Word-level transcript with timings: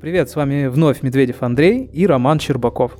Привет, 0.00 0.30
с 0.30 0.36
вами 0.36 0.66
вновь 0.68 1.02
Медведев 1.02 1.42
Андрей 1.42 1.84
и 1.92 2.06
Роман 2.06 2.40
Щербаков. 2.40 2.96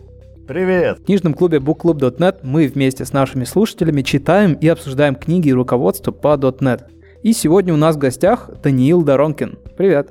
Привет! 0.47 0.99
В 0.99 1.05
книжном 1.07 1.33
клубе 1.33 1.57
bookclub.net 1.57 2.41
мы 2.43 2.67
вместе 2.67 3.07
с 3.07 3.15
нашими 3.15 3.45
слушателями 3.45 4.03
читаем 4.03 4.53
и 4.53 4.69
обсуждаем 4.69 5.15
книги 5.15 5.49
и 5.49 5.55
руководство 5.55 6.13
по 6.13 6.37
.NET. 6.37 6.83
И 7.23 7.33
сегодня 7.33 7.73
у 7.73 7.79
нас 7.79 7.97
в 7.97 7.99
гостях 7.99 8.51
Даниил 8.63 9.01
Доронкин. 9.01 9.59
Привет! 9.79 10.11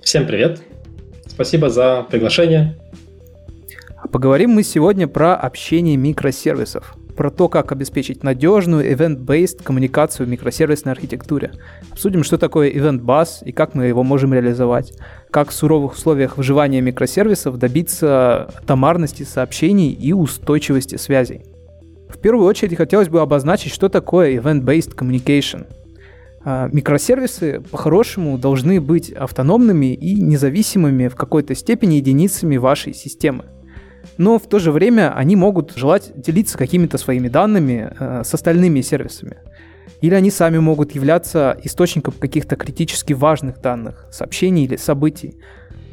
Всем 0.00 0.28
привет! 0.28 0.62
Спасибо 1.26 1.70
за 1.70 2.06
приглашение. 2.08 2.78
Поговорим 4.12 4.50
мы 4.50 4.62
сегодня 4.62 5.08
про 5.08 5.34
общение 5.34 5.96
микросервисов 5.96 6.94
про 7.18 7.32
то, 7.32 7.48
как 7.48 7.72
обеспечить 7.72 8.22
надежную 8.22 8.88
event-based 8.92 9.64
коммуникацию 9.64 10.24
в 10.24 10.30
микросервисной 10.30 10.92
архитектуре. 10.92 11.50
Обсудим, 11.90 12.22
что 12.22 12.38
такое 12.38 12.70
Event 12.70 13.00
Bus 13.00 13.44
и 13.44 13.50
как 13.50 13.74
мы 13.74 13.86
его 13.86 14.04
можем 14.04 14.32
реализовать. 14.32 14.92
Как 15.32 15.50
в 15.50 15.52
суровых 15.52 15.94
условиях 15.94 16.36
выживания 16.36 16.80
микросервисов 16.80 17.58
добиться 17.58 18.54
томарности 18.68 19.24
сообщений 19.24 19.90
и 19.90 20.12
устойчивости 20.12 20.94
связей. 20.94 21.42
В 22.08 22.18
первую 22.18 22.46
очередь 22.46 22.76
хотелось 22.76 23.08
бы 23.08 23.20
обозначить, 23.20 23.72
что 23.72 23.88
такое 23.88 24.40
Event-Based 24.40 24.94
Communication. 24.94 25.66
А, 26.44 26.68
микросервисы 26.72 27.60
по-хорошему 27.68 28.38
должны 28.38 28.80
быть 28.80 29.10
автономными 29.10 29.92
и 29.92 30.14
независимыми 30.14 31.08
в 31.08 31.16
какой-то 31.16 31.56
степени 31.56 31.96
единицами 31.96 32.58
вашей 32.58 32.94
системы 32.94 33.46
но 34.18 34.38
в 34.38 34.46
то 34.46 34.58
же 34.58 34.72
время 34.72 35.14
они 35.16 35.36
могут 35.36 35.74
желать 35.76 36.12
делиться 36.14 36.58
какими-то 36.58 36.98
своими 36.98 37.28
данными 37.28 37.90
э, 37.98 38.22
с 38.24 38.34
остальными 38.34 38.80
сервисами. 38.80 39.38
Или 40.00 40.14
они 40.14 40.30
сами 40.30 40.58
могут 40.58 40.92
являться 40.94 41.58
источником 41.62 42.14
каких-то 42.18 42.56
критически 42.56 43.12
важных 43.14 43.60
данных, 43.60 44.06
сообщений 44.10 44.64
или 44.64 44.76
событий. 44.76 45.38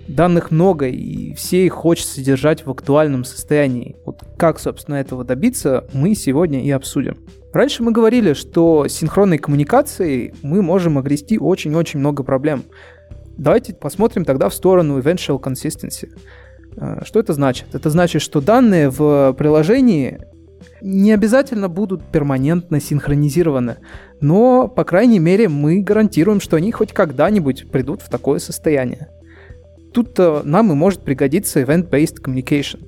Данных 0.07 0.51
много, 0.51 0.87
и 0.87 1.33
все 1.33 1.65
их 1.65 1.73
хочется 1.73 2.21
держать 2.21 2.65
в 2.65 2.69
актуальном 2.69 3.23
состоянии. 3.23 3.95
Вот 4.05 4.21
как, 4.37 4.59
собственно, 4.59 4.95
этого 4.95 5.23
добиться, 5.23 5.87
мы 5.93 6.13
сегодня 6.13 6.63
и 6.63 6.69
обсудим. 6.69 7.17
Раньше 7.53 7.81
мы 7.81 7.91
говорили, 7.91 8.33
что 8.33 8.87
синхронной 8.87 9.37
коммуникацией 9.37 10.33
мы 10.43 10.61
можем 10.61 10.97
огрести 10.97 11.39
очень-очень 11.39 11.99
много 11.99 12.23
проблем. 12.23 12.65
Давайте 13.37 13.73
посмотрим 13.73 14.25
тогда 14.25 14.49
в 14.49 14.53
сторону 14.53 14.99
eventual 14.99 15.41
consistency. 15.41 16.09
А, 16.77 17.03
что 17.05 17.19
это 17.19 17.33
значит? 17.33 17.67
Это 17.73 17.89
значит, 17.89 18.21
что 18.21 18.41
данные 18.41 18.89
в 18.89 19.33
приложении 19.33 20.19
не 20.81 21.11
обязательно 21.11 21.69
будут 21.69 22.03
перманентно 22.11 22.79
синхронизированы, 22.79 23.77
но, 24.21 24.67
по 24.67 24.83
крайней 24.83 25.19
мере, 25.19 25.49
мы 25.49 25.81
гарантируем, 25.81 26.39
что 26.39 26.57
они 26.57 26.71
хоть 26.71 26.93
когда-нибудь 26.93 27.71
придут 27.71 28.01
в 28.01 28.09
такое 28.09 28.39
состояние. 28.39 29.09
Тут 29.93 30.17
нам 30.17 30.71
и 30.71 30.75
может 30.75 31.01
пригодиться 31.01 31.61
event-based 31.61 32.21
communication. 32.23 32.85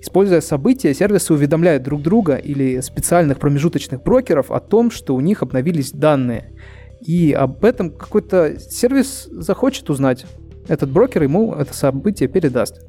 Используя 0.00 0.40
события, 0.40 0.92
сервисы 0.92 1.32
уведомляют 1.32 1.84
друг 1.84 2.02
друга 2.02 2.34
или 2.34 2.80
специальных 2.80 3.38
промежуточных 3.38 4.02
брокеров 4.02 4.50
о 4.50 4.58
том, 4.58 4.90
что 4.90 5.14
у 5.14 5.20
них 5.20 5.42
обновились 5.42 5.92
данные. 5.92 6.52
И 7.00 7.32
об 7.32 7.64
этом 7.64 7.90
какой-то 7.90 8.58
сервис 8.58 9.28
захочет 9.30 9.88
узнать. 9.90 10.26
Этот 10.68 10.90
брокер 10.90 11.22
ему 11.22 11.54
это 11.54 11.72
событие 11.72 12.28
передаст. 12.28 12.84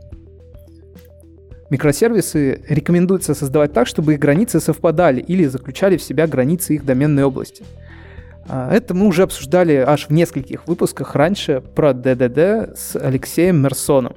Микросервисы 1.73 2.61
рекомендуется 2.69 3.33
создавать 3.33 3.73
так, 3.73 3.87
чтобы 3.87 4.13
их 4.13 4.19
границы 4.19 4.59
совпадали 4.59 5.21
или 5.21 5.45
заключали 5.45 5.97
в 5.97 6.03
себя 6.03 6.27
границы 6.27 6.75
их 6.75 6.85
доменной 6.85 7.23
области. 7.23 7.63
А, 8.47 8.71
это 8.71 8.93
мы 8.93 9.07
уже 9.07 9.23
обсуждали 9.23 9.77
аж 9.77 10.05
в 10.05 10.11
нескольких 10.11 10.67
выпусках 10.67 11.15
раньше 11.15 11.63
про 11.73 11.89
DDD 11.89 12.75
с 12.77 12.95
Алексеем 12.95 13.63
Мерсоном. 13.63 14.13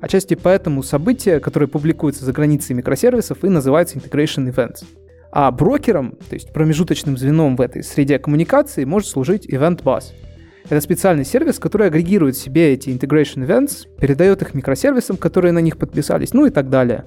Отчасти 0.00 0.34
поэтому 0.34 0.82
события, 0.82 1.38
которые 1.38 1.68
публикуются 1.68 2.24
за 2.24 2.32
границей 2.32 2.74
микросервисов, 2.74 3.44
и 3.44 3.48
называются 3.48 3.96
Integration 3.96 4.52
Events. 4.52 4.84
А 5.30 5.52
брокером, 5.52 6.18
то 6.28 6.34
есть 6.34 6.52
промежуточным 6.52 7.16
звеном 7.16 7.54
в 7.54 7.60
этой 7.60 7.84
среде 7.84 8.18
коммуникации, 8.18 8.82
может 8.82 9.08
служить 9.08 9.46
Event 9.46 9.84
Bus– 9.84 10.06
это 10.64 10.80
специальный 10.80 11.24
сервис, 11.24 11.58
который 11.58 11.86
агрегирует 11.86 12.36
себе 12.36 12.72
эти 12.74 12.90
integration 12.90 13.46
events, 13.46 13.86
передает 14.00 14.42
их 14.42 14.54
микросервисам, 14.54 15.16
которые 15.16 15.52
на 15.52 15.60
них 15.60 15.78
подписались, 15.78 16.32
ну 16.34 16.46
и 16.46 16.50
так 16.50 16.68
далее. 16.70 17.04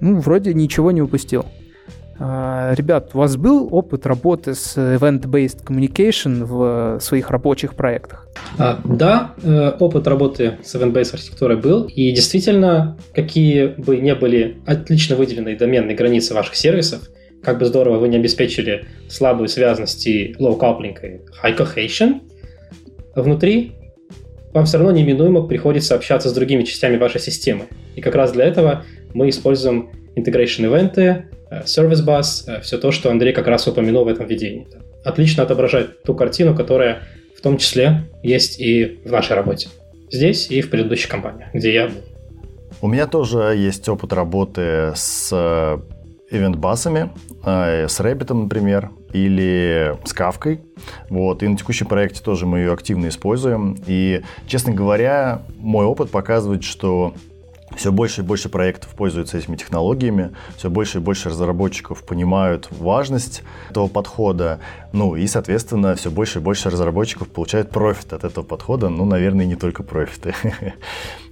Ну, 0.00 0.18
вроде 0.18 0.54
ничего 0.54 0.90
не 0.90 1.02
упустил. 1.02 1.46
А, 2.18 2.74
ребят, 2.76 3.10
у 3.14 3.18
вас 3.18 3.36
был 3.36 3.68
опыт 3.72 4.06
работы 4.06 4.54
с 4.54 4.76
event-based 4.76 5.64
communication 5.64 6.44
в 6.44 7.00
своих 7.00 7.30
рабочих 7.30 7.74
проектах? 7.74 8.28
А, 8.58 8.80
да, 8.84 9.34
э, 9.42 9.72
опыт 9.80 10.06
работы 10.06 10.58
с 10.62 10.74
event-based 10.74 11.14
архитектурой 11.14 11.56
был. 11.56 11.84
И 11.84 12.12
действительно, 12.12 12.96
какие 13.12 13.66
бы 13.66 13.96
ни 13.96 14.12
были 14.12 14.58
отлично 14.66 15.16
выделенные 15.16 15.56
доменные 15.56 15.96
границы 15.96 16.34
ваших 16.34 16.54
сервисов, 16.54 17.02
как 17.42 17.58
бы 17.58 17.64
здорово 17.64 17.98
вы 17.98 18.08
не 18.08 18.16
обеспечили 18.16 18.84
слабую 19.08 19.48
связность 19.48 20.06
и 20.06 20.36
low 20.38 20.56
coupling 20.58 20.96
и 21.02 21.20
high 21.44 21.56
cohesion, 21.56 22.20
внутри 23.14 23.72
вам 24.52 24.66
все 24.66 24.78
равно 24.78 24.92
неминуемо 24.92 25.46
приходится 25.46 25.94
общаться 25.94 26.28
с 26.28 26.32
другими 26.32 26.62
частями 26.62 26.96
вашей 26.96 27.20
системы. 27.20 27.66
И 27.96 28.00
как 28.00 28.14
раз 28.14 28.32
для 28.32 28.44
этого 28.44 28.84
мы 29.14 29.28
используем 29.30 29.90
integration 30.14 30.66
ивенты, 30.66 31.26
э, 31.50 31.62
service 31.64 32.04
bus, 32.04 32.44
э, 32.46 32.60
все 32.60 32.78
то, 32.78 32.90
что 32.90 33.10
Андрей 33.10 33.32
как 33.32 33.46
раз 33.46 33.66
упомянул 33.66 34.04
в 34.04 34.08
этом 34.08 34.26
видении. 34.26 34.66
Отлично 35.04 35.42
отображает 35.42 36.02
ту 36.02 36.14
картину, 36.14 36.54
которая 36.54 37.02
в 37.36 37.40
том 37.40 37.56
числе 37.56 38.02
есть 38.22 38.60
и 38.60 39.00
в 39.04 39.10
нашей 39.10 39.34
работе. 39.34 39.68
Здесь 40.10 40.50
и 40.50 40.60
в 40.60 40.70
предыдущей 40.70 41.08
компании, 41.08 41.46
где 41.54 41.72
я 41.72 41.86
был. 41.86 42.02
У 42.82 42.88
меня 42.88 43.06
тоже 43.06 43.54
есть 43.56 43.88
опыт 43.88 44.12
работы 44.12 44.92
с 44.94 45.80
ивент-басами, 46.32 47.10
э, 47.44 47.86
с 47.88 48.00
Rabbit, 48.00 48.32
например, 48.32 48.90
или 49.12 49.96
с 50.04 50.12
Кавкой. 50.12 50.60
Вот. 51.10 51.42
И 51.42 51.48
на 51.48 51.56
текущем 51.56 51.86
проекте 51.86 52.22
тоже 52.22 52.46
мы 52.46 52.58
ее 52.58 52.72
активно 52.72 53.08
используем. 53.08 53.76
И, 53.86 54.22
честно 54.46 54.72
говоря, 54.72 55.42
мой 55.58 55.84
опыт 55.84 56.10
показывает, 56.10 56.64
что 56.64 57.14
все 57.76 57.92
больше 57.92 58.22
и 58.22 58.24
больше 58.24 58.48
проектов 58.48 58.94
пользуются 58.94 59.38
этими 59.38 59.56
технологиями, 59.56 60.32
все 60.56 60.70
больше 60.70 60.98
и 60.98 61.00
больше 61.00 61.28
разработчиков 61.30 62.02
понимают 62.04 62.68
важность 62.70 63.42
этого 63.70 63.88
подхода, 63.88 64.60
ну 64.92 65.16
и, 65.16 65.26
соответственно, 65.26 65.94
все 65.94 66.10
больше 66.10 66.38
и 66.38 66.42
больше 66.42 66.70
разработчиков 66.70 67.28
получают 67.28 67.70
профит 67.70 68.12
от 68.12 68.24
этого 68.24 68.44
подхода, 68.44 68.88
ну, 68.88 69.04
наверное, 69.04 69.46
не 69.46 69.56
только 69.56 69.82
профиты. 69.82 70.34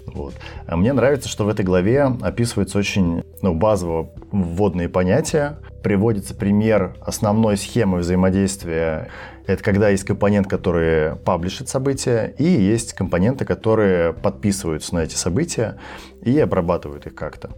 Вот. 0.07 0.35
А 0.67 0.77
мне 0.77 0.93
нравится, 0.93 1.29
что 1.29 1.45
в 1.45 1.49
этой 1.49 1.65
главе 1.65 2.05
описываются 2.21 2.79
очень 2.79 3.23
ну, 3.43 3.55
базово 3.55 4.11
вводные 4.33 4.89
понятия, 4.89 5.59
приводится 5.83 6.35
пример 6.35 6.97
основной 7.01 7.57
схемы 7.57 7.99
взаимодействия. 7.99 9.09
Это 9.47 9.63
когда 9.63 9.89
есть 9.89 10.05
компонент, 10.05 10.47
который 10.47 11.17
паблишит 11.17 11.69
события, 11.69 12.35
и 12.39 12.45
есть 12.45 12.93
компоненты, 12.93 13.45
которые 13.45 14.13
подписываются 14.13 14.95
на 14.95 15.01
эти 15.01 15.15
события 15.15 15.79
и 16.23 16.39
обрабатывают 16.39 17.07
их 17.07 17.15
как-то. 17.15 17.51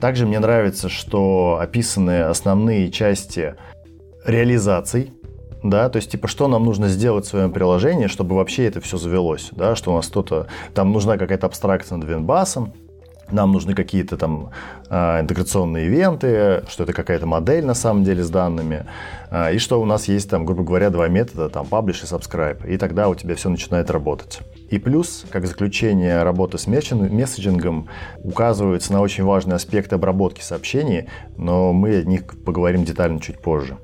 Также 0.00 0.26
мне 0.26 0.38
нравится, 0.38 0.88
что 0.88 1.58
описаны 1.60 2.22
основные 2.22 2.90
части 2.90 3.54
реализаций 4.24 5.12
да, 5.62 5.88
то 5.88 5.96
есть, 5.96 6.10
типа, 6.10 6.28
что 6.28 6.48
нам 6.48 6.64
нужно 6.64 6.88
сделать 6.88 7.24
в 7.24 7.28
своем 7.28 7.52
приложении, 7.52 8.06
чтобы 8.06 8.36
вообще 8.36 8.66
это 8.66 8.80
все 8.80 8.96
завелось, 8.96 9.48
да, 9.52 9.76
что 9.76 9.92
у 9.92 9.96
нас 9.96 10.08
кто-то, 10.08 10.46
там 10.74 10.92
нужна 10.92 11.16
какая-то 11.16 11.46
абстракция 11.46 11.98
над 11.98 12.08
винбасом, 12.08 12.72
нам 13.32 13.52
нужны 13.52 13.74
какие-то 13.74 14.16
там 14.16 14.50
э, 14.90 15.20
интеграционные 15.20 15.86
ивенты, 15.86 16.64
что 16.68 16.84
это 16.84 16.92
какая-то 16.92 17.26
модель 17.26 17.64
на 17.64 17.74
самом 17.74 18.04
деле 18.04 18.22
с 18.22 18.30
данными, 18.30 18.86
э, 19.30 19.54
и 19.54 19.58
что 19.58 19.80
у 19.80 19.84
нас 19.84 20.08
есть 20.08 20.28
там, 20.28 20.44
грубо 20.44 20.62
говоря, 20.64 20.90
два 20.90 21.08
метода, 21.08 21.48
там, 21.48 21.66
publish 21.66 22.02
и 22.02 22.06
subscribe, 22.06 22.68
и 22.68 22.76
тогда 22.76 23.08
у 23.08 23.14
тебя 23.14 23.34
все 23.34 23.48
начинает 23.48 23.90
работать. 23.90 24.40
И 24.70 24.78
плюс, 24.78 25.24
как 25.30 25.46
заключение 25.46 26.22
работы 26.22 26.58
с 26.58 26.66
месседжингом, 26.66 27.88
указывается 28.22 28.92
на 28.92 29.00
очень 29.00 29.24
важный 29.24 29.56
аспект 29.56 29.92
обработки 29.92 30.42
сообщений, 30.42 31.08
но 31.36 31.72
мы 31.72 31.96
о 31.96 32.02
них 32.02 32.24
поговорим 32.44 32.84
детально 32.84 33.20
чуть 33.20 33.40
позже. 33.40 33.78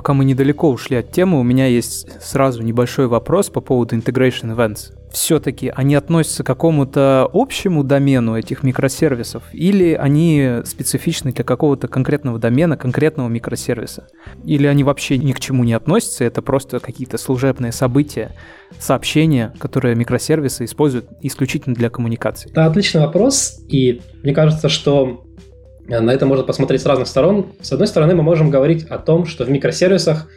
Пока 0.00 0.14
мы 0.14 0.24
недалеко 0.24 0.70
ушли 0.70 0.96
от 0.96 1.12
темы, 1.12 1.38
у 1.38 1.42
меня 1.42 1.66
есть 1.66 2.08
сразу 2.22 2.62
небольшой 2.62 3.06
вопрос 3.06 3.50
по 3.50 3.60
поводу 3.60 3.96
Integration 3.96 4.56
Events. 4.56 4.94
Все-таки 5.12 5.70
они 5.76 5.94
относятся 5.94 6.42
к 6.42 6.46
какому-то 6.46 7.28
общему 7.30 7.84
домену 7.84 8.38
этих 8.38 8.62
микросервисов 8.62 9.42
или 9.52 9.92
они 9.92 10.60
специфичны 10.64 11.32
для 11.32 11.44
какого-то 11.44 11.86
конкретного 11.86 12.38
домена, 12.38 12.78
конкретного 12.78 13.28
микросервиса? 13.28 14.06
Или 14.42 14.66
они 14.66 14.84
вообще 14.84 15.18
ни 15.18 15.32
к 15.32 15.40
чему 15.40 15.64
не 15.64 15.74
относятся, 15.74 16.24
это 16.24 16.40
просто 16.40 16.80
какие-то 16.80 17.18
служебные 17.18 17.72
события, 17.72 18.30
сообщения, 18.78 19.52
которые 19.58 19.96
микросервисы 19.96 20.64
используют 20.64 21.08
исключительно 21.20 21.74
для 21.74 21.90
коммуникации? 21.90 22.50
Это 22.50 22.64
отличный 22.64 23.02
вопрос, 23.02 23.60
и 23.68 24.00
мне 24.22 24.32
кажется, 24.32 24.70
что 24.70 25.26
на 25.98 26.12
это 26.12 26.24
можно 26.24 26.44
посмотреть 26.44 26.82
с 26.82 26.86
разных 26.86 27.08
сторон. 27.08 27.52
С 27.60 27.72
одной 27.72 27.88
стороны, 27.88 28.14
мы 28.14 28.22
можем 28.22 28.48
говорить 28.48 28.86
о 28.88 28.98
том, 28.98 29.26
что 29.26 29.44
в 29.44 29.50
микросервисах 29.50 30.28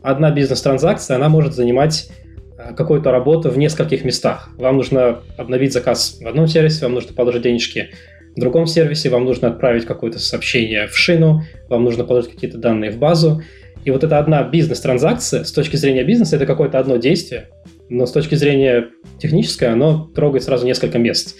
одна 0.00 0.30
бизнес-транзакция, 0.30 1.16
она 1.16 1.28
может 1.28 1.54
занимать 1.54 2.08
э, 2.56 2.74
какую-то 2.74 3.10
работу 3.10 3.50
в 3.50 3.58
нескольких 3.58 4.04
местах. 4.04 4.48
Вам 4.56 4.78
нужно 4.78 5.20
обновить 5.36 5.74
заказ 5.74 6.18
в 6.20 6.26
одном 6.26 6.46
сервисе, 6.46 6.86
вам 6.86 6.94
нужно 6.94 7.12
положить 7.12 7.42
денежки 7.42 7.90
в 8.34 8.40
другом 8.40 8.66
сервисе, 8.66 9.10
вам 9.10 9.26
нужно 9.26 9.48
отправить 9.48 9.84
какое-то 9.84 10.18
сообщение 10.18 10.86
в 10.86 10.96
шину, 10.96 11.42
вам 11.68 11.84
нужно 11.84 12.04
положить 12.04 12.32
какие-то 12.32 12.56
данные 12.56 12.90
в 12.90 12.96
базу. 12.96 13.42
И 13.84 13.90
вот 13.90 14.04
эта 14.04 14.18
одна 14.18 14.42
бизнес-транзакция 14.44 15.44
с 15.44 15.52
точки 15.52 15.76
зрения 15.76 16.04
бизнеса 16.04 16.36
это 16.36 16.46
какое-то 16.46 16.78
одно 16.78 16.96
действие, 16.96 17.48
но 17.88 18.06
с 18.06 18.12
точки 18.12 18.36
зрения 18.36 18.88
технической 19.18 19.68
оно 19.68 20.10
трогает 20.14 20.44
сразу 20.44 20.64
несколько 20.64 20.98
мест. 20.98 21.36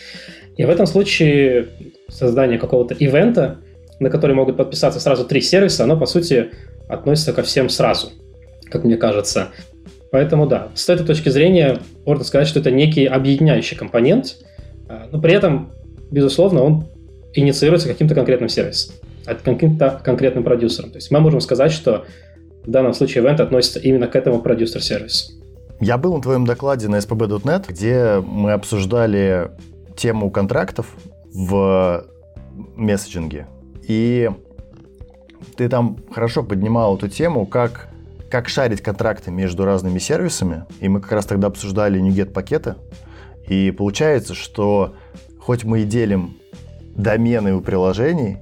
И 0.57 0.65
в 0.65 0.71
этом 0.71 0.87
случае 0.87 1.69
создание 2.13 2.59
какого-то 2.59 2.95
ивента, 2.95 3.59
на 3.99 4.11
который 4.11 4.35
могут 4.35 4.57
подписаться 4.57 5.01
сразу 5.01 5.25
три 5.25 5.41
сервиса, 5.41 5.85
оно, 5.85 5.97
по 5.97 6.07
сути, 6.07 6.51
относится 6.89 7.33
ко 7.33 7.43
всем 7.43 7.69
сразу, 7.69 8.11
как 8.71 8.85
мне 8.85 8.97
кажется. 8.97 9.49
Поэтому, 10.11 10.47
да, 10.47 10.69
с 10.75 10.89
этой 10.89 11.07
точки 11.07 11.31
зрения 11.31 11.79
можно 12.05 12.25
сказать, 12.25 12.47
что 12.47 12.61
это 12.61 12.71
некий 12.71 13.07
объединяющий 13.07 13.77
компонент, 13.77 14.37
а, 14.89 15.09
но 15.11 15.21
при 15.21 15.33
этом, 15.33 15.73
безусловно, 16.11 16.63
он 16.63 16.85
инициируется 17.33 17.89
каким-то 17.89 18.15
конкретным 18.15 18.51
сервисом, 18.51 18.95
каким-то 19.25 20.01
конкретным 20.05 20.45
продюсером. 20.45 20.91
То 20.91 20.99
есть 20.99 21.11
мы 21.11 21.21
можем 21.21 21.41
сказать, 21.41 21.73
что 21.73 22.05
в 22.65 22.71
данном 22.71 22.93
случае 22.93 23.25
event 23.25 23.41
относится 23.41 23.79
именно 23.79 24.07
к 24.07 24.15
этому 24.15 24.41
продюсер-сервису. 24.41 25.33
Я 25.81 25.99
был 25.99 26.15
на 26.15 26.23
твоем 26.23 26.47
докладе 26.47 26.89
на 26.89 26.97
spb.net, 26.97 27.65
где 27.69 28.23
мы 28.25 28.53
обсуждали 28.53 29.51
тему 29.97 30.31
контрактов 30.31 30.95
в 31.35 32.05
месседжинге. 32.77 33.47
И 33.83 34.31
ты 35.57 35.69
там 35.69 35.99
хорошо 36.11 36.43
поднимал 36.43 36.97
эту 36.97 37.09
тему, 37.09 37.47
как, 37.47 37.89
как 38.31 38.49
шарить 38.49 38.83
контракты 38.83 39.31
между 39.31 39.65
разными 39.65 39.99
сервисами. 39.99 40.67
И 40.81 40.89
мы 40.89 41.01
как 41.01 41.13
раз 41.13 41.27
тогда 41.27 41.49
обсуждали 41.49 42.01
NuGet 42.01 42.33
пакеты. 42.33 42.77
И 43.47 43.71
получается, 43.71 44.35
что 44.35 44.95
хоть 45.39 45.65
мы 45.65 45.81
и 45.81 45.85
делим 45.85 46.37
домены 46.95 47.55
у 47.55 47.61
приложений, 47.61 48.39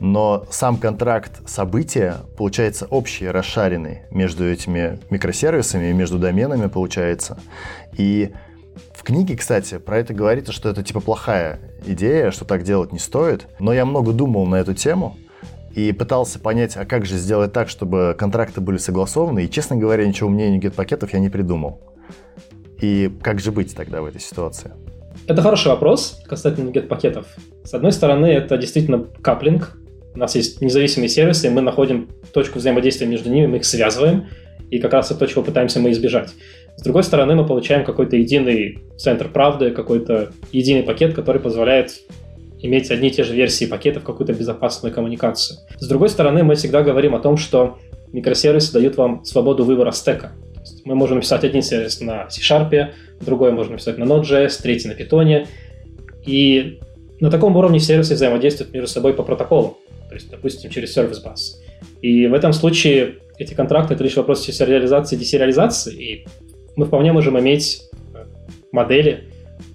но 0.00 0.46
сам 0.50 0.76
контракт 0.76 1.48
события 1.48 2.16
получается 2.36 2.86
общий, 2.86 3.28
расшаренный 3.28 4.02
между 4.10 4.48
этими 4.48 4.98
микросервисами 5.10 5.90
и 5.90 5.92
между 5.92 6.18
доменами 6.18 6.66
получается. 6.66 7.38
И 7.96 8.32
в 8.92 9.02
книге, 9.02 9.36
кстати, 9.36 9.78
про 9.78 9.98
это 9.98 10.14
говорится, 10.14 10.52
что 10.52 10.68
это 10.68 10.82
типа 10.82 11.00
плохая 11.00 11.58
идея, 11.86 12.30
что 12.30 12.44
так 12.44 12.62
делать 12.62 12.92
не 12.92 12.98
стоит. 12.98 13.46
Но 13.58 13.72
я 13.72 13.84
много 13.84 14.12
думал 14.12 14.46
на 14.46 14.56
эту 14.56 14.74
тему 14.74 15.16
и 15.74 15.92
пытался 15.92 16.38
понять, 16.38 16.76
а 16.76 16.84
как 16.84 17.04
же 17.04 17.16
сделать 17.16 17.52
так, 17.52 17.68
чтобы 17.68 18.14
контракты 18.18 18.60
были 18.60 18.78
согласованы. 18.78 19.44
И, 19.44 19.50
честно 19.50 19.76
говоря, 19.76 20.06
ничего 20.06 20.28
умнее 20.28 20.56
гет-пакетов 20.58 21.12
я 21.12 21.18
не 21.18 21.30
придумал. 21.30 21.80
И 22.80 23.10
как 23.22 23.40
же 23.40 23.50
быть 23.50 23.74
тогда 23.74 24.02
в 24.02 24.06
этой 24.06 24.20
ситуации? 24.20 24.72
Это 25.26 25.42
хороший 25.42 25.68
вопрос 25.68 26.20
касательно 26.26 26.70
гет-пакетов. 26.70 27.26
С 27.64 27.72
одной 27.72 27.92
стороны, 27.92 28.26
это 28.26 28.56
действительно 28.58 29.06
каплинг. 29.22 29.78
У 30.14 30.18
нас 30.18 30.34
есть 30.34 30.60
независимые 30.60 31.08
сервисы, 31.08 31.46
и 31.46 31.50
мы 31.50 31.60
находим 31.60 32.08
точку 32.32 32.58
взаимодействия 32.58 33.06
между 33.06 33.30
ними, 33.30 33.46
мы 33.46 33.56
их 33.56 33.64
связываем, 33.64 34.26
и 34.70 34.78
как 34.78 34.92
раз 34.92 35.10
это 35.10 35.20
то, 35.20 35.26
чего 35.26 35.42
пытаемся 35.42 35.80
мы 35.80 35.90
избежать. 35.90 36.30
С 36.76 36.82
другой 36.82 37.04
стороны, 37.04 37.34
мы 37.34 37.46
получаем 37.46 37.84
какой-то 37.84 38.16
единый 38.16 38.78
центр 38.96 39.28
правды, 39.28 39.70
какой-то 39.70 40.32
единый 40.52 40.82
пакет, 40.82 41.14
который 41.14 41.40
позволяет 41.40 42.02
иметь 42.60 42.90
одни 42.90 43.08
и 43.08 43.10
те 43.10 43.24
же 43.24 43.34
версии 43.34 43.66
пакетов, 43.66 44.02
какую-то 44.02 44.32
безопасную 44.32 44.92
коммуникацию. 44.92 45.58
С 45.78 45.86
другой 45.86 46.08
стороны, 46.08 46.42
мы 46.42 46.54
всегда 46.54 46.82
говорим 46.82 47.14
о 47.14 47.20
том, 47.20 47.36
что 47.36 47.78
микросервисы 48.12 48.72
дают 48.72 48.96
вам 48.96 49.24
свободу 49.24 49.64
выбора 49.64 49.90
стека. 49.92 50.32
мы 50.84 50.94
можем 50.94 51.16
написать 51.16 51.44
один 51.44 51.62
сервис 51.62 52.00
на 52.00 52.28
C-Sharp, 52.30 52.92
другой 53.20 53.52
можем 53.52 53.72
написать 53.72 53.98
на 53.98 54.04
Node.js, 54.04 54.62
третий 54.62 54.88
на 54.88 54.92
Python. 54.92 55.46
И 56.24 56.80
на 57.20 57.30
таком 57.30 57.56
уровне 57.56 57.80
сервисы 57.80 58.14
взаимодействуют 58.14 58.72
между 58.72 58.88
собой 58.88 59.14
по 59.14 59.22
протоколу, 59.22 59.78
то 60.08 60.14
есть, 60.14 60.30
допустим, 60.30 60.70
через 60.70 60.92
сервис 60.92 61.20
бас. 61.20 61.60
И 62.02 62.26
в 62.26 62.34
этом 62.34 62.52
случае 62.52 63.16
эти 63.38 63.54
контракты— 63.54 63.94
это 63.94 64.04
лишь 64.04 64.16
вопрос 64.16 64.44
сериализации 64.44 65.16
и 65.16 65.18
десериализации, 65.18 65.94
и 65.94 66.26
мы 66.76 66.86
вполне 66.86 67.12
можем 67.12 67.38
иметь 67.38 67.82
э, 68.14 68.24
модели 68.72 69.24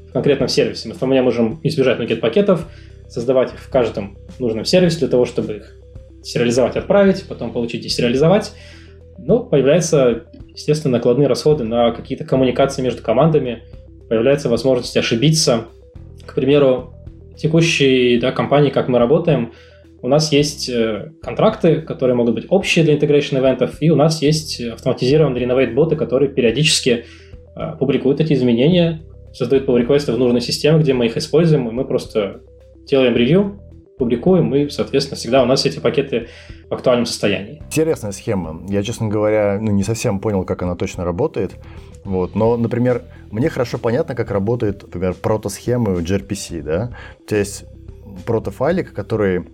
в 0.10 0.14
конкретном 0.14 0.50
сервисе. 0.50 0.90
Мы 0.90 0.96
вполне 0.96 1.22
можем 1.22 1.60
избежать 1.64 2.00
нукет 2.00 2.22
пакетов, 2.22 2.68
создавать 3.08 3.54
их 3.54 3.60
в 3.60 3.70
каждом 3.70 4.18
нужном 4.40 4.66
сервисе 4.66 5.00
для 5.00 5.08
того, 5.08 5.26
чтобы 5.26 5.58
их 5.58 5.76
сериализовать, 6.24 6.76
отправить, 6.76 7.26
потом 7.28 7.52
получить 7.52 7.82
десериализовать. 7.82 8.54
Но 9.18 9.40
появляются, 9.40 10.26
естественно, 10.48 10.98
накладные 10.98 11.28
расходы 11.28 11.64
на 11.64 11.92
какие-то 11.92 12.24
коммуникации 12.24 12.82
между 12.82 13.02
командами, 13.02 13.64
появляется 14.08 14.50
возможность 14.50 14.96
ошибиться. 14.98 15.66
К 16.26 16.34
примеру, 16.34 16.94
текущей 17.38 18.20
да, 18.20 18.32
компании, 18.32 18.70
как 18.70 18.88
мы 18.88 19.00
работаем, 19.00 19.54
у 20.02 20.08
нас 20.08 20.32
есть 20.32 20.70
э, 20.70 21.12
контракты, 21.22 21.82
которые 21.82 22.16
могут 22.16 22.36
быть 22.36 22.46
общие 22.50 22.86
для 22.86 22.96
integration 22.96 23.40
ивентов, 23.40 23.78
и 23.82 23.90
у 23.90 23.96
нас 23.96 24.22
есть 24.22 24.62
автоматизированные 24.62 25.46
renovate 25.46 25.74
боты, 25.74 25.96
которые 25.96 26.30
периодически 26.30 27.06
э, 27.56 27.76
публикуют 27.78 28.22
эти 28.22 28.34
изменения, 28.34 29.02
создают 29.34 29.68
pull 29.68 29.78
реквесты 29.78 30.14
в 30.14 30.18
нужной 30.18 30.42
системе, 30.42 30.80
где 30.80 30.94
мы 30.94 31.08
их 31.08 31.18
используем, 31.18 31.68
и 31.68 31.72
мы 31.72 31.86
просто 31.86 32.42
делаем 32.86 33.16
ревью, 33.16 33.60
публикуем, 33.98 34.56
и, 34.56 34.70
соответственно, 34.70 35.18
всегда 35.18 35.44
у 35.44 35.46
нас 35.46 35.66
эти 35.66 35.80
пакеты 35.80 36.30
в 36.70 36.74
актуальном 36.74 37.06
состоянии. 37.06 37.62
Интересная 37.66 38.14
схема. 38.14 38.64
Я, 38.70 38.82
честно 38.82 39.10
говоря, 39.10 39.60
ну, 39.62 39.72
не 39.72 39.84
совсем 39.84 40.20
понял, 40.20 40.46
как 40.46 40.64
она 40.64 40.76
точно 40.76 41.04
работает. 41.04 41.52
Вот. 42.06 42.34
Но, 42.34 42.56
например, 42.56 43.04
мне 43.30 43.50
хорошо 43.50 43.78
понятно, 43.78 44.16
как 44.16 44.32
работает, 44.32 44.84
например, 44.84 45.14
протосхемы 45.16 46.02
gRPC, 46.02 46.64
да? 46.64 46.96
То 47.28 47.36
есть 47.36 47.66
протофайлик, 48.26 48.94
который 48.94 49.46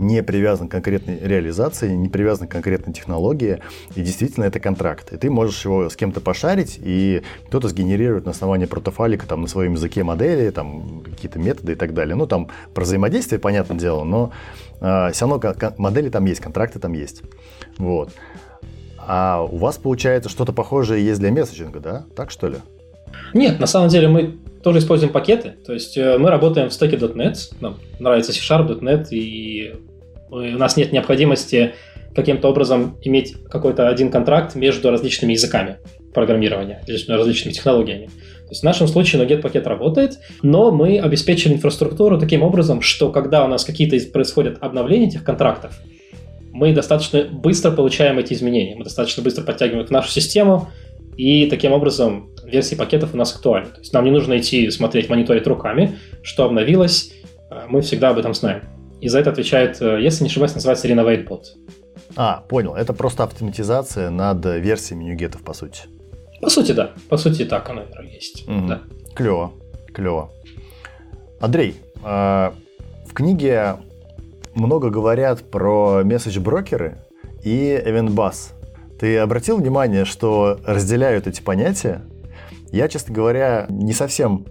не 0.00 0.22
привязан 0.22 0.68
к 0.68 0.72
конкретной 0.72 1.18
реализации, 1.20 1.90
не 1.90 2.08
привязан 2.08 2.48
к 2.48 2.50
конкретной 2.50 2.92
технологии, 2.92 3.60
и 3.94 4.02
действительно 4.02 4.44
это 4.44 4.60
контракт. 4.60 5.12
И 5.12 5.16
ты 5.16 5.30
можешь 5.30 5.64
его 5.64 5.88
с 5.88 5.96
кем-то 5.96 6.20
пошарить, 6.20 6.78
и 6.82 7.22
кто-то 7.46 7.68
сгенерирует 7.68 8.24
на 8.24 8.32
основании 8.32 8.66
протофайлика 8.66 9.26
там, 9.26 9.42
на 9.42 9.46
своем 9.46 9.74
языке 9.74 10.02
модели, 10.02 10.50
там, 10.50 11.02
какие-то 11.02 11.38
методы 11.38 11.72
и 11.72 11.76
так 11.76 11.94
далее. 11.94 12.16
Ну, 12.16 12.26
там 12.26 12.48
про 12.74 12.82
взаимодействие, 12.82 13.38
понятное 13.38 13.78
дело, 13.78 14.04
но 14.04 14.32
э, 14.80 15.10
все 15.12 15.28
равно 15.28 15.40
модели 15.76 16.08
там 16.08 16.24
есть, 16.24 16.40
контракты 16.40 16.78
там 16.78 16.92
есть. 16.94 17.22
Вот. 17.78 18.10
А 18.98 19.42
у 19.42 19.56
вас, 19.56 19.78
получается, 19.78 20.28
что-то 20.28 20.52
похожее 20.52 21.04
есть 21.04 21.20
для 21.20 21.30
месседжинга, 21.30 21.80
да? 21.80 22.04
Так 22.14 22.30
что 22.30 22.48
ли? 22.48 22.56
Нет, 23.34 23.60
на 23.60 23.66
самом 23.66 23.88
деле 23.88 24.08
мы 24.08 24.38
тоже 24.62 24.78
используем 24.78 25.12
пакеты. 25.12 25.54
То 25.64 25.72
есть 25.72 25.96
э, 25.96 26.18
мы 26.18 26.30
работаем 26.30 26.68
в 26.68 26.72
стеке 26.72 26.96
.NET, 26.96 27.54
нам 27.60 27.78
нравится 27.98 28.32
C-Sharp, 28.32 28.80
.NET, 28.80 29.08
и 29.10 29.74
у 30.30 30.58
нас 30.58 30.76
нет 30.76 30.92
необходимости 30.92 31.74
каким-то 32.14 32.48
образом 32.48 32.96
иметь 33.02 33.34
какой-то 33.48 33.88
один 33.88 34.10
контракт 34.10 34.54
между 34.54 34.90
различными 34.90 35.32
языками 35.32 35.76
программирования, 36.12 36.82
между 36.86 37.16
различными 37.16 37.52
технологиями. 37.52 38.06
То 38.06 38.50
есть 38.50 38.62
в 38.62 38.64
нашем 38.64 38.88
случае 38.88 39.22
NuGet 39.22 39.42
пакет 39.42 39.66
работает, 39.66 40.18
но 40.42 40.72
мы 40.72 40.98
обеспечили 40.98 41.54
инфраструктуру 41.54 42.18
таким 42.18 42.42
образом, 42.42 42.80
что 42.80 43.10
когда 43.10 43.44
у 43.44 43.48
нас 43.48 43.64
какие-то 43.64 43.96
происходят 44.10 44.58
обновления 44.60 45.06
этих 45.06 45.22
контрактов, 45.22 45.78
мы 46.52 46.72
достаточно 46.72 47.24
быстро 47.30 47.70
получаем 47.70 48.18
эти 48.18 48.32
изменения, 48.32 48.74
мы 48.74 48.82
достаточно 48.82 49.22
быстро 49.22 49.44
подтягиваем 49.44 49.86
в 49.86 49.90
нашу 49.90 50.10
систему, 50.10 50.68
и 51.16 51.46
таким 51.46 51.72
образом 51.72 52.30
версии 52.44 52.74
пакетов 52.74 53.14
у 53.14 53.16
нас 53.16 53.34
актуальны. 53.34 53.70
То 53.70 53.80
есть 53.80 53.92
нам 53.92 54.04
не 54.04 54.10
нужно 54.10 54.38
идти 54.38 54.68
смотреть, 54.70 55.08
мониторить 55.08 55.46
руками, 55.46 55.98
что 56.22 56.44
обновилось, 56.44 57.12
а 57.50 57.66
мы 57.68 57.82
всегда 57.82 58.10
об 58.10 58.18
этом 58.18 58.34
знаем. 58.34 58.79
И 59.00 59.08
за 59.08 59.20
это 59.20 59.30
отвечает, 59.30 59.80
э, 59.80 60.00
если 60.00 60.24
не 60.24 60.30
ошибаюсь, 60.30 60.54
называется 60.54 60.88
Renovate 60.88 61.26
Bot. 61.26 61.42
А, 62.16 62.44
понял. 62.48 62.74
Это 62.74 62.92
просто 62.92 63.24
автоматизация 63.24 64.10
над 64.10 64.44
версиями 64.44 65.04
ньюгетов, 65.04 65.42
по 65.42 65.54
сути. 65.54 65.82
По 66.40 66.50
сути, 66.50 66.72
да. 66.72 66.90
По 67.08 67.16
сути, 67.16 67.44
так 67.44 67.68
оно 67.70 67.82
и 67.82 68.14
есть. 68.14 68.48
Угу. 68.48 68.66
Да. 68.66 68.82
Клево, 69.14 69.52
клево. 69.92 70.30
Андрей, 71.40 71.76
э, 72.04 72.50
в 73.06 73.14
книге 73.14 73.76
много 74.54 74.90
говорят 74.90 75.50
про 75.50 76.02
месседж-брокеры 76.04 76.98
и 77.42 77.82
event 77.84 78.10
bus. 78.10 78.52
Ты 78.98 79.18
обратил 79.18 79.56
внимание, 79.56 80.04
что 80.04 80.58
разделяют 80.66 81.26
эти 81.26 81.40
понятия? 81.40 82.02
Я, 82.70 82.88
честно 82.88 83.14
говоря, 83.14 83.66
не 83.68 83.92
совсем 83.92 84.46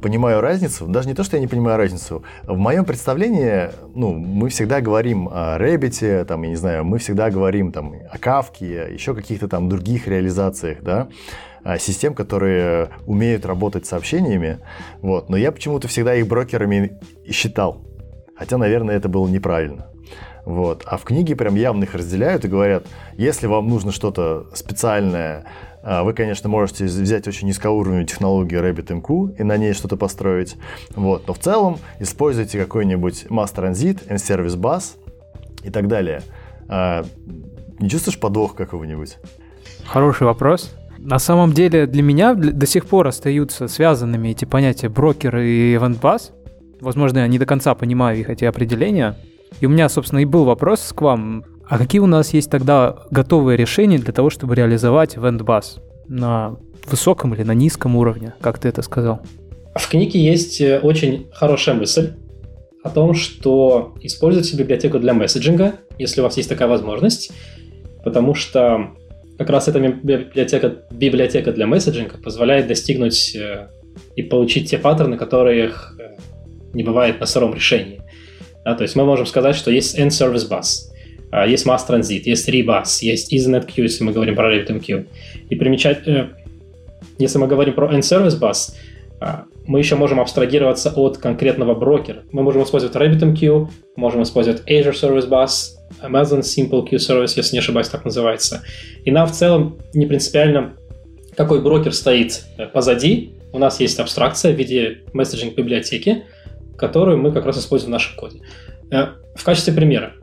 понимаю 0.00 0.40
разницу, 0.40 0.86
даже 0.86 1.08
не 1.08 1.14
то, 1.14 1.22
что 1.22 1.36
я 1.36 1.40
не 1.40 1.46
понимаю 1.46 1.76
разницу. 1.76 2.22
В 2.44 2.56
моем 2.56 2.84
представлении, 2.84 3.70
ну, 3.94 4.12
мы 4.12 4.48
всегда 4.48 4.80
говорим 4.80 5.28
о 5.30 5.58
Рэббите, 5.58 6.24
там, 6.24 6.42
я 6.42 6.48
не 6.50 6.56
знаю, 6.56 6.84
мы 6.84 6.98
всегда 6.98 7.30
говорим 7.30 7.72
там 7.72 7.94
о 8.10 8.18
Кавке, 8.18 8.88
еще 8.92 9.14
каких-то 9.14 9.48
там 9.48 9.68
других 9.68 10.08
реализациях, 10.08 10.78
да, 10.82 11.08
систем, 11.78 12.14
которые 12.14 12.88
умеют 13.06 13.44
работать 13.44 13.86
с 13.86 13.90
сообщениями, 13.90 14.58
вот. 15.02 15.28
Но 15.28 15.36
я 15.36 15.52
почему-то 15.52 15.88
всегда 15.88 16.14
их 16.14 16.26
брокерами 16.26 16.98
считал, 17.30 17.84
хотя, 18.34 18.56
наверное, 18.56 18.96
это 18.96 19.08
было 19.08 19.28
неправильно. 19.28 19.86
Вот. 20.50 20.82
А 20.84 20.96
в 20.96 21.04
книге 21.04 21.36
прям 21.36 21.54
явно 21.54 21.84
их 21.84 21.94
разделяют 21.94 22.44
и 22.44 22.48
говорят, 22.48 22.84
если 23.16 23.46
вам 23.46 23.68
нужно 23.68 23.92
что-то 23.92 24.48
специальное, 24.52 25.44
а, 25.84 26.02
вы, 26.02 26.12
конечно, 26.12 26.48
можете 26.48 26.86
взять 26.86 27.28
очень 27.28 27.46
низкоуровневую 27.46 28.04
технологию 28.04 28.60
RabbitMQ 28.60 29.36
и 29.38 29.44
на 29.44 29.56
ней 29.56 29.74
что-то 29.74 29.96
построить. 29.96 30.56
Вот. 30.96 31.28
Но 31.28 31.34
в 31.34 31.38
целом 31.38 31.78
используйте 32.00 32.58
какой-нибудь 32.58 33.26
Mass 33.30 33.54
Transit, 33.54 34.00
N-Service 34.08 34.56
Bus 34.56 34.96
и 35.62 35.70
так 35.70 35.86
далее. 35.86 36.22
А, 36.68 37.04
не 37.78 37.88
чувствуешь 37.88 38.18
подвох 38.18 38.56
какого-нибудь? 38.56 39.18
Хороший 39.86 40.24
вопрос. 40.26 40.74
На 40.98 41.20
самом 41.20 41.52
деле 41.52 41.86
для 41.86 42.02
меня 42.02 42.34
до 42.34 42.66
сих 42.66 42.86
пор 42.86 43.06
остаются 43.06 43.68
связанными 43.68 44.30
эти 44.30 44.46
понятия 44.46 44.88
брокер 44.88 45.38
и 45.38 45.76
event 45.76 46.00
Возможно, 46.80 47.18
я 47.18 47.28
не 47.28 47.38
до 47.38 47.46
конца 47.46 47.76
понимаю 47.76 48.18
их 48.18 48.28
эти 48.28 48.44
определения. 48.44 49.16
И 49.60 49.66
у 49.66 49.68
меня, 49.68 49.88
собственно, 49.88 50.20
и 50.20 50.24
был 50.24 50.44
вопрос 50.44 50.92
к 50.94 51.02
вам. 51.02 51.44
А 51.68 51.78
какие 51.78 52.00
у 52.00 52.06
нас 52.06 52.32
есть 52.32 52.50
тогда 52.50 52.96
готовые 53.10 53.56
решения 53.56 53.98
для 53.98 54.12
того, 54.12 54.30
чтобы 54.30 54.54
реализовать 54.54 55.16
event 55.16 55.64
на 56.08 56.56
высоком 56.86 57.34
или 57.34 57.42
на 57.42 57.52
низком 57.52 57.96
уровне, 57.96 58.34
как 58.40 58.58
ты 58.58 58.68
это 58.68 58.82
сказал? 58.82 59.20
В 59.74 59.88
книге 59.88 60.20
есть 60.20 60.60
э, 60.60 60.80
очень 60.80 61.28
хорошая 61.32 61.76
мысль 61.76 62.14
о 62.82 62.90
том, 62.90 63.14
что 63.14 63.94
используйте 64.00 64.56
библиотеку 64.56 64.98
для 64.98 65.14
месседжинга, 65.14 65.74
если 65.98 66.20
у 66.20 66.24
вас 66.24 66.36
есть 66.36 66.48
такая 66.48 66.68
возможность, 66.68 67.30
потому 68.02 68.34
что 68.34 68.90
как 69.38 69.48
раз 69.50 69.68
эта 69.68 69.78
библиотека, 69.80 70.82
библиотека 70.90 71.52
для 71.52 71.66
месседжинга 71.66 72.18
позволяет 72.18 72.66
достигнуть 72.66 73.36
э, 73.36 73.68
и 74.16 74.22
получить 74.22 74.70
те 74.70 74.78
паттерны, 74.78 75.16
которых 75.16 75.96
э, 75.98 76.16
не 76.74 76.82
бывает 76.82 77.20
на 77.20 77.26
сыром 77.26 77.54
решении. 77.54 78.02
Да, 78.64 78.74
то 78.74 78.82
есть 78.82 78.96
мы 78.96 79.04
можем 79.04 79.26
сказать, 79.26 79.56
что 79.56 79.70
есть 79.70 79.98
N-Service 79.98 80.48
Bus, 80.48 80.90
а, 81.30 81.46
есть 81.46 81.66
Mass 81.66 81.80
Transit, 81.88 82.22
есть 82.24 82.48
Rebus, 82.48 82.98
есть 83.00 83.32
Ethernet 83.32 83.66
Queue, 83.66 83.82
если 83.82 84.04
мы 84.04 84.12
говорим 84.12 84.34
про 84.34 84.54
RabbitMQ. 84.54 85.06
И 85.48 85.56
примечать, 85.56 86.06
э, 86.06 86.28
если 87.18 87.38
мы 87.38 87.46
говорим 87.46 87.74
про 87.74 87.92
N-Service 87.92 88.38
Bus, 88.38 88.74
а, 89.20 89.44
мы 89.66 89.78
еще 89.78 89.96
можем 89.96 90.18
абстрагироваться 90.20 90.90
от 90.90 91.18
конкретного 91.18 91.74
брокера. 91.74 92.22
Мы 92.32 92.42
можем 92.42 92.62
использовать 92.64 92.96
RabbitMQ, 92.96 93.68
можем 93.96 94.22
использовать 94.22 94.62
Azure 94.68 94.92
Service 94.92 95.28
Bus, 95.28 95.76
Amazon 96.02 96.40
Simple 96.40 96.88
Queue 96.88 96.98
Service, 96.98 97.34
если 97.36 97.54
не 97.54 97.58
ошибаюсь, 97.58 97.88
так 97.88 98.04
называется. 98.04 98.62
И 99.04 99.10
нам 99.10 99.26
в 99.26 99.32
целом 99.32 99.78
не 99.94 100.06
принципиально, 100.06 100.74
какой 101.36 101.62
брокер 101.62 101.92
стоит 101.94 102.44
э, 102.58 102.66
позади. 102.66 103.34
У 103.52 103.58
нас 103.58 103.80
есть 103.80 103.98
абстракция 104.00 104.52
в 104.52 104.56
виде 104.56 105.02
месседжинг 105.12 105.54
библиотеки, 105.54 106.24
которую 106.80 107.18
мы 107.18 107.30
как 107.30 107.44
раз 107.44 107.58
используем 107.58 107.90
в 107.90 107.92
нашем 107.92 108.16
коде. 108.16 108.40
Э, 108.90 109.08
в 109.34 109.44
качестве 109.44 109.72
примера. 109.72 110.14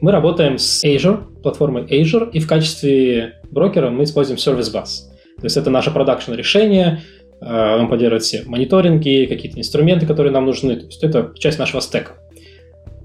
Мы 0.00 0.12
работаем 0.12 0.56
с 0.58 0.82
Azure, 0.82 1.22
платформой 1.42 1.84
Azure, 1.84 2.30
и 2.32 2.40
в 2.40 2.48
качестве 2.48 3.34
брокера 3.50 3.90
мы 3.90 4.04
используем 4.04 4.38
Service 4.38 4.72
Bus. 4.72 5.10
То 5.36 5.44
есть 5.44 5.56
это 5.56 5.70
наше 5.70 5.90
продакшн 5.90 6.32
решение, 6.32 7.02
э, 7.40 7.76
он 7.76 7.88
поддерживает 7.88 8.22
все 8.22 8.42
мониторинги, 8.46 9.26
какие-то 9.26 9.60
инструменты, 9.60 10.06
которые 10.06 10.32
нам 10.32 10.46
нужны. 10.46 10.76
То 10.76 10.86
есть 10.86 11.04
это 11.04 11.32
часть 11.36 11.58
нашего 11.58 11.80
стека. 11.80 12.12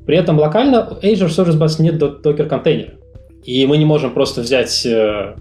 При 0.05 0.17
этом 0.17 0.39
локально 0.39 0.97
Azure 1.01 1.27
Service 1.27 1.57
Bus 1.59 1.81
нет 1.81 1.97
докер-контейнера. 1.97 2.93
И 3.43 3.65
мы 3.65 3.77
не 3.77 3.85
можем 3.85 4.13
просто 4.13 4.41
взять 4.41 4.85
э, 4.85 5.35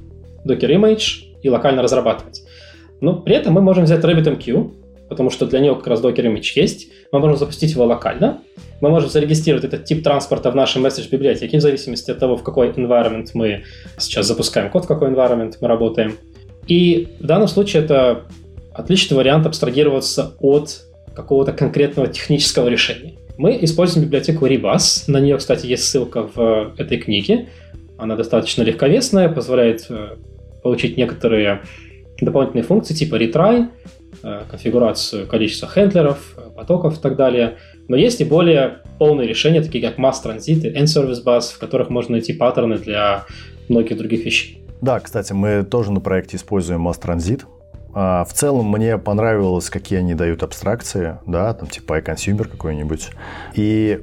Docker 0.45 0.71
Image 0.71 1.39
и 1.43 1.49
локально 1.49 1.83
разрабатывать. 1.83 2.43
Но 3.01 3.21
при 3.21 3.37
этом 3.37 3.55
мы 3.55 3.61
можем 3.61 3.85
взять 3.85 4.05
RabbitMQ, 4.05 5.09
потому 5.09 5.31
что 5.31 5.47
для 5.47 5.61
него 5.61 5.77
как 5.77 5.87
раз 5.87 6.03
Docker 6.03 6.25
Image 6.25 6.53
есть. 6.57 6.89
Мы 7.15 7.21
можем 7.21 7.37
запустить 7.37 7.71
его 7.71 7.85
локально. 7.85 8.41
Мы 8.81 8.91
можем 8.91 9.09
зарегистрировать 9.09 9.65
этот 9.65 9.85
тип 9.85 10.03
транспорта 10.03 10.51
в 10.51 10.57
нашей 10.57 10.83
месседж 10.83 11.09
библиотеке, 11.09 11.59
в 11.59 11.61
зависимости 11.61 12.11
от 12.11 12.19
того, 12.19 12.37
в 12.37 12.43
какой 12.43 12.71
environment 12.71 13.29
мы 13.35 13.63
сейчас 13.99 14.27
запускаем 14.27 14.69
код, 14.69 14.87
в 14.87 14.89
какой 14.89 15.11
environment 15.11 15.53
мы 15.61 15.69
работаем. 15.69 16.17
И 16.67 17.07
в 17.21 17.25
данном 17.25 17.47
случае 17.47 17.85
это 17.85 18.25
отличный 18.73 19.17
вариант 19.17 19.47
абстрагироваться 19.47 20.33
от 20.41 20.87
какого-то 21.15 21.53
конкретного 21.53 22.09
технического 22.09 22.67
решения. 22.67 23.15
Мы 23.39 23.59
используем 23.63 24.07
библиотеку 24.07 24.47
Rebus. 24.47 25.05
На 25.07 25.21
нее, 25.21 25.37
кстати, 25.37 25.67
есть 25.67 25.85
ссылка 25.85 26.29
в 26.35 26.75
этой 26.77 26.99
книге. 26.99 27.49
Она 27.97 28.17
достаточно 28.17 28.63
легковесная, 28.63 29.29
позволяет 29.29 29.87
э, 29.89 30.17
получить 30.65 30.97
некоторые 30.97 31.63
дополнительные 32.21 32.65
функции 32.65 32.95
типа 32.95 33.17
retry, 33.17 33.69
конфигурацию 34.51 35.27
количества 35.27 35.69
хендлеров, 35.69 36.35
э, 36.37 36.51
потоков 36.55 36.99
и 36.99 37.01
так 37.01 37.17
далее. 37.17 37.59
Но 37.89 37.97
есть 37.97 38.21
и 38.21 38.25
более 38.25 38.79
полные 38.99 39.29
решения, 39.29 39.61
такие 39.61 39.87
как 39.87 39.99
Mass 39.99 40.15
Transit 40.25 40.61
и 40.67 40.75
N-Service 40.75 41.25
Bus, 41.25 41.55
в 41.55 41.59
которых 41.59 41.91
можно 41.91 42.13
найти 42.13 42.33
паттерны 42.33 42.79
для 42.79 43.25
многих 43.69 43.99
других 43.99 44.25
вещей. 44.25 44.63
Да, 44.81 45.01
кстати, 45.01 45.33
мы 45.33 45.65
тоже 45.65 45.93
на 45.93 46.01
проекте 46.01 46.37
используем 46.37 46.87
Mass 46.87 47.01
Transit. 47.01 47.43
А, 47.95 48.25
в 48.25 48.33
целом 48.33 48.71
мне 48.71 48.99
понравилось, 48.99 49.71
какие 49.71 50.01
они 50.01 50.15
дают 50.15 50.43
абстракции, 50.43 51.19
да, 51.27 51.55
там 51.55 51.69
типа 51.69 52.01
iConsumer 52.01 52.49
какой-нибудь. 52.49 53.11
И 53.55 54.01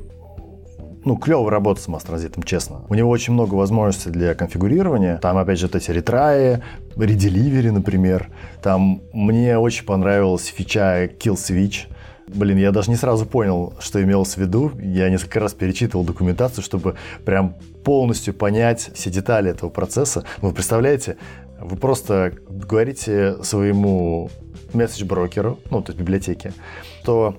ну, 1.04 1.18
клево 1.18 1.50
работать 1.50 1.84
с 1.84 1.88
Mass 1.88 2.44
честно. 2.46 2.82
У 2.90 2.94
него 2.94 3.10
очень 3.10 3.34
много 3.34 3.56
возможностей 3.56 4.10
для 4.10 4.36
конфигурирования. 4.36 5.18
Там, 5.18 5.38
опять 5.38 5.60
же, 5.60 5.68
вот 5.68 5.76
эти 5.76 5.92
ретраи, 5.92 6.62
ределивери, 6.96 7.70
например. 7.70 8.30
Там 8.62 9.02
мне 9.14 9.58
очень 9.58 9.86
понравилась 9.86 10.46
фича 10.46 11.06
Kill 11.06 11.36
Switch. 11.36 11.88
Блин, 12.28 12.58
я 12.58 12.72
даже 12.72 12.90
не 12.90 12.96
сразу 12.96 13.26
понял, 13.26 13.74
что 13.80 14.02
имелось 14.02 14.36
в 14.36 14.38
виду. 14.38 14.72
Я 14.80 15.10
несколько 15.10 15.40
раз 15.40 15.54
перечитывал 15.54 16.06
документацию, 16.06 16.64
чтобы 16.64 16.96
прям 17.26 17.56
полностью 17.84 18.34
понять 18.34 18.92
все 18.94 19.10
детали 19.10 19.52
этого 19.52 19.70
процесса. 19.70 20.24
Ну, 20.42 20.50
вы 20.50 20.54
представляете, 20.54 21.18
вы 21.60 21.78
просто 21.78 22.34
говорите 22.48 23.44
своему 23.44 24.30
месседж-брокеру, 24.74 25.60
ну, 25.70 25.82
то 25.82 25.92
есть 25.92 26.00
библиотеке, 26.00 26.54
что 27.02 27.36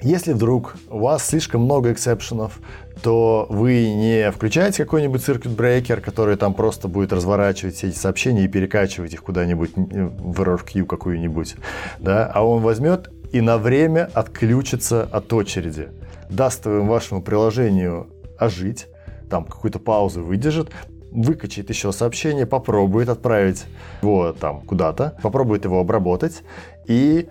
если 0.00 0.32
вдруг 0.32 0.76
у 0.90 0.98
вас 0.98 1.26
слишком 1.26 1.62
много 1.62 1.92
эксепшенов, 1.92 2.58
то 3.02 3.46
вы 3.48 3.92
не 3.94 4.30
включаете 4.30 4.84
какой-нибудь 4.84 5.22
breaker, 5.22 6.00
который 6.00 6.36
там 6.36 6.54
просто 6.54 6.88
будет 6.88 7.12
разворачивать 7.12 7.76
все 7.76 7.88
эти 7.88 7.96
сообщения 7.96 8.44
и 8.44 8.48
перекачивать 8.48 9.14
их 9.14 9.22
куда-нибудь 9.22 9.72
в 9.74 10.40
error 10.40 10.60
queue 10.64 10.86
какую-нибудь, 10.86 11.56
да, 11.98 12.30
а 12.32 12.46
он 12.46 12.62
возьмет 12.62 13.10
и 13.32 13.40
на 13.40 13.58
время 13.58 14.08
отключится 14.14 15.02
от 15.02 15.32
очереди, 15.32 15.88
даст 16.30 16.66
вашему 16.66 17.20
приложению 17.20 18.08
ожить, 18.38 18.86
там 19.28 19.44
какую-то 19.44 19.80
паузу 19.80 20.22
выдержит, 20.22 20.70
выкачает 21.10 21.68
еще 21.68 21.92
сообщение, 21.92 22.46
попробует 22.46 23.08
отправить 23.08 23.64
его 24.02 24.32
там 24.32 24.60
куда-то, 24.60 25.16
попробует 25.22 25.64
его 25.64 25.80
обработать, 25.80 26.42
и, 26.86 27.28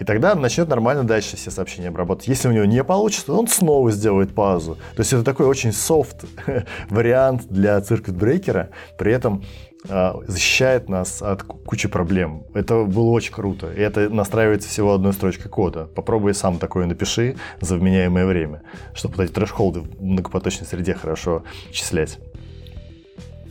и 0.00 0.04
тогда 0.04 0.34
начнет 0.34 0.68
нормально 0.68 1.04
дальше 1.04 1.36
все 1.36 1.50
сообщения 1.50 1.88
обработать. 1.88 2.26
Если 2.26 2.48
у 2.48 2.52
него 2.52 2.64
не 2.64 2.82
получится, 2.82 3.32
он 3.32 3.46
снова 3.46 3.92
сделает 3.92 4.34
паузу. 4.34 4.78
То 4.96 5.00
есть 5.00 5.12
это 5.12 5.22
такой 5.22 5.46
очень 5.46 5.72
софт 5.72 6.24
вариант 6.90 7.46
для 7.48 7.78
циркет-брейкера, 7.80 8.70
при 8.98 9.12
этом 9.12 9.44
а, 9.88 10.20
защищает 10.26 10.88
нас 10.88 11.22
от 11.22 11.42
кучи 11.42 11.88
проблем. 11.88 12.44
Это 12.54 12.84
было 12.84 13.10
очень 13.10 13.32
круто. 13.32 13.70
И 13.72 13.80
это 13.80 14.08
настраивается 14.08 14.68
всего 14.68 14.94
одной 14.94 15.12
строчкой 15.12 15.50
кода. 15.50 15.86
Попробуй 15.86 16.34
сам 16.34 16.58
такое 16.58 16.86
напиши 16.86 17.36
за 17.60 17.76
вменяемое 17.76 18.26
время, 18.26 18.62
чтобы 18.94 19.22
эти 19.22 19.32
трэш-холды 19.32 19.80
в 19.80 20.02
многопоточной 20.02 20.66
среде 20.66 20.94
хорошо 20.94 21.44
числять. 21.72 22.18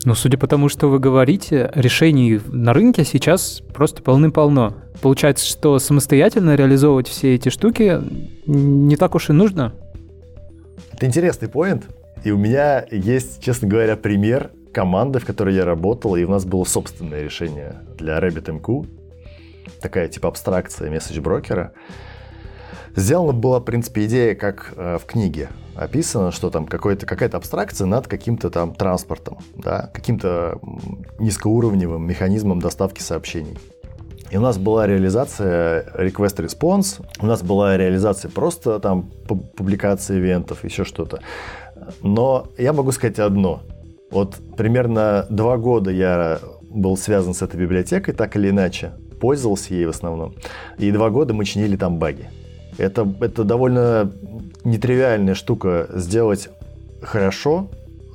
Ну, 0.06 0.16
судя 0.16 0.38
по 0.38 0.48
тому, 0.48 0.70
что 0.70 0.88
вы 0.88 1.00
говорите, 1.00 1.70
решений 1.76 2.40
на 2.48 2.74
рынке 2.74 3.04
сейчас 3.04 3.62
просто 3.74 4.02
полным-полно. 4.02 4.76
Получается, 5.02 5.46
что 5.46 5.78
самостоятельно 5.80 6.56
реализовывать 6.56 7.08
все 7.08 7.36
эти 7.36 7.50
штуки 7.50 8.00
не 8.46 8.96
так 8.96 9.16
уж 9.16 9.30
и 9.30 9.34
нужно. 9.34 9.74
Это 10.94 11.06
интересный 11.06 11.50
поинт. 11.50 11.88
И 12.24 12.32
у 12.32 12.38
меня 12.38 12.86
есть, 12.92 13.44
честно 13.44 13.68
говоря, 13.68 13.96
пример 13.96 14.52
команды, 14.74 15.20
в 15.20 15.26
которой 15.26 15.56
я 15.56 15.66
работал, 15.66 16.16
и 16.16 16.24
у 16.24 16.30
нас 16.30 16.46
было 16.46 16.64
собственное 16.64 17.24
решение 17.24 17.76
для 17.98 18.20
RabbitMQ. 18.20 18.88
Такая 19.82 20.08
типа 20.08 20.30
абстракция 20.30 20.90
месседж-брокера. 20.90 21.72
Сделана 22.96 23.34
была, 23.34 23.60
в 23.60 23.64
принципе, 23.64 24.06
идея, 24.06 24.36
как 24.36 24.74
э, 24.76 24.98
в 24.98 25.06
книге 25.06 25.50
описано, 25.80 26.32
что 26.32 26.50
там 26.50 26.66
какая-то 26.66 27.38
абстракция 27.38 27.88
над 27.88 28.08
каким-то 28.08 28.50
там 28.50 28.74
транспортом, 28.74 29.38
да, 29.56 29.90
каким-то 29.94 30.60
низкоуровневым 31.20 32.06
механизмом 32.06 32.60
доставки 32.60 33.02
сообщений. 33.02 33.58
И 34.32 34.38
у 34.38 34.42
нас 34.42 34.58
была 34.58 34.86
реализация 34.86 35.86
request 35.96 36.38
response, 36.38 37.04
у 37.20 37.26
нас 37.26 37.42
была 37.42 37.78
реализация 37.78 38.30
просто 38.30 38.80
там 38.80 39.10
публикации 39.58 40.20
ивентов, 40.20 40.64
еще 40.64 40.84
что-то. 40.84 41.22
Но 42.04 42.48
я 42.58 42.74
могу 42.74 42.92
сказать 42.92 43.18
одно. 43.20 43.62
Вот 44.12 44.36
примерно 44.58 45.26
два 45.30 45.58
года 45.58 45.90
я 45.92 46.40
был 46.62 46.98
связан 46.98 47.34
с 47.34 47.42
этой 47.42 47.60
библиотекой, 47.60 48.14
так 48.14 48.36
или 48.36 48.50
иначе, 48.50 48.92
пользовался 49.20 49.74
ей 49.74 49.86
в 49.86 49.90
основном. 49.90 50.36
И 50.78 50.92
два 50.92 51.10
года 51.10 51.34
мы 51.34 51.46
чинили 51.46 51.76
там 51.76 51.98
баги. 51.98 52.30
Это, 52.80 53.08
это 53.20 53.44
довольно 53.44 54.10
нетривиальная 54.64 55.36
штука 55.36 55.88
сделать 55.94 56.50
хорошо 57.02 57.70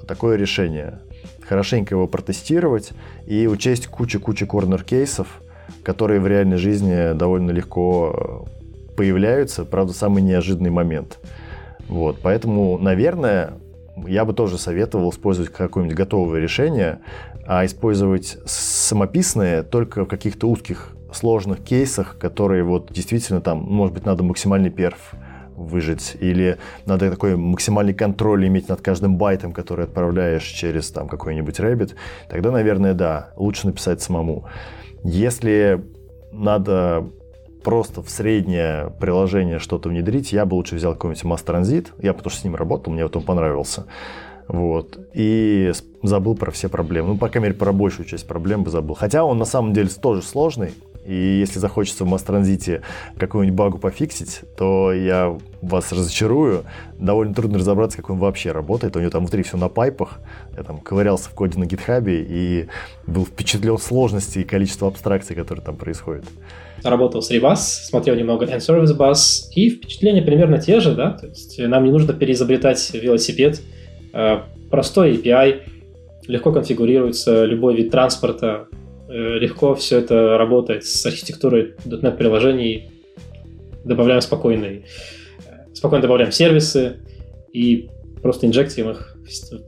такое 0.08 0.36
решение. 0.36 1.00
Хорошенько 1.46 1.94
его 1.94 2.06
протестировать 2.06 2.92
и 3.26 3.46
учесть 3.46 3.86
кучу-кучу 3.88 4.46
корнер-кейсов, 4.46 5.42
которые 5.82 6.20
в 6.20 6.26
реальной 6.26 6.56
жизни 6.56 7.12
довольно 7.14 7.50
легко 7.50 8.46
э, 8.88 8.94
появляются, 8.96 9.66
правда, 9.66 9.92
самый 9.92 10.22
неожиданный 10.22 10.70
момент. 10.70 11.18
Вот, 11.86 12.18
поэтому, 12.22 12.78
наверное, 12.78 13.54
я 14.06 14.24
бы 14.24 14.32
тоже 14.32 14.56
советовал 14.56 15.10
использовать 15.10 15.52
какое-нибудь 15.52 15.96
готовое 15.96 16.40
решение, 16.40 17.00
а 17.46 17.66
использовать 17.66 18.38
самописные 18.46 19.62
только 19.62 20.04
в 20.04 20.08
каких-то 20.08 20.48
узких 20.48 20.93
сложных 21.16 21.62
кейсах, 21.62 22.18
которые 22.18 22.64
вот 22.64 22.92
действительно 22.92 23.40
там, 23.40 23.58
может 23.58 23.94
быть, 23.94 24.06
надо 24.06 24.22
максимальный 24.22 24.70
перф 24.70 25.14
выжить, 25.56 26.16
или 26.18 26.58
надо 26.84 27.10
такой 27.10 27.36
максимальный 27.36 27.94
контроль 27.94 28.46
иметь 28.48 28.68
над 28.68 28.80
каждым 28.80 29.16
байтом, 29.16 29.52
который 29.52 29.84
отправляешь 29.84 30.44
через 30.44 30.90
там 30.90 31.08
какой-нибудь 31.08 31.60
Rabbit, 31.60 31.94
тогда, 32.28 32.50
наверное, 32.50 32.94
да, 32.94 33.30
лучше 33.36 33.68
написать 33.68 34.02
самому. 34.02 34.46
Если 35.04 35.84
надо 36.32 37.06
просто 37.62 38.02
в 38.02 38.10
среднее 38.10 38.92
приложение 39.00 39.58
что-то 39.58 39.88
внедрить, 39.88 40.32
я 40.32 40.44
бы 40.44 40.54
лучше 40.54 40.74
взял 40.74 40.94
какой-нибудь 40.94 41.24
Mass 41.24 41.44
Transit, 41.44 41.88
я 42.02 42.12
потому 42.12 42.30
что 42.30 42.40
с 42.40 42.44
ним 42.44 42.56
работал, 42.56 42.92
мне 42.92 43.04
вот 43.04 43.16
он 43.16 43.22
понравился. 43.22 43.86
Вот. 44.46 44.98
И 45.14 45.72
забыл 46.02 46.36
про 46.36 46.50
все 46.50 46.68
проблемы. 46.68 47.10
Ну, 47.10 47.18
по 47.18 47.28
крайней 47.28 47.48
мере, 47.48 47.58
про 47.58 47.72
большую 47.72 48.06
часть 48.06 48.26
проблем 48.26 48.62
бы 48.62 48.70
забыл. 48.70 48.94
Хотя 48.94 49.24
он 49.24 49.38
на 49.38 49.46
самом 49.46 49.72
деле 49.72 49.88
тоже 49.88 50.22
сложный. 50.22 50.72
И 51.06 51.14
если 51.14 51.58
захочется 51.58 52.04
в 52.04 52.08
масс-транзите 52.08 52.82
какую-нибудь 53.18 53.56
багу 53.56 53.78
пофиксить, 53.78 54.40
то 54.56 54.92
я 54.92 55.38
вас 55.60 55.92
разочарую. 55.92 56.64
Довольно 56.98 57.34
трудно 57.34 57.58
разобраться, 57.58 57.98
как 57.98 58.10
он 58.10 58.18
вообще 58.18 58.52
работает. 58.52 58.96
У 58.96 59.00
него 59.00 59.10
там 59.10 59.22
внутри 59.22 59.42
все 59.42 59.56
на 59.56 59.68
пайпах. 59.68 60.20
Я 60.56 60.62
там 60.62 60.78
ковырялся 60.78 61.28
в 61.28 61.34
коде 61.34 61.58
на 61.58 61.66
гитхабе 61.66 62.22
и 62.22 62.68
был 63.06 63.26
впечатлен 63.26 63.78
сложности 63.78 64.38
и 64.38 64.44
количества 64.44 64.88
абстракций, 64.88 65.36
которые 65.36 65.64
там 65.64 65.76
происходят 65.76 66.24
работал 66.82 67.22
с 67.22 67.30
Rebus, 67.30 67.56
смотрел 67.56 68.14
немного 68.14 68.44
N-Service 68.46 68.96
Bus, 68.96 69.50
и 69.54 69.70
впечатления 69.70 70.22
примерно 70.22 70.58
те 70.58 70.80
же, 70.80 70.94
да, 70.94 71.12
то 71.12 71.26
есть 71.26 71.58
нам 71.58 71.84
не 71.84 71.90
нужно 71.90 72.12
переизобретать 72.12 72.92
велосипед, 72.92 73.62
э, 74.12 74.40
простой 74.70 75.16
API, 75.16 75.62
легко 76.26 76.52
конфигурируется 76.52 77.44
любой 77.44 77.76
вид 77.76 77.90
транспорта, 77.90 78.66
э, 78.70 78.76
легко 79.14 79.74
все 79.74 79.98
это 79.98 80.36
работает 80.36 80.84
с 80.84 81.06
архитектурой 81.06 81.74
.NET 81.84 82.16
приложений, 82.16 82.90
добавляем 83.84 84.20
спокойный, 84.20 84.84
э, 85.46 85.74
спокойно 85.74 86.02
добавляем 86.02 86.32
сервисы 86.32 87.00
и 87.52 87.88
просто 88.22 88.46
инжектируем 88.46 88.94
их 88.94 89.16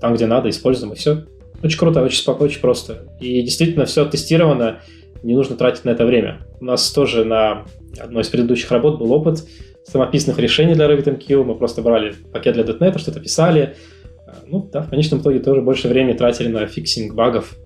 там, 0.01 0.15
где 0.15 0.27
надо, 0.27 0.49
используем, 0.49 0.93
и 0.93 0.97
все. 0.97 1.25
Очень 1.63 1.79
круто, 1.79 2.03
очень 2.03 2.19
спокойно, 2.19 2.51
очень 2.51 2.61
просто. 2.61 3.09
И 3.21 3.43
действительно 3.43 3.87
все 3.87 4.05
тестировано, 4.05 4.81
не 5.23 5.35
нужно 5.35 5.57
тратить 5.57 5.85
на 5.85 5.91
это 5.91 6.05
время. 6.05 6.47
У 6.61 6.65
нас 6.65 6.91
тоже 6.91 7.25
на 7.25 7.65
одной 7.99 8.23
из 8.23 8.29
предыдущих 8.29 8.71
работ 8.71 8.99
был 8.99 9.13
опыт 9.13 9.45
самописных 9.85 10.39
решений 10.39 10.75
для 10.75 10.87
RabbitMQ. 10.87 11.45
Мы 11.45 11.55
просто 11.55 11.83
брали 11.83 12.15
пакет 12.33 12.55
для 12.55 12.65
.NET, 12.65 12.99
что-то 12.99 13.21
писали. 13.21 13.77
Ну 14.47 14.69
да, 14.73 14.83
в 14.83 14.91
конечном 14.91 15.21
итоге 15.21 15.39
тоже 15.39 15.63
больше 15.63 15.89
времени 15.89 16.17
тратили 16.17 16.49
на 16.49 16.67
фиксинг 16.67 17.15
багов. 17.15 17.57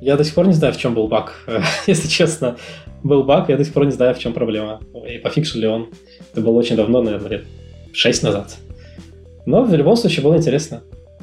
Я 0.00 0.16
до 0.16 0.24
сих 0.24 0.34
пор 0.34 0.46
не 0.46 0.52
знаю, 0.52 0.74
в 0.74 0.78
чем 0.78 0.94
был 0.94 1.08
баг. 1.08 1.34
Если 1.86 2.08
честно, 2.08 2.56
был 3.02 3.24
баг, 3.24 3.48
я 3.48 3.56
до 3.56 3.64
сих 3.64 3.72
пор 3.72 3.86
не 3.86 3.92
знаю, 3.92 4.14
в 4.14 4.18
чем 4.18 4.32
проблема. 4.32 4.80
И 5.08 5.18
пофиксил 5.18 5.60
ли 5.60 5.66
он. 5.66 5.88
Это 6.32 6.40
было 6.40 6.58
очень 6.58 6.76
давно, 6.76 7.02
наверное, 7.02 7.30
лет 7.30 7.44
6 7.92 8.22
назад. 8.22 8.56
Но 9.46 9.62
в 9.62 9.72
любом 9.74 9.96
случае 9.96 10.24
было 10.24 10.36
интересно. 10.36 10.82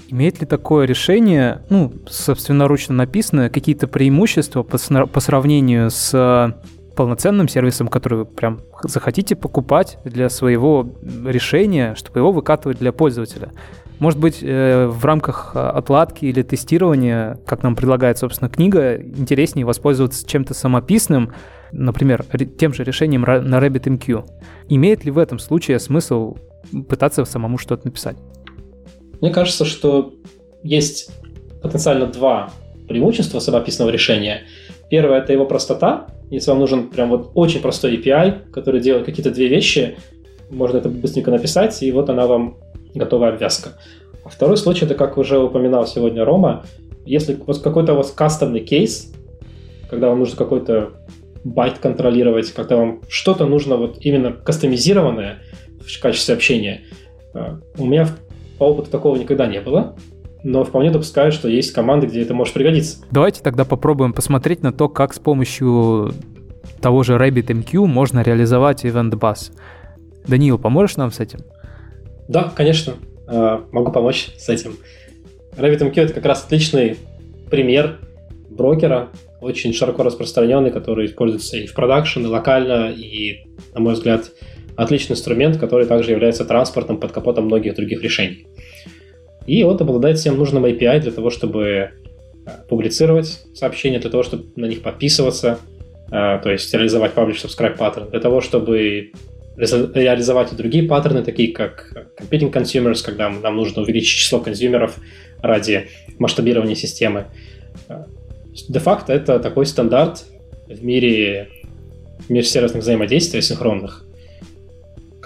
Имеет 0.09 0.39
ли 0.41 0.47
такое 0.47 0.85
решение, 0.85 1.61
ну, 1.69 1.93
собственноручно 2.09 2.95
написанное, 2.95 3.49
какие-то 3.49 3.87
преимущества 3.87 4.63
по, 4.63 4.77
по 5.07 5.19
сравнению 5.19 5.91
с 5.91 6.13
э, 6.13 6.53
полноценным 6.95 7.47
сервисом, 7.47 7.87
который 7.87 8.19
вы 8.19 8.25
прям 8.25 8.61
захотите 8.83 9.35
покупать 9.35 9.97
для 10.03 10.29
своего 10.29 10.87
решения, 11.25 11.95
чтобы 11.95 12.19
его 12.19 12.31
выкатывать 12.31 12.79
для 12.79 12.91
пользователя? 12.91 13.51
Может 14.03 14.19
быть, 14.19 14.39
э, 14.41 14.85
в 14.87 15.05
рамках 15.05 15.53
э, 15.55 15.59
отладки 15.59 16.25
или 16.25 16.43
тестирования, 16.43 17.39
как 17.45 17.63
нам 17.63 17.73
предлагает, 17.73 18.17
собственно, 18.17 18.49
книга, 18.49 18.97
интереснее 18.97 19.65
воспользоваться 19.65 20.27
чем-то 20.27 20.53
самописным, 20.53 21.31
например, 21.71 22.25
тем 22.57 22.73
же 22.73 22.83
решением 22.83 23.21
на 23.21 23.59
RabbitMQ. 23.59 24.25
Имеет 24.67 25.05
ли 25.05 25.11
в 25.11 25.17
этом 25.17 25.39
случае 25.39 25.79
смысл 25.79 26.35
пытаться 26.89 27.23
самому 27.23 27.57
что-то 27.57 27.87
написать? 27.87 28.17
Мне 29.21 29.31
кажется, 29.31 29.63
что 29.63 30.13
есть 30.63 31.09
потенциально 31.61 32.05
два 32.05 32.49
преимущества 32.89 33.39
самописного 33.39 33.89
решения. 33.89 34.41
Первое— 34.89 35.19
это 35.19 35.31
его 35.31 35.45
простота. 35.45 36.07
Если 36.29 36.51
вам 36.51 36.59
нужен 36.59 36.89
прям 36.89 37.07
вот 37.07 37.31
очень 37.35 37.61
простой 37.61 37.95
API, 37.95 38.51
который 38.51 38.81
делает 38.81 39.05
какие-то 39.05 39.31
две 39.31 39.47
вещи, 39.47 39.95
можно 40.49 40.79
это 40.79 40.89
быстренько 40.89 41.31
написать, 41.31 41.81
и 41.81 41.89
вот 41.93 42.09
она 42.09 42.27
вам 42.27 42.57
готовая 42.93 43.33
обвязка. 43.33 43.73
А 44.23 44.29
второй 44.29 44.57
случай— 44.57 44.85
это, 44.85 44.95
как 44.95 45.17
уже 45.17 45.39
упоминал 45.39 45.85
сегодня 45.87 46.23
Рома, 46.23 46.65
если 47.05 47.37
вот 47.45 47.61
какой-то 47.61 47.93
вас 47.93 48.11
кастомный 48.11 48.61
кейс, 48.61 49.13
когда 49.89 50.09
вам 50.09 50.19
нужно 50.19 50.37
какой-то 50.37 50.93
байт 51.43 51.79
контролировать, 51.79 52.51
когда 52.51 52.77
вам 52.77 53.01
что-то 53.09 53.45
нужно 53.45 53.75
вот 53.75 53.97
именно 53.99 54.31
кастомизированное 54.31 55.39
в 55.79 56.01
качестве 56.01 56.35
общения. 56.35 56.81
Э, 57.33 57.57
у 57.77 57.85
меня 57.85 58.07
по 58.57 58.65
опыту 58.65 58.89
такого 58.89 59.17
никогда 59.17 59.45
не 59.45 59.59
было, 59.59 59.95
но 60.43 60.63
вполне 60.63 60.91
допускаю, 60.91 61.31
что 61.31 61.49
есть 61.49 61.73
команды, 61.73 62.07
где 62.07 62.21
это 62.21 62.33
может 62.33 62.53
пригодиться. 62.53 62.97
Давайте 63.11 63.41
тогда 63.41 63.65
попробуем 63.65 64.13
посмотреть 64.13 64.61
на 64.63 64.71
то, 64.71 64.87
как 64.87 65.13
с 65.13 65.19
помощью 65.19 66.13
того 66.81 67.03
же 67.03 67.13
RabbitMQ 67.15 67.85
можно 67.85 68.21
реализовать 68.21 68.85
Event 68.85 69.11
Bus. 69.11 69.51
Даниил, 70.27 70.57
поможешь 70.57 70.97
нам 70.97 71.11
с 71.11 71.19
этим? 71.19 71.39
Да, 72.27 72.51
конечно, 72.55 72.95
э, 73.27 73.59
могу 73.71 73.91
помочь 73.91 74.29
с 74.37 74.49
этим. 74.49 74.77
RabbitMQ— 75.57 75.93
это 75.95 76.13
как 76.13 76.25
раз 76.25 76.43
отличный 76.45 76.97
пример 77.49 77.99
брокера, 78.49 79.09
очень 79.41 79.73
широко 79.73 80.03
распространенный, 80.03 80.71
который 80.71 81.05
используется 81.05 81.57
и 81.57 81.67
в 81.67 81.73
продакшн, 81.73 82.21
и 82.21 82.27
локально, 82.27 82.91
и, 82.91 83.45
на 83.73 83.81
мой 83.81 83.93
взгляд, 83.93 84.31
отличный 84.75 85.13
инструмент, 85.13 85.57
который 85.57 85.85
также 85.85 86.11
является 86.11 86.45
транспортом 86.45 86.97
под 86.99 87.11
капотом 87.11 87.45
многих 87.45 87.75
других 87.75 88.01
решений. 88.01 88.47
И 89.45 89.63
вот 89.63 89.81
обладает 89.81 90.17
всем 90.17 90.37
нужным 90.37 90.65
API 90.65 91.01
для 91.01 91.11
того, 91.11 91.29
чтобы 91.29 91.65
э, 91.65 91.89
публицировать 92.69 93.41
сообщения, 93.53 93.99
для 93.99 94.09
того, 94.09 94.23
чтобы 94.23 94.45
на 94.55 94.65
них 94.65 94.81
подписываться, 94.81 95.59
э, 96.07 96.39
то 96.41 96.49
есть 96.49 96.73
реализовать 96.73 97.13
publish 97.13 97.43
subscribe 97.43 97.77
паттерн, 97.77 98.09
для 98.09 98.21
того, 98.21 98.39
чтобы 98.39 99.11
реализовать 99.55 100.53
и 100.53 100.55
другие 100.55 100.87
паттерны, 100.87 101.23
такие 101.23 101.53
как 101.53 102.11
competing 102.19 102.51
consumers, 102.51 103.03
когда 103.03 103.29
нам 103.29 103.55
нужно 103.55 103.81
увеличить 103.81 104.19
число 104.19 104.39
консюмеров 104.39 104.97
ради 105.41 105.89
масштабирования 106.19 106.75
системы. 106.75 107.25
Э, 107.89 108.05
де-факто 108.67 109.13
это 109.13 109.39
такой 109.39 109.65
стандарт 109.65 110.25
в 110.67 110.83
мире 110.83 111.49
межсервисных 112.29 112.83
взаимодействий 112.83 113.41
синхронных 113.41 114.05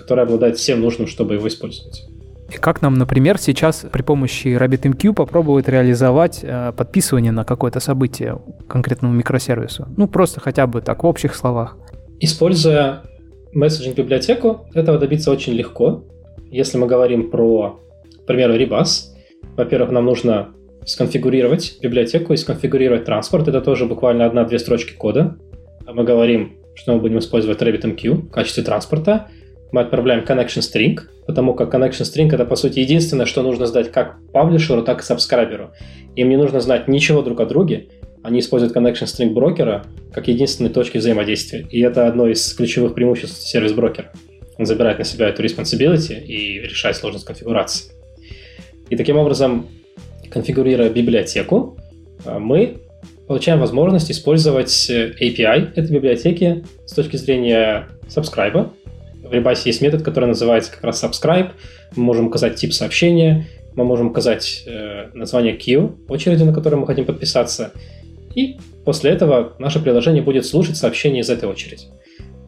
который 0.07 0.23
обладает 0.23 0.57
всем 0.57 0.79
нужным, 0.79 1.05
чтобы 1.05 1.33
его 1.33 1.47
использовать. 1.49 2.05
И 2.49 2.55
как 2.55 2.81
нам, 2.81 2.93
например, 2.93 3.37
сейчас 3.37 3.85
при 3.91 4.03
помощи 4.03 4.47
RabbitMQ 4.47 5.13
попробовать 5.13 5.67
реализовать 5.67 6.39
э, 6.43 6.71
подписывание 6.71 7.33
на 7.33 7.43
какое-то 7.43 7.81
событие 7.81 8.39
конкретному 8.69 9.13
микросервису? 9.13 9.85
Ну, 9.97 10.07
просто 10.07 10.39
хотя 10.39 10.65
бы 10.65 10.79
так, 10.79 11.03
в 11.03 11.05
общих 11.05 11.35
словах. 11.35 11.75
Используя 12.21 13.03
месседжинг-библиотеку, 13.53 14.67
этого 14.73 14.97
добиться 14.97 15.31
очень 15.31 15.53
легко. 15.53 16.03
Если 16.49 16.77
мы 16.77 16.87
говорим 16.87 17.29
про, 17.29 17.79
к 18.23 18.25
примеру, 18.25 18.55
Rebus, 18.55 19.13
во-первых, 19.55 19.91
нам 19.91 20.05
нужно 20.05 20.49
сконфигурировать 20.85 21.79
библиотеку 21.81 22.33
и 22.33 22.37
сконфигурировать 22.37 23.05
транспорт. 23.05 23.47
Это 23.47 23.61
тоже 23.61 23.85
буквально 23.85 24.25
одна-две 24.25 24.59
строчки 24.59 24.93
кода. 24.93 25.37
Мы 25.85 26.03
говорим, 26.03 26.57
что 26.75 26.93
мы 26.93 26.99
будем 26.99 27.19
использовать 27.19 27.61
RabbitMQ 27.61 28.27
в 28.27 28.29
качестве 28.29 28.63
транспорта 28.63 29.27
мы 29.71 29.81
отправляем 29.81 30.23
connection 30.23 30.61
string, 30.61 30.99
потому 31.25 31.53
как 31.53 31.73
connection 31.73 32.03
string 32.03 32.33
это, 32.33 32.45
по 32.45 32.55
сути, 32.55 32.79
единственное, 32.79 33.25
что 33.25 33.43
нужно 33.43 33.65
знать 33.65 33.91
как 33.91 34.17
паблишеру, 34.31 34.81
так 34.83 35.01
и 35.01 35.03
сабскрайберу. 35.03 35.71
Им 36.15 36.29
не 36.29 36.37
нужно 36.37 36.59
знать 36.61 36.87
ничего 36.87 37.21
друг 37.21 37.39
о 37.41 37.45
друге, 37.45 37.87
они 38.27 38.39
используют 38.39 38.75
connection 38.75 39.05
string 39.05 39.29
брокера 39.29 39.85
как 40.11 40.27
единственной 40.27 40.69
точки 40.69 40.97
взаимодействия. 40.97 41.65
И 41.71 41.79
это 41.79 42.07
одно 42.07 42.27
из 42.27 42.53
ключевых 42.53 42.93
преимуществ 42.93 43.47
сервис-брокера. 43.47 44.11
Он 44.57 44.65
забирает 44.65 44.99
на 44.99 45.05
себя 45.05 45.29
эту 45.29 45.43
responsibility 45.43 46.21
и 46.21 46.59
решает 46.59 46.97
сложность 46.97 47.25
конфигурации. 47.25 47.93
И 48.89 48.97
таким 48.97 49.15
образом, 49.15 49.67
конфигурируя 50.29 50.89
библиотеку, 50.89 51.77
э, 52.25 52.37
мы 52.37 52.79
получаем 53.27 53.61
возможность 53.61 54.11
использовать 54.11 54.89
API 54.89 55.71
этой 55.75 55.89
библиотеки 55.89 56.65
с 56.85 56.91
точки 56.91 57.15
зрения 57.15 57.87
subscribe, 58.09 58.71
В 59.23 59.31
Rebus 59.31 59.61
есть 59.63 59.81
метод, 59.81 60.03
который 60.03 60.25
называется 60.25 60.71
как 60.71 60.83
раз 60.83 61.01
subscribe. 61.01 61.51
Мы 61.95 62.03
можем 62.03 62.27
указать 62.27 62.55
тип 62.55 62.73
сообщения, 62.73 63.47
мы 63.75 63.85
можем 63.85 64.07
указать 64.07 64.63
э, 64.65 65.11
название 65.13 65.55
queue, 65.55 65.95
очереди, 66.09 66.43
на 66.43 66.53
которой 66.53 66.75
мы 66.75 66.87
хотим 66.87 67.05
подписаться. 67.05 67.71
И 68.37 68.57
после 68.85 69.09
этого 69.11 69.55
наше 69.57 69.81
приложение 69.81 70.21
будет 70.21 70.45
слушать 70.45 70.77
сообщение 70.77 71.21
из 71.21 71.29
этой 71.29 71.49
очереди. 71.49 71.85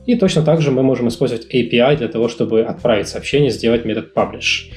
И 0.05 0.15
точно 0.15 0.43
так 0.43 0.61
же 0.61 0.69
мы 0.69 0.83
можем 0.83 1.07
использовать 1.07 1.47
API 1.53 1.97
для 1.97 2.07
того, 2.07 2.29
чтобы 2.29 2.61
отправить 2.61 3.07
сообщение, 3.07 3.49
сделать 3.49 3.85
метод 3.85 4.11
publish. 4.15 4.71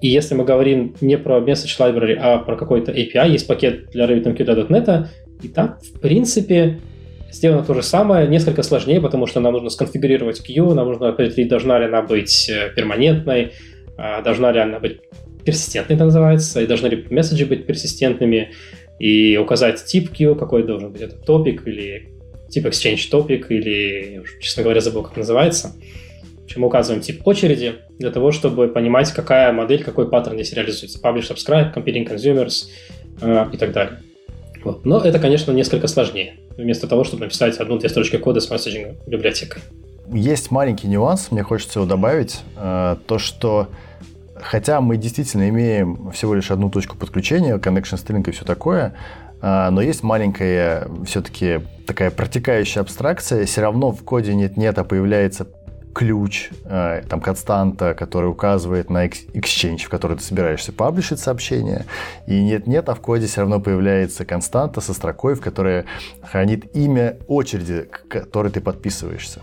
И 0.00 0.08
если 0.08 0.36
мы 0.36 0.44
говорим 0.44 0.94
не 1.00 1.18
про 1.18 1.40
message 1.40 1.76
library, 1.80 2.14
а 2.14 2.38
про 2.38 2.56
какой-то 2.56 2.92
API, 2.92 3.28
есть 3.28 3.48
пакет 3.48 3.90
для 3.90 4.06
RabbitMQ.NET, 4.06 5.08
и 5.42 5.48
там, 5.48 5.78
в 5.82 5.98
принципе, 5.98 6.78
сделано 7.32 7.64
то 7.64 7.74
же 7.74 7.82
самое, 7.82 8.28
несколько 8.28 8.62
сложнее, 8.62 9.00
потому 9.00 9.26
что 9.26 9.40
нам 9.40 9.52
нужно 9.52 9.70
сконфигурировать 9.70 10.48
queue, 10.48 10.74
нам 10.74 10.86
нужно 10.86 11.08
определить, 11.08 11.48
должна 11.48 11.80
ли 11.80 11.86
она 11.86 12.02
быть 12.02 12.48
э, 12.48 12.72
перманентной, 12.74 13.52
а, 13.98 14.22
должна 14.22 14.52
ли 14.52 14.60
она 14.60 14.78
быть 14.78 15.00
персистентной, 15.44 15.96
это 15.96 16.04
называется, 16.04 16.60
и 16.60 16.66
должны 16.66 16.86
ли 16.86 17.06
месседжи 17.10 17.46
быть 17.46 17.66
персистентными, 17.66 18.50
и 18.98 19.36
указать 19.36 19.84
тип 19.84 20.10
queue, 20.12 20.36
какой 20.36 20.62
должен 20.62 20.92
быть 20.92 21.02
этот 21.02 21.24
топик, 21.24 21.66
или 21.66 22.08
тип 22.48 22.66
exchange 22.66 23.08
топик, 23.10 23.50
или, 23.50 24.22
честно 24.40 24.62
говоря, 24.62 24.80
забыл, 24.80 25.02
как 25.02 25.16
называется. 25.16 25.74
Мы 26.54 26.68
указываем 26.68 27.02
тип 27.02 27.26
очереди 27.26 27.74
для 27.98 28.10
того, 28.10 28.32
чтобы 28.32 28.68
понимать, 28.68 29.12
какая 29.12 29.52
модель, 29.52 29.84
какой 29.84 30.08
паттерн 30.08 30.36
здесь 30.36 30.54
реализуется. 30.54 30.98
Publish, 31.02 31.28
subscribe, 31.30 31.74
competing 31.74 32.08
consumers 32.08 32.68
э, 33.20 33.46
и 33.52 33.56
так 33.58 33.72
далее. 33.72 33.98
Вот. 34.64 34.86
Но 34.86 35.00
это, 35.00 35.18
конечно, 35.18 35.52
несколько 35.52 35.86
сложнее, 35.86 36.36
вместо 36.56 36.86
того, 36.86 37.04
чтобы 37.04 37.24
написать 37.24 37.58
одну-две 37.58 37.88
строчки 37.88 38.16
кода 38.16 38.40
с 38.40 38.48
месседжинг 38.48 38.96
библиотекой. 39.06 39.60
Есть 40.12 40.50
маленький 40.50 40.86
нюанс, 40.86 41.30
мне 41.30 41.42
хочется 41.42 41.80
его 41.80 41.88
добавить. 41.88 42.40
Э, 42.56 42.96
то, 43.06 43.18
что 43.18 43.68
хотя 44.40 44.80
мы 44.80 44.96
действительно 44.96 45.48
имеем 45.48 46.10
всего 46.12 46.34
лишь 46.34 46.50
одну 46.50 46.70
точку 46.70 46.96
подключения, 46.96 47.56
connection 47.56 47.96
string 47.96 48.28
и 48.28 48.32
все 48.32 48.44
такое, 48.44 48.94
э, 49.40 49.70
но 49.70 49.80
есть 49.80 50.02
маленькая 50.02 50.88
все-таки 51.04 51.60
такая 51.86 52.10
протекающая 52.10 52.82
абстракция, 52.82 53.46
все 53.46 53.60
равно 53.60 53.92
в 53.92 54.02
коде 54.02 54.34
нет-нет, 54.34 54.78
а 54.78 54.84
появляется 54.84 55.46
ключ, 55.96 56.50
э, 56.66 57.04
там 57.08 57.22
константа, 57.22 57.94
который 57.94 58.26
указывает 58.26 58.90
на 58.90 59.06
exchange, 59.06 59.84
в 59.84 59.88
который 59.88 60.18
ты 60.18 60.22
собираешься 60.22 60.70
паблишить 60.70 61.20
сообщение. 61.20 61.86
И 62.26 62.38
нет-нет, 62.42 62.90
а 62.90 62.94
в 62.94 63.00
коде 63.00 63.26
все 63.26 63.40
равно 63.40 63.60
появляется 63.60 64.26
константа 64.26 64.82
со 64.82 64.92
строкой, 64.92 65.36
в 65.36 65.40
которой 65.40 65.86
хранит 66.20 66.76
имя 66.76 67.16
очереди, 67.28 67.88
к 67.90 68.08
которой 68.08 68.52
ты 68.52 68.60
подписываешься. 68.60 69.40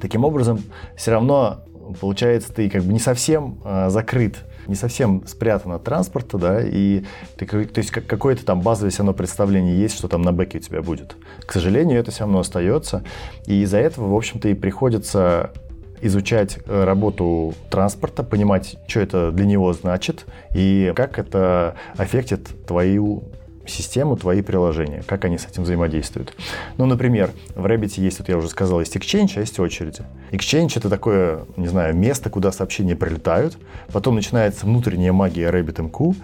Таким 0.00 0.24
образом, 0.24 0.62
все 0.96 1.10
равно 1.10 1.64
получается, 2.00 2.52
ты 2.52 2.68
как 2.70 2.82
бы 2.82 2.92
не 2.92 2.98
совсем 2.98 3.60
э, 3.64 3.90
закрыт 3.90 4.44
не 4.66 4.74
совсем 4.74 5.26
спрятан 5.26 5.72
от 5.72 5.84
транспорта, 5.84 6.38
да, 6.38 6.60
и 6.62 7.04
ты, 7.36 7.46
то 7.46 7.78
есть 7.78 7.90
какое-то 7.90 8.44
там 8.44 8.60
базовое 8.60 8.90
все 8.90 8.98
равно 8.98 9.12
представление 9.12 9.78
есть, 9.78 9.96
что 9.96 10.08
там 10.08 10.22
на 10.22 10.32
бэке 10.32 10.58
у 10.58 10.60
тебя 10.60 10.82
будет. 10.82 11.16
К 11.44 11.52
сожалению, 11.52 11.98
это 12.00 12.10
все 12.10 12.20
равно 12.20 12.40
остается, 12.40 13.04
и 13.46 13.62
из-за 13.62 13.78
этого, 13.78 14.08
в 14.08 14.14
общем-то, 14.14 14.48
и 14.48 14.54
приходится 14.54 15.52
изучать 16.00 16.58
э, 16.66 16.84
работу 16.84 17.54
транспорта, 17.70 18.22
понимать, 18.22 18.76
что 18.86 19.00
это 19.00 19.32
для 19.32 19.46
него 19.46 19.72
значит 19.72 20.26
и 20.54 20.92
как 20.94 21.18
это 21.18 21.76
аффектит 21.96 22.66
твою 22.66 23.24
систему, 23.66 24.16
твои 24.16 24.42
приложения, 24.42 25.02
как 25.06 25.24
они 25.24 25.38
с 25.38 25.46
этим 25.46 25.62
взаимодействуют. 25.62 26.34
Ну, 26.76 26.86
например, 26.86 27.30
в 27.54 27.64
Rabbit 27.66 28.00
есть, 28.00 28.18
вот 28.18 28.28
я 28.28 28.36
уже 28.36 28.48
сказал, 28.48 28.80
есть 28.80 28.96
Exchange, 28.96 29.32
а 29.36 29.40
есть 29.40 29.58
очереди. 29.58 30.02
Exchange— 30.30 30.72
это 30.76 30.88
такое, 30.88 31.44
не 31.56 31.68
знаю, 31.68 31.94
место, 31.94 32.30
куда 32.30 32.52
сообщения 32.52 32.96
прилетают, 32.96 33.56
потом 33.92 34.14
начинается 34.14 34.66
внутренняя 34.66 35.12
магия 35.12 35.50
RabbitMQ, 35.50 36.16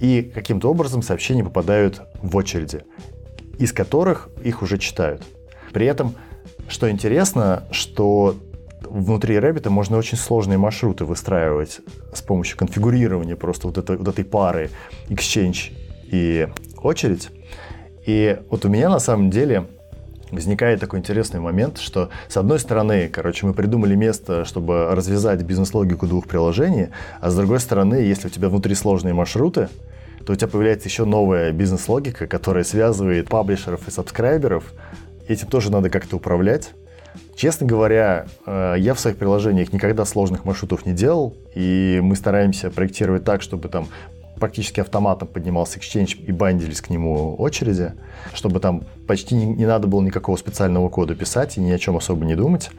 и 0.00 0.22
каким-то 0.34 0.70
образом 0.70 1.02
сообщения 1.02 1.44
попадают 1.44 2.02
в 2.22 2.34
очереди, 2.36 2.84
из 3.58 3.72
которых 3.72 4.30
их 4.42 4.62
уже 4.62 4.78
читают. 4.78 5.22
При 5.72 5.86
этом, 5.86 6.14
что 6.68 6.90
интересно, 6.90 7.64
что 7.70 8.36
внутри 8.82 9.36
Rabbit 9.36 9.68
можно 9.68 9.98
очень 9.98 10.16
сложные 10.16 10.58
маршруты 10.58 11.04
выстраивать 11.04 11.80
с 12.14 12.22
помощью 12.22 12.56
конфигурирования 12.56 13.36
просто 13.36 13.66
вот 13.66 13.78
этой, 13.78 13.96
вот 13.96 14.08
этой 14.08 14.24
пары 14.24 14.70
Exchange 15.08 15.72
и 16.10 16.48
очередь. 16.82 17.30
И 18.06 18.38
вот 18.50 18.64
у 18.64 18.68
меня 18.68 18.88
на 18.88 18.98
самом 18.98 19.30
деле 19.30 19.66
возникает 20.30 20.80
такой 20.80 21.00
интересный 21.00 21.40
момент, 21.40 21.78
что 21.78 22.10
с 22.28 22.36
одной 22.36 22.58
стороны, 22.58 23.08
короче, 23.08 23.46
мы 23.46 23.54
придумали 23.54 23.94
место, 23.94 24.44
чтобы 24.44 24.94
развязать 24.94 25.42
бизнес-логику 25.42 26.06
двух 26.06 26.26
приложений, 26.26 26.88
а 27.20 27.30
с 27.30 27.36
другой 27.36 27.60
стороны, 27.60 27.96
если 27.96 28.28
у 28.28 28.30
тебя 28.30 28.48
внутри 28.48 28.74
сложные 28.74 29.14
маршруты, 29.14 29.68
то 30.24 30.32
у 30.32 30.36
тебя 30.36 30.48
появляется 30.48 30.88
еще 30.88 31.04
новая 31.04 31.52
бизнес-логика, 31.52 32.26
которая 32.26 32.64
связывает 32.64 33.28
паблишеров 33.28 33.88
и 33.88 33.90
сабскрайберов. 33.90 34.72
Этим 35.28 35.48
тоже 35.48 35.70
надо 35.72 35.90
как-то 35.90 36.16
управлять. 36.16 36.72
Честно 37.34 37.66
говоря, 37.66 38.26
э, 38.46 38.74
я 38.78 38.94
в 38.94 39.00
своих 39.00 39.16
приложениях 39.16 39.72
никогда 39.72 40.04
сложных 40.04 40.44
маршрутов 40.44 40.84
не 40.84 40.92
делал, 40.92 41.34
и 41.54 41.98
мы 42.02 42.14
стараемся 42.14 42.70
проектировать 42.70 43.24
так, 43.24 43.42
чтобы 43.42 43.68
там 43.68 43.88
практически 44.40 44.80
автоматом 44.80 45.28
поднимался 45.28 45.78
Exchange 45.78 46.24
и 46.24 46.32
бандились 46.32 46.80
к 46.80 46.90
нему 46.90 47.36
очереди, 47.36 47.92
чтобы 48.34 48.58
там 48.58 48.82
почти 49.06 49.34
не, 49.36 49.46
не 49.46 49.66
надо 49.66 49.86
было 49.86 50.02
никакого 50.02 50.36
специального 50.36 50.88
кода 50.88 51.14
писать 51.14 51.56
и 51.56 51.60
ни 51.60 51.70
о 51.70 51.78
чем 51.78 51.96
особо 51.96 52.24
не 52.24 52.34
думать. 52.34 52.70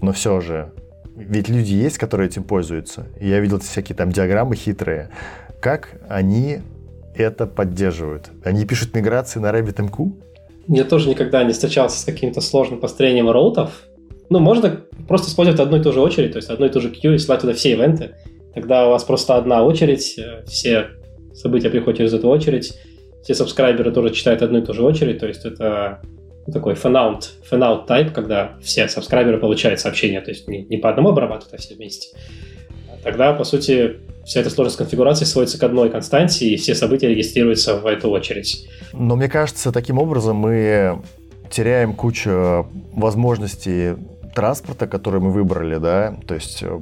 Но 0.00 0.12
все 0.12 0.40
же, 0.40 0.72
ведь 1.16 1.48
люди 1.48 1.72
есть, 1.72 1.98
которые 1.98 2.28
этим 2.28 2.44
пользуются. 2.44 3.06
И 3.18 3.28
я 3.28 3.40
видел 3.40 3.58
всякие 3.58 3.96
там 3.96 4.12
диаграммы 4.12 4.54
хитрые. 4.54 5.10
Как 5.60 6.00
они 6.08 6.60
это 7.16 7.46
поддерживают? 7.46 8.30
Они 8.44 8.64
пишут 8.64 8.94
миграции 8.94 9.40
на 9.40 9.50
RabbitMQ? 9.50 10.12
Я 10.68 10.84
тоже 10.84 11.08
никогда 11.08 11.42
не 11.42 11.52
встречался 11.52 11.98
с 11.98 12.04
каким-то 12.04 12.40
сложным 12.40 12.78
построением 12.78 13.30
роутов. 13.30 13.70
Ну, 14.28 14.38
можно 14.38 14.82
просто 15.08 15.30
использовать 15.30 15.58
одну 15.58 15.78
и 15.78 15.82
ту 15.82 15.92
же 15.92 16.00
очередь, 16.00 16.32
то 16.32 16.36
есть 16.38 16.50
одну 16.50 16.66
и 16.66 16.68
ту 16.68 16.80
же 16.80 16.90
queue 16.90 17.14
и 17.14 17.18
слать 17.18 17.40
туда 17.40 17.54
все 17.54 17.72
ивенты. 17.72 18.10
Тогда 18.54 18.86
у 18.86 18.90
вас 18.90 19.04
просто 19.04 19.36
одна 19.36 19.64
очередь, 19.64 20.18
э, 20.18 20.44
все 20.46 20.90
события 21.38 21.70
приходят 21.70 21.98
через 21.98 22.12
эту 22.12 22.28
очередь, 22.28 22.74
все 23.22 23.34
сабскрайберы 23.34 23.92
тоже 23.92 24.14
читают 24.14 24.42
одну 24.42 24.58
и 24.58 24.62
ту 24.62 24.74
же 24.74 24.82
очередь, 24.82 25.18
то 25.18 25.26
есть 25.26 25.44
это 25.44 26.00
такой 26.52 26.74
fanout, 26.74 27.24
fanout 27.50 27.86
type, 27.86 28.10
когда 28.10 28.52
все 28.62 28.88
сабскрайберы 28.88 29.38
получают 29.38 29.80
сообщения, 29.80 30.20
то 30.20 30.30
есть 30.30 30.48
не, 30.48 30.62
не 30.64 30.78
по 30.78 30.88
одному 30.90 31.10
обрабатывают, 31.10 31.54
а 31.54 31.56
все 31.58 31.74
вместе. 31.74 32.16
Тогда, 33.02 33.32
по 33.32 33.44
сути, 33.44 33.96
вся 34.24 34.40
эта 34.40 34.50
сложность 34.50 34.78
конфигурации 34.78 35.24
сводится 35.24 35.58
к 35.58 35.62
одной 35.62 35.90
константе, 35.90 36.46
и 36.46 36.56
все 36.56 36.74
события 36.74 37.08
регистрируются 37.08 37.76
в 37.76 37.86
эту 37.86 38.10
очередь. 38.10 38.68
Но 38.92 39.16
мне 39.16 39.28
кажется, 39.28 39.72
таким 39.72 39.98
образом 39.98 40.36
мы 40.36 41.02
теряем 41.50 41.94
кучу 41.94 42.66
возможностей 42.92 43.94
транспорта, 44.34 44.86
который 44.86 45.20
мы 45.20 45.30
выбрали, 45.32 45.78
да, 45.78 46.16
то 46.26 46.34
есть 46.34 46.62
э, 46.62 46.78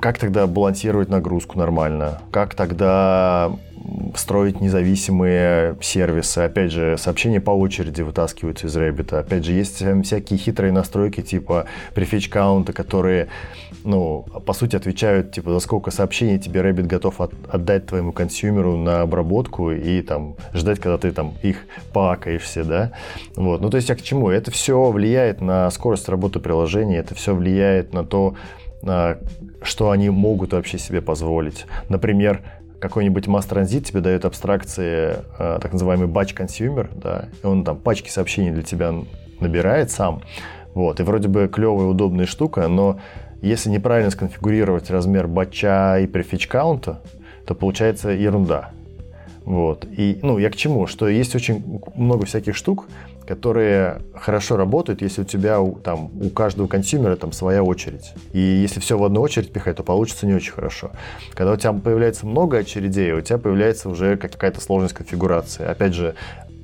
как 0.00 0.18
тогда 0.18 0.46
балансировать 0.46 1.08
нагрузку 1.08 1.58
нормально, 1.58 2.20
как 2.32 2.54
тогда 2.54 3.52
строить 4.14 4.60
независимые 4.60 5.76
сервисы. 5.80 6.38
Опять 6.38 6.72
же, 6.72 6.96
сообщения 6.98 7.40
по 7.40 7.50
очереди 7.50 8.02
вытаскиваются 8.02 8.66
из 8.66 8.76
Rabbit. 8.76 9.14
Опять 9.14 9.44
же, 9.44 9.52
есть 9.52 9.82
всякие 10.04 10.38
хитрые 10.38 10.72
настройки 10.72 11.20
типа 11.20 11.66
prefetch 11.94 12.28
каунта, 12.28 12.72
которые, 12.72 13.28
ну, 13.84 14.26
по 14.44 14.52
сути, 14.52 14.76
отвечают, 14.76 15.32
типа, 15.32 15.50
за 15.50 15.60
сколько 15.60 15.90
сообщений 15.90 16.38
тебе 16.38 16.60
Rabbit 16.60 16.86
готов 16.86 17.20
от, 17.20 17.32
отдать 17.48 17.86
твоему 17.86 18.12
консюмеру 18.12 18.76
на 18.76 19.02
обработку 19.02 19.70
и 19.70 20.02
там 20.02 20.36
ждать, 20.54 20.78
когда 20.80 20.98
ты 20.98 21.12
там 21.12 21.34
их 21.42 21.58
пакаешься, 21.92 22.64
да. 22.64 22.92
Вот. 23.36 23.60
Ну, 23.60 23.70
то 23.70 23.76
есть, 23.76 23.90
а 23.90 23.96
к 23.96 24.02
чему? 24.02 24.30
Это 24.30 24.50
все 24.50 24.90
влияет 24.90 25.40
на 25.40 25.70
скорость 25.70 26.08
работы 26.08 26.40
приложения, 26.40 26.98
это 26.98 27.14
все 27.14 27.34
влияет 27.34 27.92
на 27.92 28.04
то, 28.04 28.34
что 29.62 29.90
они 29.90 30.10
могут 30.10 30.52
вообще 30.52 30.78
себе 30.78 31.00
позволить. 31.00 31.66
Например, 31.88 32.42
какой-нибудь 32.88 33.26
Mass 33.26 33.48
Transit 33.48 33.82
тебе 33.82 34.00
дает 34.00 34.24
абстракции, 34.24 35.16
э, 35.38 35.58
так 35.60 35.72
называемый 35.72 36.08
consumer, 36.08 36.88
да, 36.94 37.28
и 37.42 37.46
он 37.46 37.64
там 37.64 37.76
пачки 37.78 38.10
сообщений 38.10 38.50
для 38.50 38.62
тебя 38.62 38.94
набирает 39.40 39.90
сам, 39.90 40.22
вот, 40.74 41.00
и 41.00 41.02
вроде 41.02 41.28
бы 41.28 41.48
клевая, 41.48 41.86
удобная 41.86 42.26
штука, 42.26 42.68
но 42.68 42.98
если 43.42 43.70
неправильно 43.70 44.10
сконфигурировать 44.10 44.90
размер 44.90 45.28
батча 45.28 45.98
и 45.98 46.06
prefetch 46.06 46.48
каунта, 46.48 47.00
то 47.46 47.54
получается 47.54 48.10
ерунда. 48.10 48.70
Вот. 49.44 49.84
И, 49.84 50.18
ну, 50.22 50.38
я 50.38 50.50
к 50.50 50.56
чему? 50.56 50.88
Что 50.88 51.08
есть 51.08 51.34
очень 51.36 51.80
много 51.94 52.26
всяких 52.26 52.56
штук, 52.56 52.88
которые 53.26 54.02
хорошо 54.14 54.56
работают, 54.56 55.02
если 55.02 55.22
у 55.22 55.24
тебя 55.24 55.58
там 55.82 56.10
у 56.20 56.30
каждого 56.30 56.66
консюмера 56.68 57.16
там 57.16 57.32
своя 57.32 57.62
очередь. 57.62 58.12
И 58.32 58.38
если 58.38 58.80
все 58.80 58.96
в 58.96 59.04
одну 59.04 59.20
очередь 59.20 59.52
пихать, 59.52 59.76
то 59.76 59.82
получится 59.82 60.26
не 60.26 60.34
очень 60.34 60.52
хорошо. 60.52 60.90
Когда 61.34 61.52
у 61.52 61.56
тебя 61.56 61.72
появляется 61.72 62.26
много 62.26 62.58
очередей, 62.58 63.12
у 63.12 63.20
тебя 63.20 63.38
появляется 63.38 63.88
уже 63.88 64.16
какая-то 64.16 64.60
сложность 64.60 64.94
конфигурации. 64.94 65.64
Опять 65.64 65.94
же, 65.94 66.14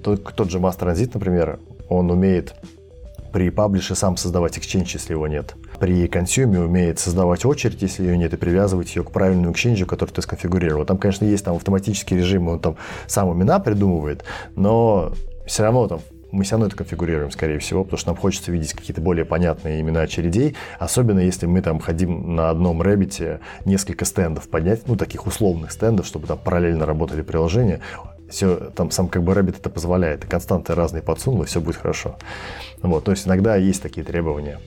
тот, 0.02 0.24
тот 0.34 0.50
же 0.50 0.58
MassTransit, 0.58 1.10
например, 1.14 1.58
он 1.88 2.10
умеет 2.10 2.54
при 3.32 3.50
publish'е 3.50 3.94
сам 3.94 4.16
создавать 4.16 4.58
exchange, 4.58 4.90
если 4.92 5.14
его 5.14 5.26
нет. 5.26 5.54
при 5.80 6.06
consume 6.06 6.60
умеет 6.60 6.98
создавать 6.98 7.44
очередь, 7.44 7.82
если 7.82 8.04
ее 8.04 8.16
нет, 8.16 8.32
и 8.32 8.36
привязывать 8.36 8.94
ее 8.94 9.02
к 9.02 9.10
правильному 9.10 9.52
эксченджу, 9.52 9.86
который 9.86 10.10
ты 10.10 10.22
сконфигурировал. 10.22 10.84
Там, 10.84 10.98
конечно, 10.98 11.24
есть 11.24 11.44
там 11.44 11.56
автоматический 11.56 12.16
режим, 12.16 12.48
он 12.48 12.60
там 12.60 12.76
сам 13.06 13.32
имена 13.32 13.58
придумывает, 13.58 14.22
но 14.54 15.12
все 15.46 15.64
равно 15.64 15.88
там 15.88 16.00
мы 16.32 16.44
все 16.44 16.52
равно 16.52 16.66
это 16.66 16.76
конфигурируем, 16.76 17.30
скорее 17.30 17.58
всего, 17.58 17.84
потому 17.84 17.98
что 17.98 18.08
нам 18.08 18.16
хочется 18.16 18.50
видеть 18.50 18.72
какие-то 18.72 19.00
более 19.00 19.24
понятные 19.24 19.80
имена 19.80 20.00
очередей, 20.00 20.56
особенно 20.78 21.20
если 21.20 21.46
мы 21.46 21.60
там 21.60 21.78
хотим 21.78 22.34
на 22.34 22.50
одном 22.50 22.82
Rabbit'е 22.82 23.40
несколько 23.66 24.04
стендов 24.04 24.48
поднять, 24.48 24.88
ну, 24.88 24.96
таких 24.96 25.26
условных 25.26 25.70
стендов, 25.70 26.06
чтобы 26.06 26.26
там 26.26 26.38
параллельно 26.38 26.86
работали 26.86 27.22
приложения. 27.22 27.80
Все, 28.30 28.56
там 28.74 28.90
сам 28.90 29.08
как 29.08 29.22
бы 29.22 29.34
Рэббит 29.34 29.58
это 29.58 29.68
позволяет, 29.68 30.24
и 30.24 30.26
константы 30.26 30.74
разные 30.74 31.02
подсунул, 31.02 31.42
и 31.42 31.46
все 31.46 31.60
будет 31.60 31.76
хорошо. 31.76 32.16
Вот, 32.80 33.04
то 33.04 33.10
есть 33.10 33.26
иногда 33.26 33.56
есть 33.56 33.82
такие 33.82 34.04
требования 34.04 34.58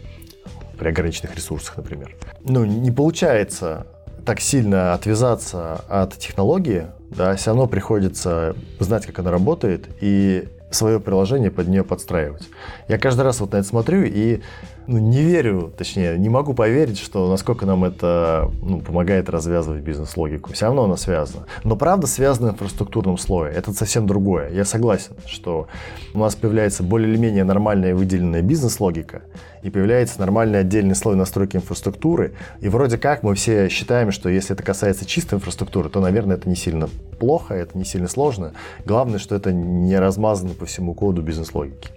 при 0.78 0.90
ограниченных 0.90 1.36
ресурсах, 1.36 1.78
например. 1.78 2.16
Ну, 2.44 2.64
не 2.64 2.92
получается 2.92 3.88
так 4.24 4.40
сильно 4.40 4.94
отвязаться 4.94 5.84
от 5.88 6.18
технологии, 6.18 6.88
да, 7.10 7.36
все 7.36 7.52
равно 7.52 7.68
приходится 7.68 8.56
знать, 8.80 9.06
как 9.06 9.20
она 9.20 9.32
работает, 9.32 9.88
и 10.02 10.48
свое 10.76 11.00
приложение 11.00 11.50
под 11.52 11.68
нее 11.68 11.84
подстраивать. 11.84 12.48
Я 12.88 12.98
каждый 12.98 13.22
раз 13.22 13.40
вот 13.40 13.54
на 13.54 13.58
это 13.58 13.68
смотрю 13.68 14.04
и 14.04 14.42
ну, 14.88 15.00
не 15.00 15.22
верю, 15.22 15.74
точнее, 15.76 16.18
не 16.18 16.30
могу 16.30 16.54
поверить, 16.54 17.00
что 17.00 17.30
насколько 17.30 17.66
нам 17.66 17.84
это 17.84 18.52
ну, 18.62 18.82
помогает 18.82 19.30
развязывать 19.30 19.82
бизнес-логику. 19.82 20.54
Все 20.54 20.66
равно 20.66 20.84
она 20.84 20.98
связана. 20.98 21.46
Но 21.64 21.76
правда 21.76 22.08
связана 22.08 22.50
в 22.50 22.54
инфраструктурном 22.54 23.18
слое. 23.18 23.52
Это 23.52 23.74
совсем 23.74 24.06
другое. 24.06 24.52
Я 24.52 24.66
согласен, 24.66 25.14
что 25.26 25.68
у 26.14 26.20
нас 26.20 26.36
появляется 26.36 26.84
более 26.84 27.10
или 27.10 27.18
менее 27.18 27.44
нормальная 27.44 27.96
выделенная 27.96 28.42
бизнес-логика, 28.42 29.24
и 29.64 29.70
появляется 29.70 30.20
нормальный 30.20 30.60
отдельный 30.60 30.96
слой 30.96 31.16
настройки 31.16 31.58
инфраструктуры. 31.58 32.34
И 32.62 32.70
вроде 32.70 32.98
как 32.98 33.24
мы 33.24 33.34
все 33.36 33.70
считаем, 33.70 34.12
что 34.12 34.30
если 34.30 34.54
это 34.54 34.64
касается 34.64 35.06
чистой 35.06 35.36
инфраструктуры, 35.36 35.90
то, 35.90 36.00
наверное, 36.00 36.38
это 36.38 36.48
не 36.48 36.56
сильно 36.56 36.90
плохо, 37.20 37.56
это 37.56 37.78
не 37.78 37.86
сильно 37.86 38.08
сложно. 38.08 38.54
Главное, 38.86 39.18
что 39.18 39.36
это 39.36 39.52
не 39.52 39.98
размазано 39.98 40.54
по 40.54 40.66
всему 40.66 40.94
коду 40.94 41.22
бизнес-логики. 41.22 41.90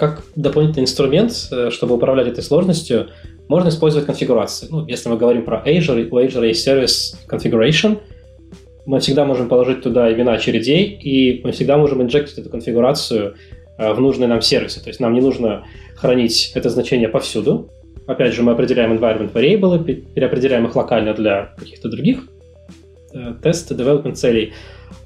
Как 0.00 0.22
дополнительный 0.34 0.84
инструмент, 0.84 1.48
э, 1.52 1.68
чтобы 1.70 1.96
управлять 1.96 2.26
этой 2.26 2.42
сложностью, 2.42 3.10
можно 3.48 3.68
использовать 3.68 4.06
конфигурации. 4.06 4.66
Ну, 4.70 4.86
если 4.86 5.10
мы 5.10 5.18
говорим 5.18 5.44
про 5.44 5.62
Azure, 5.62 6.08
у 6.10 6.18
Azure 6.18 6.48
есть 6.48 6.64
сервис 6.64 7.20
Configuration, 7.28 7.98
мы 8.86 9.00
всегда 9.00 9.26
можем 9.26 9.50
положить 9.50 9.82
туда 9.82 10.10
имена 10.10 10.32
очередей, 10.32 10.98
и 10.98 11.42
мы 11.44 11.52
всегда 11.52 11.76
можем 11.76 12.00
инжектить 12.00 12.38
эту 12.38 12.48
конфигурацию 12.48 13.34
э, 13.76 13.92
в 13.92 14.00
нужные 14.00 14.26
нам 14.26 14.40
сервисы. 14.40 14.82
То 14.82 14.88
есть 14.88 15.00
нам 15.00 15.12
не 15.12 15.20
нужно 15.20 15.66
хранить 15.96 16.52
это 16.54 16.70
значение 16.70 17.10
повсюду. 17.10 17.68
Опять 18.06 18.32
же, 18.32 18.42
мы 18.42 18.52
определяем 18.52 18.94
environment 18.94 19.34
variable, 19.34 19.84
переопределяем 20.14 20.64
их 20.64 20.74
локально 20.76 21.12
для 21.12 21.52
каких-то 21.58 21.90
других 21.90 22.20
э, 23.12 23.34
тест, 23.42 23.70
development 23.70 24.14
целей. 24.14 24.54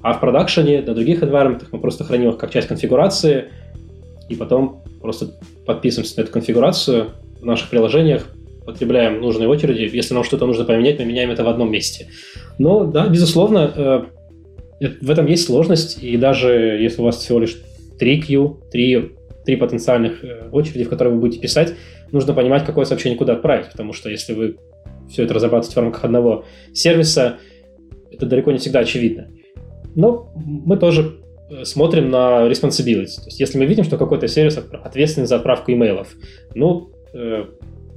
А 0.01 0.13
в 0.13 0.21
продакшене, 0.21 0.81
на 0.83 0.93
других 0.93 1.21
environment 1.21 1.65
мы 1.73 1.79
просто 1.79 2.05
храним 2.05 2.29
их 2.29 2.37
как 2.37 2.51
часть 2.51 2.69
конфигурации, 2.69 3.49
и 4.29 4.35
потом 4.35 4.83
просто 5.01 5.37
подписываемся 5.65 6.19
на 6.19 6.23
эту 6.23 6.31
конфигурацию 6.31 7.11
в 7.39 7.45
наших 7.45 7.69
приложениях, 7.69 8.27
потребляем 8.65 9.21
нужные 9.21 9.47
очереди. 9.47 9.95
Если 9.95 10.13
нам 10.13 10.23
что-то 10.23 10.45
нужно 10.45 10.65
поменять, 10.65 10.99
мы 10.99 11.05
меняем 11.05 11.31
это 11.31 11.43
в 11.43 11.47
одном 11.47 11.71
месте. 11.71 12.07
Но 12.57 12.85
да, 12.85 13.07
безусловно, 13.07 14.09
э, 14.81 14.87
в 15.01 15.11
этом 15.11 15.27
есть 15.27 15.45
сложность, 15.45 16.03
и 16.03 16.17
даже 16.17 16.49
если 16.81 17.01
у 17.01 17.05
вас 17.05 17.17
всего 17.17 17.39
лишь 17.39 17.61
3 17.99 18.21
queue, 18.21 18.55
3, 18.71 19.11
3 19.45 19.55
потенциальных 19.57 20.23
э, 20.23 20.49
очереди, 20.51 20.83
в 20.83 20.89
которые 20.89 21.13
вы 21.13 21.21
будете 21.21 21.39
писать, 21.39 21.75
нужно 22.11 22.33
понимать, 22.33 22.65
какое 22.65 22.85
сообщение 22.85 23.17
куда 23.17 23.33
отправить, 23.33 23.67
потому 23.71 23.93
что 23.93 24.09
если 24.09 24.33
вы 24.33 24.57
все 25.09 25.23
это 25.23 25.35
разрабатываете 25.35 25.79
в 25.79 25.83
рамках 25.83 26.03
одного 26.03 26.45
сервиса, 26.73 27.37
это 28.11 28.25
далеко 28.25 28.51
не 28.51 28.57
всегда 28.57 28.79
очевидно. 28.79 29.27
Но 29.93 30.31
мы 30.35 30.77
тоже 30.77 31.19
смотрим 31.63 32.09
на 32.09 32.47
responsibility. 32.47 33.15
То 33.15 33.25
есть, 33.25 33.39
если 33.39 33.57
мы 33.57 33.65
видим, 33.65 33.83
что 33.83 33.97
какой-то 33.97 34.27
сервис 34.27 34.57
ответственен 34.57 35.27
за 35.27 35.37
отправку 35.37 35.71
имейлов, 35.71 36.09
ну, 36.53 36.91
э, 37.13 37.45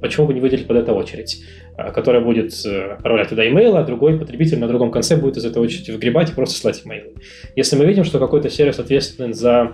почему 0.01 0.27
бы 0.27 0.33
не 0.33 0.39
выделить 0.39 0.67
под 0.67 0.77
это 0.77 0.93
очередь, 0.93 1.41
э, 1.77 1.91
которая 1.91 2.21
будет 2.21 2.53
отправлять 2.65 3.29
туда 3.29 3.47
имейлы, 3.47 3.79
а 3.79 3.83
другой 3.83 4.19
потребитель 4.19 4.59
на 4.59 4.67
другом 4.67 4.91
конце 4.91 5.17
будет 5.17 5.37
из 5.37 5.45
этой 5.45 5.61
очереди 5.61 5.91
выгребать 5.91 6.29
и 6.29 6.33
просто 6.33 6.59
слать 6.59 6.81
имейлы. 6.85 7.13
Если 7.55 7.75
мы 7.75 7.85
видим, 7.85 8.03
что 8.03 8.19
какой-то 8.19 8.49
сервис 8.49 8.79
ответственен 8.79 9.33
за 9.33 9.73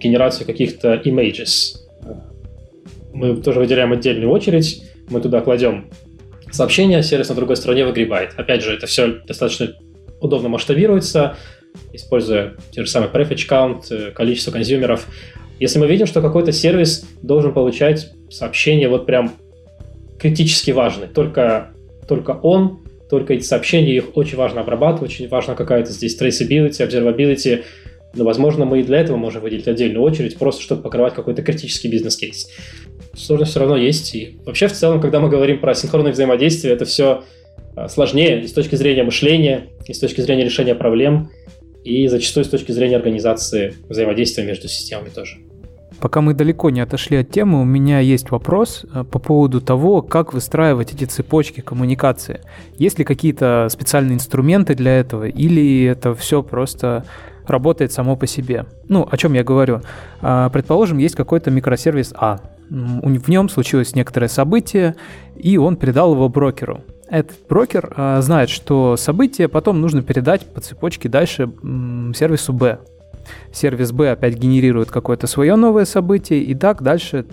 генерацию 0.00 0.46
каких-то 0.46 0.94
images, 1.04 1.76
мы 3.12 3.36
тоже 3.36 3.60
выделяем 3.60 3.92
отдельную 3.92 4.30
очередь, 4.30 4.82
мы 5.10 5.20
туда 5.20 5.40
кладем 5.42 5.90
сообщение, 6.50 7.02
сервис 7.02 7.28
на 7.28 7.34
другой 7.34 7.56
стороне 7.56 7.84
выгребает. 7.84 8.30
Опять 8.36 8.62
же, 8.62 8.74
это 8.74 8.86
все 8.86 9.20
достаточно 9.26 9.74
удобно 10.20 10.48
масштабируется, 10.48 11.36
используя 11.92 12.54
те 12.70 12.84
же 12.84 12.90
самые 12.90 13.10
prefetch 13.10 13.48
count, 13.48 13.84
э, 13.90 14.10
количество 14.12 14.50
консюмеров. 14.50 15.06
Если 15.58 15.78
мы 15.78 15.86
видим, 15.86 16.06
что 16.06 16.20
какой-то 16.20 16.52
сервис 16.52 17.06
должен 17.22 17.52
получать 17.52 18.10
сообщения 18.30 18.88
вот 18.88 19.06
прям 19.06 19.34
критически 20.18 20.70
важные, 20.70 21.08
только, 21.08 21.70
только 22.08 22.32
он, 22.32 22.80
только 23.10 23.34
эти 23.34 23.44
сообщения, 23.44 23.94
их 23.94 24.16
очень 24.16 24.36
важно 24.36 24.62
обрабатывать, 24.62 25.12
очень 25.12 25.28
важно 25.28 25.54
какая-то 25.54 25.92
здесь 25.92 26.20
traceability, 26.20 26.78
observability, 26.80 27.64
но, 28.14 28.24
возможно, 28.24 28.64
мы 28.64 28.80
и 28.80 28.82
для 28.82 29.00
этого 29.00 29.16
можем 29.16 29.42
выделить 29.42 29.68
отдельную 29.68 30.02
очередь, 30.02 30.36
просто 30.36 30.62
чтобы 30.62 30.82
покрывать 30.82 31.14
какой-то 31.14 31.42
критический 31.42 31.88
бизнес-кейс. 31.88 32.48
Сложность 33.14 33.52
все 33.52 33.60
равно 33.60 33.76
есть. 33.76 34.14
И 34.14 34.38
вообще, 34.44 34.68
в 34.68 34.72
целом, 34.72 35.00
когда 35.00 35.20
мы 35.20 35.28
говорим 35.28 35.60
про 35.60 35.74
синхронное 35.74 36.12
взаимодействие, 36.12 36.74
это 36.74 36.84
все 36.84 37.24
а, 37.74 37.88
сложнее 37.88 38.42
и 38.42 38.46
с 38.46 38.52
точки 38.52 38.74
зрения 38.74 39.02
мышления, 39.02 39.68
и 39.86 39.94
с 39.94 39.98
точки 39.98 40.20
зрения 40.20 40.44
решения 40.44 40.74
проблем– 40.74 41.30
и 41.84 42.06
зачастую 42.08 42.44
с 42.44 42.48
точки 42.48 42.72
зрения 42.72 42.96
организации 42.96 43.74
взаимодействия 43.88 44.44
между 44.44 44.68
системами 44.68 45.08
тоже. 45.08 45.38
Пока 46.00 46.20
мы 46.20 46.34
далеко 46.34 46.70
не 46.70 46.80
отошли 46.80 47.18
от 47.18 47.30
темы, 47.30 47.60
у 47.60 47.64
меня 47.64 48.00
есть 48.00 48.32
вопрос 48.32 48.84
э, 48.92 49.04
по 49.04 49.20
поводу 49.20 49.60
того, 49.60 50.02
как 50.02 50.32
выстраивать 50.32 50.92
эти 50.92 51.04
цепочки 51.04 51.60
коммуникации. 51.60 52.40
Есть 52.76 52.98
ли 52.98 53.04
какие-то 53.04 53.68
специальные 53.70 54.16
инструменты 54.16 54.74
для 54.74 54.98
этого, 54.98 55.28
или 55.28 55.84
это 55.84 56.14
все 56.16 56.42
просто 56.42 57.04
работает 57.46 57.92
само 57.92 58.16
по 58.16 58.26
себе? 58.26 58.66
Ну, 58.88 59.06
о 59.08 59.16
чем 59.16 59.34
я 59.34 59.44
говорю? 59.44 59.80
А, 60.20 60.48
предположим, 60.50 60.98
есть 60.98 61.14
какой-то 61.14 61.52
микросервис 61.52 62.12
А. 62.16 62.40
В 62.68 63.28
нем 63.28 63.48
случилось 63.48 63.94
некоторое 63.94 64.28
событие, 64.28 64.96
и 65.36 65.56
он 65.56 65.76
передал 65.76 66.14
его 66.14 66.28
брокеру 66.28 66.82
этот 67.12 67.36
брокер 67.46 67.92
э, 67.94 68.22
знает, 68.22 68.48
что 68.48 68.96
событие 68.96 69.46
потом 69.46 69.82
нужно 69.82 70.02
передать 70.02 70.46
по 70.46 70.62
цепочке 70.62 71.10
дальше 71.10 71.50
сервису 72.16 72.54
B. 72.54 72.78
Сервис 73.52 73.92
B 73.92 74.10
опять 74.10 74.38
генерирует 74.38 74.90
какое-то 74.90 75.26
свое 75.26 75.56
новое 75.56 75.84
событие, 75.84 76.40
и 76.40 76.54
так 76.54 76.82
дальше 76.82 77.26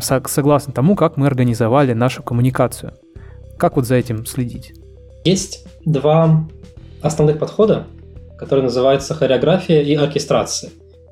согласно 0.00 0.72
тому, 0.72 0.94
как 0.94 1.16
мы 1.16 1.26
организовали 1.26 1.92
нашу 1.94 2.22
коммуникацию. 2.22 2.94
Как 3.58 3.74
вот 3.74 3.86
за 3.86 3.96
этим 3.96 4.24
следить? 4.24 4.72
Есть 5.24 5.66
два 5.84 6.48
основных 7.02 7.40
подхода, 7.40 7.86
которые 8.38 8.62
называются 8.62 9.14
хореография 9.14 9.82
и 9.82 9.96
оркестрация. 9.96 10.70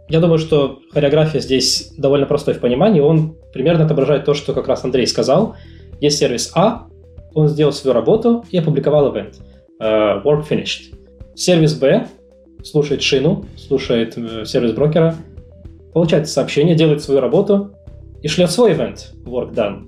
Я 0.09 0.21
думаю, 0.21 0.39
что 0.39 0.79
хореография 0.93 1.41
здесь 1.41 1.93
довольно 1.99 2.27
простой 2.27 2.55
в 2.55 2.61
понимании. 2.61 3.01
Он 3.01 3.37
примерно 3.53 3.85
отображает 3.85 4.25
то, 4.25 4.35
что 4.35 4.55
как 4.55 4.69
раз 4.69 4.85
Андрей 4.85 5.09
сказал– 5.09 5.57
есть 6.01 6.19
сервис 6.19 6.53
А, 6.55 6.87
он 7.35 7.49
сделал 7.49 7.73
свою 7.73 7.95
работу 7.95 8.45
и 8.51 8.59
опубликовал 8.59 9.15
event. 9.15 9.37
Uh, 9.81 10.23
work 10.25 10.47
finished. 10.49 10.95
Сервис 11.35 11.75
Б 11.75 12.07
слушает 12.63 13.03
шину, 13.03 13.47
слушает 13.57 14.17
uh, 14.19 14.45
сервис 14.45 14.73
брокера, 14.73 15.15
получает 15.95 16.29
сообщение, 16.29 16.75
делает 16.75 17.03
свою 17.03 17.21
работу 17.21 17.73
и 18.23 18.29
шлет 18.29 18.51
свой 18.51 18.73
event, 18.73 18.99
work 19.25 19.55
done. 19.55 19.87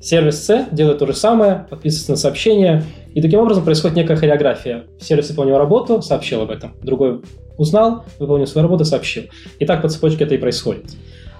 Сервис 0.00 0.44
С 0.44 0.66
делает 0.70 0.98
то 0.98 1.06
же 1.06 1.14
самое, 1.14 1.66
подписывается 1.68 2.10
на 2.12 2.16
сообщение, 2.16 2.84
и 3.14 3.22
таким 3.22 3.40
образом 3.40 3.64
происходит 3.64 3.96
некая 3.96 4.16
хореография. 4.16 4.84
Сервис 5.00 5.30
выполнил 5.30 5.56
работу, 5.56 6.02
сообщил 6.02 6.42
об 6.42 6.50
этом. 6.50 6.74
Другой 6.82 7.22
узнал, 7.56 8.04
выполнил 8.18 8.46
свою 8.46 8.66
работу, 8.66 8.84
сообщил. 8.84 9.24
И 9.58 9.66
так 9.66 9.82
по 9.82 9.88
цепочке 9.88 10.24
это 10.24 10.34
и 10.34 10.38
происходит. 10.38 10.90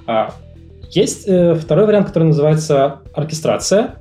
А, 0.07 0.33
есть 0.91 1.27
э, 1.27 1.55
второй 1.55 1.87
вариант, 1.87 2.07
который 2.07 2.25
называется 2.25 3.01
оркестрация. 3.13 3.97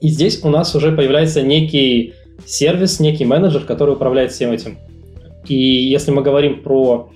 И 0.00 0.08
здесь 0.08 0.44
у 0.44 0.48
нас 0.48 0.74
уже 0.74 0.92
появляется 0.92 1.42
некий 1.42 2.14
сервис, 2.46 3.00
некий 3.00 3.24
менеджер, 3.24 3.64
который 3.64 3.94
управляет 3.94 4.32
всем 4.32 4.52
этим. 4.52 4.78
И 5.46 5.54
если 5.54 6.10
мы 6.10 6.22
говорим 6.22 6.62
про 6.62 7.10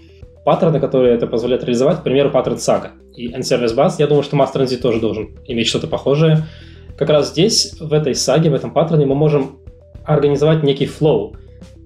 паттерны, 0.45 0.81
которые 0.81 1.15
это 1.15 1.27
позволяют 1.27 1.65
реализовать, 1.65 2.01
к 2.01 2.03
примеру, 2.03 2.31
паттерн 2.31 2.57
Saga 2.57 2.91
и 3.15 3.33
N-Service 3.33 3.77
Bus, 3.77 3.95
я 3.99 4.07
думаю, 4.07 4.23
что 4.23 4.37
Mass 4.37 4.53
Transit 4.55 4.79
тоже 4.79 5.01
должен 5.01 5.31
иметь 5.47 5.67
что-то 5.67 5.87
похожее. 5.87 6.47
Как 6.97 7.09
раз 7.11 7.31
здесь, 7.31 7.77
в 7.79 7.93
этой 7.93 8.15
саге, 8.15 8.51
в 8.51 8.55
этом 8.55 8.73
паттерне 8.73 9.07
мы 9.07 9.15
можем 9.15 9.59
организовать 10.05 10.63
некий 10.63 10.87
flow. 10.87 11.37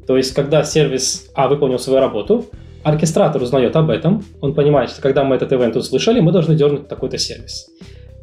То 0.06 0.16
есть, 0.16 0.32
когда 0.32 0.62
сервис 0.64 1.30
А 1.35 1.48
выполнил 1.48 1.78
свою 1.78 2.00
работу, 2.00 2.46
оркестратор 2.82 3.42
узнает 3.42 3.74
об 3.76 3.90
этом, 3.90 4.24
он 4.40 4.54
понимает, 4.54 4.90
что 4.90 5.02
когда 5.02 5.24
мы 5.24 5.37
этот 5.37 5.52
ивент 5.52 5.76
услышали, 5.76 6.20
мы 6.20 6.32
должны 6.32 6.54
дернуть 6.54 6.88
такой-то 6.88 7.18
сервис. 7.18 7.68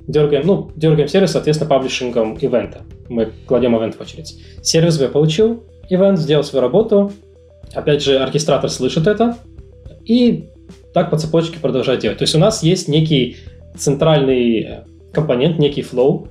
Дергаем, 0.08 0.46
ну, 0.46 0.72
дергаем 0.76 1.08
сервис, 1.08 1.32
соответственно, 1.32 1.70
паблишингом 1.70 2.36
ивента. 2.36 2.82
Мы 3.10 3.32
кладем 3.46 3.78
ивент 3.78 3.96
в 3.96 4.02
очередь. 4.02 4.38
Сервис 4.62 4.98
B 4.98 5.08
получил 5.08 5.64
ивент, 5.90 6.20
сделал 6.20 6.44
свою 6.44 6.62
работу. 6.62 7.12
Опять 7.74 8.04
же, 8.04 8.18
оркестратор 8.18 8.70
слышит 8.70 9.08
это 9.08 9.38
и 10.06 10.50
так 10.94 11.10
по 11.10 11.18
цепочке 11.18 11.60
продолжает 11.60 12.02
делать. 12.02 12.18
То 12.18 12.24
есть 12.24 12.36
у 12.36 12.40
нас 12.40 12.64
есть 12.64 12.88
некий 12.88 13.38
центральный 13.78 14.60
э, 14.62 14.84
компонент, 15.12 15.58
некий 15.58 15.82
flow, 15.82 16.28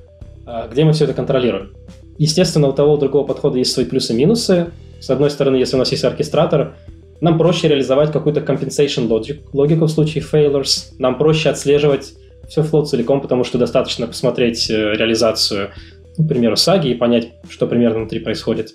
э, 0.46 0.68
где 0.70 0.84
мы 0.84 0.92
все 0.92 1.04
это 1.04 1.14
контролируем. 1.14 1.72
Естественно, 2.18 2.68
у 2.68 2.72
того 2.72 2.94
у 2.94 2.98
другого 2.98 3.26
подхода 3.26 3.58
есть 3.58 3.72
свои 3.72 3.84
плюсы 3.84 4.12
и 4.12 4.16
минусы. 4.16 4.70
С 5.00 5.10
одной 5.10 5.30
стороны, 5.30 5.56
если 5.56 5.76
у 5.76 5.78
нас 5.78 5.90
есть 5.90 6.04
оркестратор, 6.04 6.76
нам 7.20 7.38
проще 7.38 7.68
реализовать 7.68 8.12
какую-то 8.12 8.40
compensation 8.40 9.08
logic, 9.08 9.40
логику 9.52 9.86
в 9.86 9.90
случае 9.90 10.22
failures. 10.22 10.92
Нам 10.98 11.18
проще 11.18 11.50
отслеживать 11.50 12.14
все 12.52 12.62
флоу 12.62 12.84
целиком, 12.84 13.22
потому 13.22 13.44
что 13.44 13.56
достаточно 13.56 14.06
посмотреть 14.06 14.68
э, 14.68 14.92
реализацию, 14.92 15.70
ну, 16.18 16.24
к 16.26 16.28
примеру, 16.28 16.54
саги 16.56 16.88
и 16.88 16.94
понять, 16.94 17.32
что 17.48 17.66
примерно 17.66 18.00
внутри 18.00 18.20
происходит. 18.20 18.72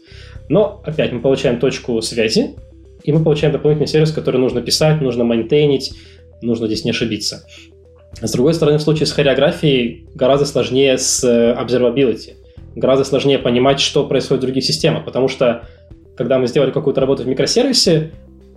Но 0.50 0.82
опять 0.84 1.12
мы 1.12 1.22
получаем 1.22 1.60
точку 1.60 2.02
связи, 2.02 2.56
и 3.04 3.12
мы 3.12 3.24
получаем 3.24 3.54
дополнительный 3.54 3.88
сервис, 3.88 4.12
который 4.12 4.38
нужно 4.38 4.63
писать, 4.63 5.00
нужно 5.00 5.24
мейнтейнить, 5.26 5.94
нужно 6.42 6.66
здесь 6.66 6.86
не 6.86 6.90
ошибиться. 6.90 7.46
С 8.20 8.32
другой 8.32 8.56
стороны, 8.56 8.80
в 8.80 8.82
случае 8.82 9.06
с 9.06 9.12
хореографией 9.12 10.08
гораздо 10.16 10.48
сложнее 10.48 10.98
с 10.98 11.24
э, 11.24 11.54
observability. 11.54 12.34
Гораздо 12.76 13.06
сложнее 13.06 13.38
понимать, 13.38 13.80
что 13.80 14.08
происходит 14.08 14.42
в 14.42 14.46
других 14.48 14.63
системах, 14.63 15.06
потому 15.06 15.28
что 15.28 15.68
когда 16.16 16.40
мы 16.40 16.48
сделали 16.48 16.72
какую-то 16.72 17.00
работу 17.00 17.22
в 17.22 17.28
микросервисе, 17.28 18.10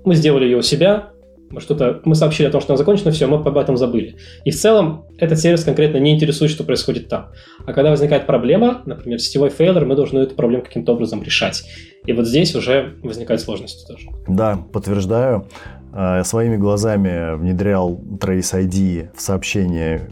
мы 0.03 0.15
сделали 0.15 0.45
ее 0.45 0.57
у 0.57 0.63
себя, 0.63 1.11
мы 1.51 1.61
что-то, 1.61 2.01
мы 2.05 2.15
сообщили 2.15 2.47
о 2.47 2.51
том, 2.51 2.61
что 2.61 2.73
она 2.73 2.79
закончена, 2.79 3.11
все, 3.11 3.27
мы 3.27 3.37
об 3.37 3.59
этом 3.59 3.77
забыли. 3.77 4.17
И 4.45 4.53
в 4.53 4.57
целом 4.57 5.07
этот 5.19 5.39
сервис 5.41 5.65
конкретно 5.65 5.99
не 5.99 6.15
интересует, 6.15 6.51
что 6.51 6.63
происходит 6.63 7.09
там. 7.09 7.31
А 7.67 7.73
когда 7.73 7.91
возникает 7.91 8.27
проблема, 8.27 8.83
например, 8.87 9.19
сетевой 9.19 9.51
фейлер, 9.51 9.85
мы 9.85 9.97
должны 9.97 10.21
эту 10.21 10.37
проблему 10.37 10.63
каким-то 10.63 10.93
образом 10.93 11.23
решать. 11.23 11.65
И 12.07 12.13
вот 12.13 12.27
здесь 12.27 12.55
уже 12.55 12.95
возникают 13.03 13.43
сложности 13.43 13.85
тоже. 13.87 14.09
Да, 14.29 14.65
подтверждаю. 14.73 15.49
А, 15.93 16.19
я 16.19 16.25
своими 16.25 16.57
глазами 16.57 17.37
внедрял 17.37 18.01
Trace 18.21 18.69
ID 18.69 19.11
в 19.17 19.21
сообщение 19.21 20.09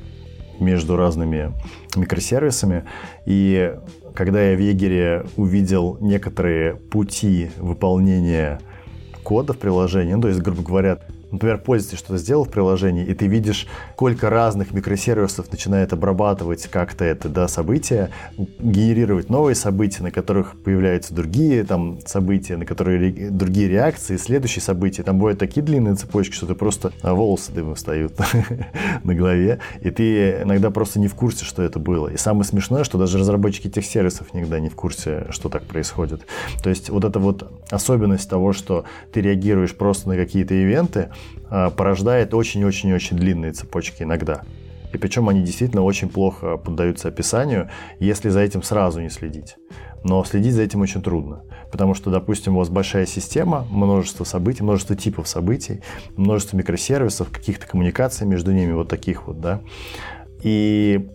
между 0.59 0.97
разными 0.97 1.53
микросервисами. 1.95 2.85
И 3.27 3.75
когда 4.13 4.43
я 4.43 4.57
в 4.57 4.61
Егере 4.61 5.25
увидел 5.37 5.99
некоторые 6.01 6.75
пути 6.75 7.51
выполнения 7.59 8.59
кода 9.23 9.53
в 9.53 9.59
приложении, 9.59 10.15
ну, 10.15 10.23
то 10.23 10.29
есть, 10.29 10.41
грубо 10.41 10.63
говоря, 10.63 10.99
Например, 11.31 11.59
пользователь 11.59 11.99
что-то 11.99 12.17
сделал 12.17 12.45
в 12.45 12.51
приложении, 12.51 13.05
и 13.05 13.15
ты 13.15 13.27
видишь, 13.27 13.67
сколько 13.93 14.31
разных 14.31 14.73
микросервисов 14.73 15.51
начинает 15.53 15.93
обрабатывать 15.93 16.67
как-то 16.69 17.05
это 17.05 17.29
да, 17.29 17.49
событие, 17.49 18.11
генерировать 18.37 19.29
новые 19.29 19.55
события, 19.55 20.03
на 20.03 20.11
которых 20.11 20.57
появляются 20.63 21.13
другие 21.13 21.65
там, 21.65 21.99
события, 22.07 22.57
на 22.57 22.65
которые 22.65 23.31
другие 23.31 23.69
реакции, 23.69 24.17
следующие 24.17 24.63
события. 24.63 25.03
Там 25.03 25.19
бывают 25.19 25.39
такие 25.39 25.63
длинные 25.63 25.97
цепочки, 25.97 26.33
что 26.33 26.47
ты 26.47 26.55
просто 26.55 26.93
а, 27.03 27.15
волосы 27.15 27.53
дымом 27.53 27.75
встают 27.75 28.15
на 29.05 29.15
голове, 29.15 29.61
и 29.83 29.91
ты 29.91 30.43
иногда 30.43 30.71
просто 30.71 30.99
не 30.99 31.09
в 31.09 31.15
курсе, 31.15 31.45
что 31.45 31.63
это 31.63 31.79
было. 31.79 32.09
И 32.09 32.17
самое 32.17 32.45
смешное, 32.45 32.85
что 32.85 32.97
даже 32.97 33.19
разработчики 33.19 33.69
этих 33.69 33.85
сервисов 33.85 34.33
никогда 34.33 34.61
не 34.61 34.71
в 34.71 34.75
курсе, 34.75 35.27
что 35.31 35.49
так 35.49 35.65
происходит. 35.65 36.23
То 36.63 36.71
есть 36.71 36.89
вот 36.89 37.05
эта 37.05 37.19
вот 37.19 37.51
особенность 37.71 38.29
того, 38.31 38.53
что 38.53 38.85
ты 39.13 39.21
реагируешь 39.21 39.75
просто 39.75 40.09
на 40.09 40.17
какие-то 40.17 40.55
ивенты, 40.55 41.11
порождает 41.49 42.35
очень-очень-очень 42.35 43.17
длинные 43.17 43.53
цепочки 43.53 44.03
иногда. 44.03 44.43
И 44.93 44.97
причем 44.97 45.29
они 45.29 45.43
действительно 45.43 45.83
очень 45.83 46.09
плохо 46.09 46.57
поддаются 46.57 47.09
описанию, 47.09 47.69
если 48.01 48.31
за 48.31 48.41
этим 48.41 48.63
сразу 48.63 49.01
не 49.01 49.11
следить. 49.11 49.57
Но 50.05 50.25
следить 50.25 50.55
за 50.55 50.63
этим 50.63 50.81
очень 50.81 51.03
трудно. 51.03 51.43
Потому 51.71 51.95
что, 51.95 52.11
допустим, 52.11 52.55
у 52.55 52.61
вас 52.61 52.71
большая 52.71 53.05
система, 53.05 53.67
множество 53.71 54.25
событий, 54.25 54.63
множество 54.63 54.97
типов 54.97 55.29
событий, 55.29 55.83
множество 56.17 56.57
микросервисов, 56.57 57.31
каких-то 57.31 57.67
коммуникаций 57.67 58.27
между 58.27 58.53
ними, 58.53 58.73
вот 58.73 58.89
таких 58.89 59.27
вот, 59.27 59.41
да. 59.41 59.61
И 60.43 61.07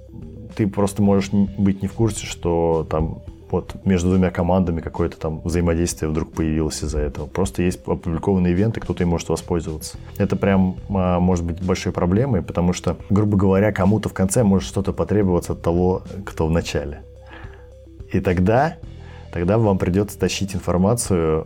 ты 0.56 0.68
просто 0.68 1.02
можешь 1.02 1.32
быть 1.32 1.82
не 1.82 1.88
в 1.88 1.94
курсе, 1.94 2.26
что 2.26 2.86
там 2.90 3.24
вот 3.54 3.76
между 3.86 4.10
двумя 4.10 4.32
командами 4.32 4.82
какое-то 4.82 5.16
там 5.18 5.40
взаимодействие 5.42 6.10
вдруг 6.10 6.34
появилось 6.34 6.84
из-за 6.84 6.98
этого. 6.98 7.28
Просто 7.28 7.62
есть 7.62 7.80
опубликованные 7.86 8.52
ивенты, 8.52 8.82
кто-то 8.82 9.04
им 9.04 9.10
может 9.10 9.30
воспользоваться. 9.30 9.98
Это 10.18 10.36
прям 10.36 10.78
а, 10.90 11.20
может 11.20 11.46
быть 11.46 11.62
большой 11.62 11.92
проблемой, 11.92 12.42
потому 12.42 12.74
что, 12.74 12.98
грубо 13.12 13.38
говоря, 13.38 13.72
кому-то 13.72 14.10
в 14.10 14.14
конце 14.14 14.44
может 14.44 14.68
что-то 14.68 14.92
потребоваться 14.92 15.54
от 15.54 15.62
того, 15.62 16.02
кто 16.26 16.48
в 16.48 16.52
начале. 16.52 17.04
И 18.12 18.20
тогда, 18.22 18.78
тогда 19.32 19.60
вам 19.60 19.78
придется 19.78 20.18
тащить 20.18 20.56
информацию 20.56 21.46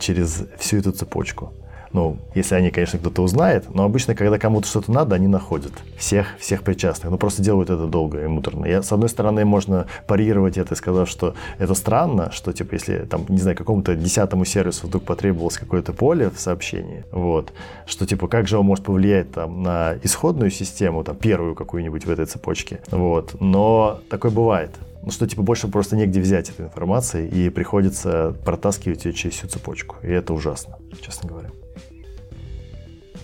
через 0.00 0.48
всю 0.58 0.78
эту 0.78 0.90
цепочку. 0.90 1.52
Ну, 1.96 2.18
если 2.34 2.54
они, 2.56 2.70
конечно, 2.70 2.98
кто-то 2.98 3.22
узнает, 3.22 3.74
но 3.74 3.84
обычно, 3.84 4.14
когда 4.14 4.38
кому-то 4.38 4.68
что-то 4.68 4.92
надо, 4.92 5.14
они 5.14 5.28
находят 5.28 5.72
всех, 5.96 6.26
всех 6.38 6.62
причастных. 6.62 7.10
Но 7.10 7.16
просто 7.16 7.40
делают 7.40 7.70
это 7.70 7.86
долго 7.86 8.22
и 8.22 8.26
муторно. 8.26 8.66
Я, 8.66 8.82
с 8.82 8.92
одной 8.92 9.08
стороны, 9.08 9.46
можно 9.46 9.86
парировать 10.06 10.58
это, 10.58 10.74
сказав, 10.74 11.08
что 11.08 11.34
это 11.56 11.72
странно, 11.72 12.30
что, 12.32 12.52
типа, 12.52 12.74
если, 12.74 12.98
там, 13.06 13.24
не 13.30 13.38
знаю, 13.38 13.56
какому-то 13.56 13.94
десятому 13.94 14.44
сервису 14.44 14.88
вдруг 14.88 15.04
потребовалось 15.04 15.56
какое-то 15.56 15.94
поле 15.94 16.28
в 16.28 16.38
сообщении, 16.38 17.06
вот, 17.12 17.54
что, 17.86 18.06
типа, 18.06 18.28
как 18.28 18.46
же 18.46 18.58
он 18.58 18.66
может 18.66 18.84
повлиять, 18.84 19.32
там, 19.32 19.62
на 19.62 19.94
исходную 20.02 20.50
систему, 20.50 21.02
там, 21.02 21.16
первую 21.16 21.54
какую-нибудь 21.54 22.04
в 22.04 22.10
этой 22.10 22.26
цепочке, 22.26 22.80
вот. 22.90 23.40
Но 23.40 24.00
такое 24.10 24.30
бывает. 24.30 24.72
Ну, 25.02 25.10
что, 25.10 25.26
типа, 25.26 25.40
больше 25.40 25.66
просто 25.68 25.96
негде 25.96 26.20
взять 26.20 26.50
этой 26.50 26.66
информации, 26.66 27.26
и 27.26 27.48
приходится 27.48 28.36
протаскивать 28.44 29.06
ее 29.06 29.14
через 29.14 29.36
всю 29.36 29.48
цепочку. 29.48 29.96
И 30.02 30.08
это 30.08 30.34
ужасно, 30.34 30.76
честно 31.00 31.30
говоря 31.30 31.48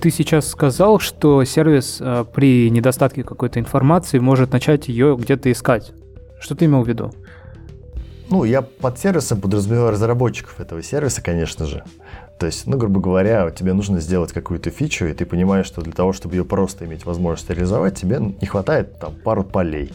ты 0.03 0.11
сейчас 0.11 0.49
сказал, 0.49 0.99
что 0.99 1.45
сервис 1.45 1.99
э, 2.01 2.25
при 2.35 2.69
недостатке 2.71 3.23
какой-то 3.23 3.61
информации 3.61 4.19
может 4.19 4.51
начать 4.51 4.89
ее 4.89 5.17
где-то 5.17 5.53
искать. 5.53 5.93
Что 6.41 6.57
ты 6.57 6.65
имел 6.65 6.83
в 6.83 6.89
виду? 6.89 7.13
Ну, 8.29 8.43
я 8.43 8.63
под 8.63 8.99
сервисом 8.99 9.41
подразумеваю 9.41 9.93
разработчиков 9.93 10.59
этого 10.59 10.83
сервиса, 10.83 11.23
конечно 11.23 11.67
же. 11.67 11.85
То 12.41 12.47
есть, 12.47 12.67
ну, 12.67 12.77
грубо 12.79 13.01
говоря, 13.01 13.49
тебе 13.53 13.75
нужно 13.75 14.01
сделать 14.01 14.33
какую-то 14.33 14.71
фичу, 14.71 15.07
и 15.07 15.15
ты 15.15 15.25
понимаешь, 15.25 15.67
что 15.67 15.83
для 15.83 15.93
того, 15.93 16.13
чтобы 16.13 16.35
ее 16.35 16.45
просто 16.45 16.85
иметь 16.85 17.07
возможность 17.07 17.49
реализовать, 17.49 17.95
тебе 17.95 18.19
не 18.19 18.47
хватает 18.49 18.99
там 18.99 19.15
пару 19.15 19.45
полей 19.45 19.93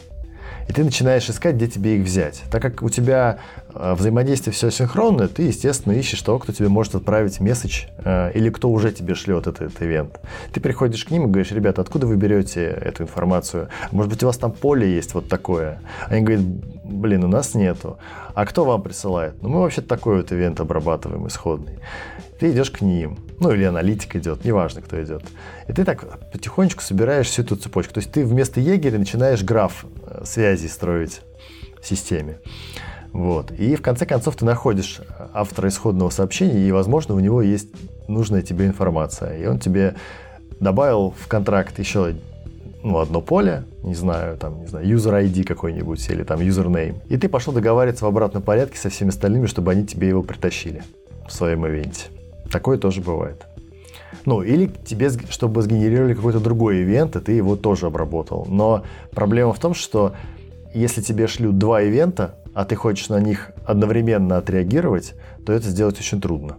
и 0.67 0.73
ты 0.73 0.83
начинаешь 0.83 1.29
искать, 1.29 1.55
где 1.55 1.67
тебе 1.67 1.97
их 1.97 2.03
взять. 2.03 2.43
Так 2.51 2.61
как 2.61 2.83
у 2.83 2.89
тебя 2.89 3.39
э, 3.73 3.93
взаимодействие 3.93 4.53
все 4.53 4.69
синхронное, 4.69 5.27
ты, 5.27 5.43
естественно, 5.43 5.93
ищешь 5.93 6.21
того, 6.21 6.39
кто 6.39 6.51
тебе 6.51 6.67
может 6.67 6.95
отправить 6.95 7.39
месседж 7.39 7.85
э, 7.99 8.31
или 8.33 8.49
кто 8.49 8.69
уже 8.69 8.91
тебе 8.91 9.15
шлет 9.15 9.47
этот, 9.47 9.61
этот 9.61 9.81
ивент. 9.81 10.19
Ты 10.51 10.59
приходишь 10.59 11.05
к 11.05 11.11
ним 11.11 11.23
и 11.23 11.27
говоришь, 11.27 11.51
ребята, 11.51 11.81
откуда 11.81 12.05
вы 12.07 12.17
берете 12.17 12.65
эту 12.65 13.03
информацию? 13.03 13.69
Может 13.91 14.11
быть, 14.11 14.23
у 14.23 14.27
вас 14.27 14.37
там 14.37 14.51
поле 14.51 14.93
есть 14.93 15.13
вот 15.13 15.29
такое? 15.29 15.79
Они 16.07 16.21
говорят, 16.21 16.43
блин, 16.83 17.23
у 17.23 17.27
нас 17.27 17.53
нету. 17.53 17.97
А 18.33 18.45
кто 18.45 18.65
вам 18.65 18.81
присылает? 18.81 19.41
Ну, 19.41 19.49
мы 19.49 19.61
вообще 19.61 19.81
такой 19.81 20.17
вот 20.17 20.31
ивент 20.31 20.59
обрабатываем 20.59 21.27
исходный. 21.27 21.79
Ты 22.39 22.51
идешь 22.51 22.71
к 22.71 22.81
ним, 22.81 23.17
ну 23.39 23.51
или 23.51 23.63
аналитик 23.63 24.15
идет, 24.15 24.43
неважно, 24.45 24.81
кто 24.81 25.01
идет. 25.01 25.23
И 25.67 25.73
ты 25.73 25.85
так 25.85 26.19
потихонечку 26.31 26.81
собираешь 26.81 27.27
всю 27.27 27.43
эту 27.43 27.55
цепочку. 27.55 27.93
То 27.93 27.99
есть 27.99 28.11
ты 28.11 28.25
вместо 28.25 28.59
егеря 28.59 28.97
начинаешь 28.97 29.43
граф 29.43 29.85
э, 30.05 30.23
связи 30.25 30.67
строить 30.67 31.21
в 31.81 31.87
системе. 31.87 32.39
Вот. 33.13 33.51
И 33.51 33.75
в 33.75 33.81
конце 33.81 34.05
концов 34.05 34.35
ты 34.35 34.45
находишь 34.45 35.01
автора 35.33 35.69
исходного 35.69 36.09
сообщения, 36.09 36.67
и, 36.67 36.71
возможно, 36.71 37.15
у 37.15 37.19
него 37.19 37.41
есть 37.41 37.69
нужная 38.07 38.41
тебе 38.41 38.65
информация. 38.65 39.37
И 39.37 39.45
он 39.45 39.59
тебе 39.59 39.95
добавил 40.59 41.13
в 41.17 41.27
контракт 41.27 41.77
еще 41.79 42.15
ну, 42.83 42.99
одно 42.99 43.21
поле, 43.21 43.63
не 43.83 43.95
знаю, 43.95 44.37
там, 44.37 44.61
не 44.61 44.67
знаю, 44.67 44.87
user 44.87 45.23
ID 45.23 45.43
какой-нибудь 45.43 46.07
или 46.09 46.23
там 46.23 46.39
username. 46.39 47.01
И 47.07 47.17
ты 47.17 47.29
пошел 47.29 47.53
договариваться 47.53 48.05
в 48.05 48.07
обратном 48.07 48.43
порядке 48.43 48.77
со 48.77 48.89
всеми 48.89 49.09
остальными, 49.09 49.45
чтобы 49.45 49.71
они 49.71 49.85
тебе 49.85 50.07
его 50.07 50.23
притащили 50.23 50.83
в 51.27 51.33
своем 51.33 51.65
ивенте. 51.67 52.07
Такое 52.51 52.77
тоже 52.77 53.01
бывает. 53.01 53.45
Ну, 54.25 54.41
или 54.41 54.67
тебе, 54.85 55.09
чтобы 55.29 55.61
сгенерировали 55.61 56.13
какой-то 56.13 56.39
другой 56.39 56.81
ивент, 56.81 57.15
и 57.15 57.19
ты 57.19 57.31
его 57.33 57.55
тоже 57.55 57.87
обработал. 57.87 58.45
Но 58.49 58.83
проблема 59.11 59.53
в 59.53 59.59
том, 59.59 59.73
что 59.73 60.13
если 60.73 61.01
тебе 61.01 61.27
шлют 61.27 61.57
два 61.57 61.81
ивента, 61.81 62.35
а 62.53 62.65
ты 62.65 62.75
хочешь 62.75 63.09
на 63.09 63.19
них 63.19 63.51
одновременно 63.65 64.37
отреагировать, 64.37 65.13
то 65.45 65.53
это 65.53 65.67
сделать 65.67 65.99
очень 65.99 66.19
трудно. 66.19 66.57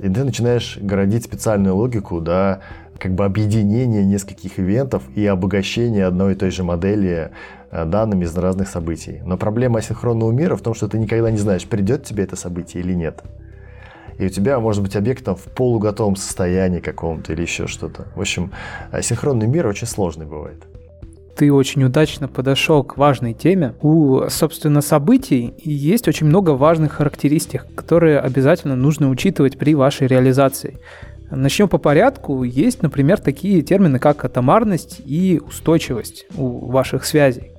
И 0.00 0.08
ты 0.08 0.24
начинаешь 0.24 0.78
городить 0.80 1.24
специальную 1.24 1.76
логику, 1.76 2.20
да, 2.20 2.60
как 2.98 3.14
бы 3.14 3.24
объединение 3.24 4.04
нескольких 4.04 4.58
ивентов 4.58 5.02
и 5.14 5.26
обогащение 5.26 6.06
одной 6.06 6.32
и 6.32 6.36
той 6.36 6.50
же 6.50 6.64
модели 6.64 7.30
э, 7.70 7.84
данными 7.84 8.24
из 8.24 8.36
разных 8.36 8.68
событий. 8.68 9.20
Но 9.24 9.36
проблема 9.36 9.78
асинхронного 9.78 10.32
мира 10.32 10.56
в 10.56 10.62
том, 10.62 10.74
что 10.74 10.88
ты 10.88 10.98
никогда 10.98 11.30
не 11.30 11.38
знаешь, 11.38 11.66
придет 11.66 12.04
тебе 12.04 12.24
это 12.24 12.36
событие 12.36 12.82
или 12.82 12.94
нет. 12.94 13.22
И 14.18 14.26
у 14.26 14.28
тебя 14.28 14.60
может 14.60 14.82
быть 14.82 14.96
объект 14.96 15.24
там 15.24 15.36
в 15.36 15.44
полуготовом 15.44 16.16
состоянии 16.16 16.80
каком-то 16.80 17.32
или 17.32 17.42
еще 17.42 17.66
что-то. 17.66 18.06
В 18.14 18.20
общем, 18.20 18.52
а 18.90 19.02
синхронный 19.02 19.46
мир 19.46 19.66
очень 19.66 19.86
сложный 19.86 20.26
бывает 20.26 20.64
ты 21.36 21.52
очень 21.52 21.82
удачно 21.84 22.28
подошел 22.28 22.84
к 22.84 22.96
важной 22.96 23.34
теме. 23.34 23.74
У, 23.82 24.22
собственно, 24.28 24.80
событий 24.80 25.54
есть 25.58 26.06
очень 26.08 26.26
много 26.26 26.50
важных 26.50 26.92
характеристик, 26.92 27.66
которые 27.74 28.20
обязательно 28.20 28.76
нужно 28.76 29.10
учитывать 29.10 29.58
при 29.58 29.74
вашей 29.74 30.06
реализации. 30.06 30.78
Начнем 31.30 31.68
по 31.68 31.78
порядку. 31.78 32.44
Есть, 32.44 32.82
например, 32.82 33.18
такие 33.18 33.62
термины, 33.62 33.98
как 33.98 34.24
атомарность 34.24 35.00
и 35.04 35.40
устойчивость 35.44 36.26
у 36.36 36.70
ваших 36.70 37.04
связей. 37.04 37.50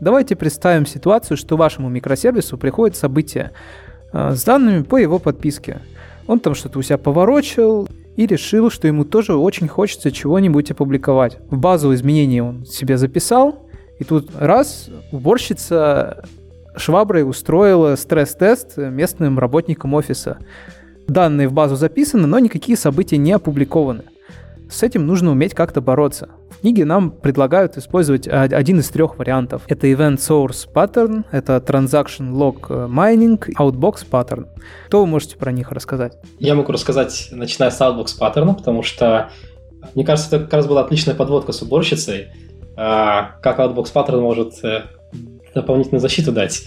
Давайте 0.00 0.36
представим 0.36 0.84
ситуацию, 0.84 1.36
что 1.36 1.56
вашему 1.56 1.88
микросервису 1.88 2.58
приходит 2.58 2.96
событие 2.96 3.52
э, 3.52 3.85
с 4.34 4.44
данными 4.44 4.82
по 4.82 4.96
его 4.96 5.18
подписке. 5.18 5.80
Он 6.26 6.40
там 6.40 6.54
что-то 6.54 6.78
у 6.78 6.82
себя 6.82 6.98
поворочил 6.98 7.88
и 8.16 8.26
решил, 8.26 8.70
что 8.70 8.86
ему 8.88 9.04
тоже 9.04 9.34
очень 9.34 9.68
хочется 9.68 10.10
чего-нибудь 10.10 10.70
опубликовать. 10.70 11.38
В 11.50 11.58
базу 11.58 11.94
изменений 11.94 12.40
он 12.40 12.64
себе 12.64 12.96
записал, 12.96 13.68
и 13.98 14.04
тут 14.04 14.30
раз, 14.38 14.88
уборщица 15.12 16.24
шваброй 16.76 17.28
устроила 17.28 17.96
стресс-тест 17.96 18.76
местным 18.76 19.38
работникам 19.38 19.94
офиса. 19.94 20.38
Данные 21.06 21.48
в 21.48 21.52
базу 21.52 21.76
записаны, 21.76 22.26
но 22.26 22.38
никакие 22.38 22.76
события 22.76 23.16
не 23.16 23.32
опубликованы. 23.32 24.02
С 24.68 24.82
этим 24.82 25.06
нужно 25.06 25.30
уметь 25.30 25.54
как-то 25.54 25.80
бороться. 25.80 26.30
В 26.60 26.84
нам 26.84 27.10
предлагают 27.12 27.76
использовать 27.76 28.26
один 28.26 28.80
из 28.80 28.88
трех 28.88 29.18
вариантов. 29.18 29.62
Это 29.68 29.86
Event 29.86 30.16
Source 30.16 30.66
Pattern, 30.72 31.24
это 31.30 31.62
Transaction 31.64 32.32
Log 32.32 32.88
Mining, 32.88 33.38
Outbox 33.58 34.06
Pattern. 34.10 34.46
Что 34.88 35.00
вы 35.00 35.06
можете 35.06 35.36
про 35.36 35.52
них 35.52 35.70
рассказать? 35.70 36.18
Я 36.40 36.54
могу 36.54 36.72
рассказать, 36.72 37.28
начиная 37.30 37.70
с 37.70 37.80
Outbox 37.80 38.18
Pattern, 38.20 38.56
потому 38.56 38.82
что, 38.82 39.30
мне 39.94 40.04
кажется, 40.04 40.34
это 40.34 40.44
как 40.44 40.54
раз 40.54 40.66
была 40.66 40.80
отличная 40.80 41.14
подводка 41.14 41.52
с 41.52 41.62
уборщицей, 41.62 42.28
а, 42.76 43.36
как 43.42 43.60
Outbox 43.60 43.92
Pattern 43.94 44.20
может 44.20 44.64
э, 44.64 44.82
дополнительную 45.54 46.00
защиту 46.00 46.32
дать. 46.32 46.66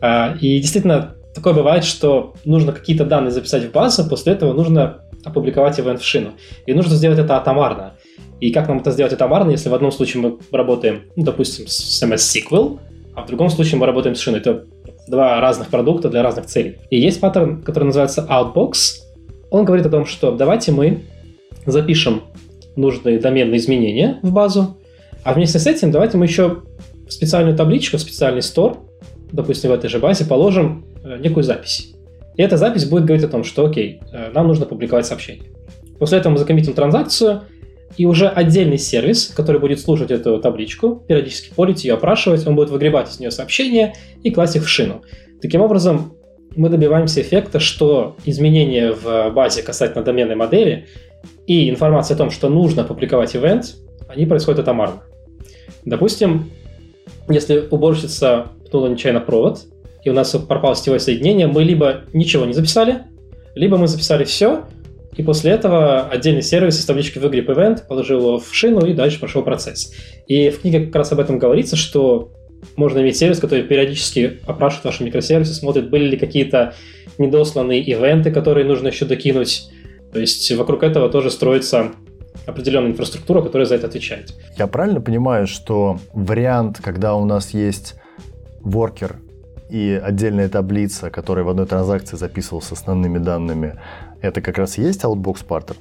А, 0.00 0.34
и 0.40 0.58
действительно, 0.60 1.16
такое 1.34 1.52
бывает, 1.52 1.84
что 1.84 2.34
нужно 2.44 2.72
какие-то 2.72 3.04
данные 3.04 3.30
записать 3.30 3.64
в 3.64 3.72
базу, 3.72 4.08
после 4.08 4.32
этого 4.32 4.54
нужно 4.54 5.02
опубликовать 5.24 5.78
event 5.78 5.98
в 5.98 6.04
шину. 6.04 6.32
И 6.66 6.74
нужно 6.74 6.96
сделать 6.96 7.18
это 7.18 7.36
атомарно. 7.36 7.94
И 8.40 8.50
как 8.50 8.68
нам 8.68 8.78
это 8.78 8.90
сделать 8.90 9.12
атомарно, 9.12 9.50
если 9.50 9.68
в 9.68 9.74
одном 9.74 9.92
случае 9.92 10.22
мы 10.22 10.38
работаем, 10.50 11.02
ну, 11.16 11.24
допустим, 11.24 11.66
с 11.66 12.02
MS 12.02 12.16
SQL, 12.16 12.78
а 13.14 13.22
в 13.22 13.26
другом 13.26 13.48
случае 13.48 13.78
мы 13.78 13.86
работаем 13.86 14.16
с 14.16 14.20
шиной. 14.20 14.40
Это 14.40 14.64
два 15.08 15.40
разных 15.40 15.68
продукта 15.68 16.08
для 16.08 16.22
разных 16.22 16.46
целей. 16.46 16.78
И 16.90 16.98
есть 16.98 17.20
паттерн, 17.20 17.62
который 17.62 17.84
называется 17.84 18.26
Outbox. 18.28 18.74
Он 19.50 19.64
говорит 19.64 19.86
о 19.86 19.90
том, 19.90 20.06
что 20.06 20.32
давайте 20.32 20.72
мы 20.72 21.04
запишем 21.66 22.22
нужные 22.76 23.18
доменные 23.18 23.58
изменения 23.58 24.18
в 24.22 24.32
базу, 24.32 24.76
а 25.22 25.32
вместе 25.32 25.58
с 25.58 25.66
этим 25.66 25.90
давайте 25.90 26.16
мы 26.16 26.26
еще 26.26 26.62
в 27.06 27.12
специальную 27.12 27.56
табличку, 27.56 27.96
в 27.96 28.00
специальный 28.00 28.42
стор, 28.42 28.78
допустим, 29.32 29.70
в 29.70 29.72
этой 29.72 29.88
же 29.88 29.98
базе 29.98 30.24
положим 30.24 30.84
э, 31.02 31.18
некую 31.18 31.44
запись. 31.44 31.93
И 32.36 32.42
эта 32.42 32.56
запись 32.56 32.84
будет 32.84 33.04
говорить 33.04 33.24
о 33.24 33.28
том, 33.28 33.44
что 33.44 33.66
окей, 33.66 34.00
э, 34.12 34.30
нам 34.32 34.48
нужно 34.48 34.66
публиковать 34.66 35.06
сообщение. 35.06 35.44
После 35.98 36.18
этого 36.18 36.32
мы 36.32 36.38
закоммитим 36.38 36.72
транзакцию, 36.72 37.42
и 37.96 38.06
уже 38.06 38.28
отдельный 38.28 38.78
сервис, 38.78 39.32
который 39.34 39.60
будет 39.60 39.80
слушать 39.80 40.10
эту 40.10 40.40
табличку, 40.40 41.02
периодически 41.06 41.54
полить 41.54 41.84
ее, 41.84 41.94
опрашивать, 41.94 42.46
он 42.46 42.56
будет 42.56 42.70
выгребать 42.70 43.10
из 43.10 43.20
нее 43.20 43.30
сообщения 43.30 43.94
и 44.22 44.30
класть 44.30 44.56
их 44.56 44.64
в 44.64 44.68
шину. 44.68 45.02
Таким 45.40 45.60
образом, 45.60 46.14
мы 46.56 46.68
добиваемся 46.68 47.20
эффекта, 47.20 47.60
что 47.60 48.16
изменения 48.24 48.92
в 48.92 49.30
базе 49.30 49.62
касательно 49.62 50.04
доменной 50.04 50.34
модели 50.34 50.86
и 51.46 51.70
информация 51.70 52.14
о 52.14 52.18
том, 52.18 52.30
что 52.30 52.48
нужно 52.48 52.84
публиковать 52.84 53.34
ивент, 53.36 53.76
они 54.08 54.26
происходят 54.26 54.60
атомарно. 54.60 55.02
Допустим, 55.84 56.50
если 57.28 57.64
уборщица 57.70 58.48
пнула 58.70 58.88
нечаянно 58.88 59.20
провод, 59.20 59.66
и 60.04 60.10
у 60.10 60.12
нас 60.12 60.30
пропало 60.30 60.76
сетевое 60.76 61.00
соединение, 61.00 61.46
мы 61.46 61.64
либо 61.64 62.02
ничего 62.12 62.44
не 62.44 62.52
записали, 62.52 63.02
либо 63.54 63.76
мы 63.76 63.88
записали 63.88 64.24
все, 64.24 64.64
и 65.16 65.22
после 65.22 65.52
этого 65.52 66.02
отдельный 66.02 66.42
сервис 66.42 66.78
из 66.78 66.84
таблички 66.84 67.18
выгреб 67.18 67.48
event 67.48 67.86
положил 67.86 68.20
его 68.20 68.38
в 68.38 68.54
шину 68.54 68.84
и 68.84 68.92
дальше 68.92 69.20
прошел 69.20 69.42
процесс. 69.42 69.92
И 70.26 70.50
в 70.50 70.60
книге 70.60 70.86
как 70.86 70.96
раз 70.96 71.12
об 71.12 71.20
этом 71.20 71.38
говорится, 71.38 71.76
что 71.76 72.32
можно 72.76 73.00
иметь 73.00 73.16
сервис, 73.16 73.38
который 73.38 73.62
периодически 73.64 74.40
опрашивает 74.46 74.86
ваши 74.86 75.04
микросервисы, 75.04 75.54
смотрит, 75.54 75.90
были 75.90 76.06
ли 76.06 76.16
какие-то 76.16 76.74
недосланные 77.18 77.80
ивенты, 77.82 78.30
которые 78.32 78.66
нужно 78.66 78.88
еще 78.88 79.04
докинуть. 79.04 79.68
То 80.12 80.20
есть 80.20 80.50
вокруг 80.52 80.82
этого 80.82 81.08
тоже 81.08 81.30
строится 81.30 81.92
определенная 82.46 82.90
инфраструктура, 82.90 83.42
которая 83.42 83.66
за 83.66 83.76
это 83.76 83.86
отвечает. 83.86 84.34
Я 84.58 84.66
правильно 84.66 85.00
понимаю, 85.00 85.46
что 85.46 85.98
вариант, 86.12 86.80
когда 86.82 87.14
у 87.14 87.24
нас 87.24 87.54
есть 87.54 87.94
воркер 88.60 89.16
и 89.74 90.00
отдельная 90.00 90.48
таблица, 90.48 91.10
которая 91.10 91.44
в 91.44 91.48
одной 91.48 91.66
транзакции 91.66 92.16
записывалась 92.16 92.66
с 92.66 92.72
основными 92.72 93.18
данными, 93.18 93.74
это 94.20 94.40
как 94.40 94.56
раз 94.56 94.78
есть 94.78 95.02
Outbox 95.02 95.44
Partner. 95.44 95.76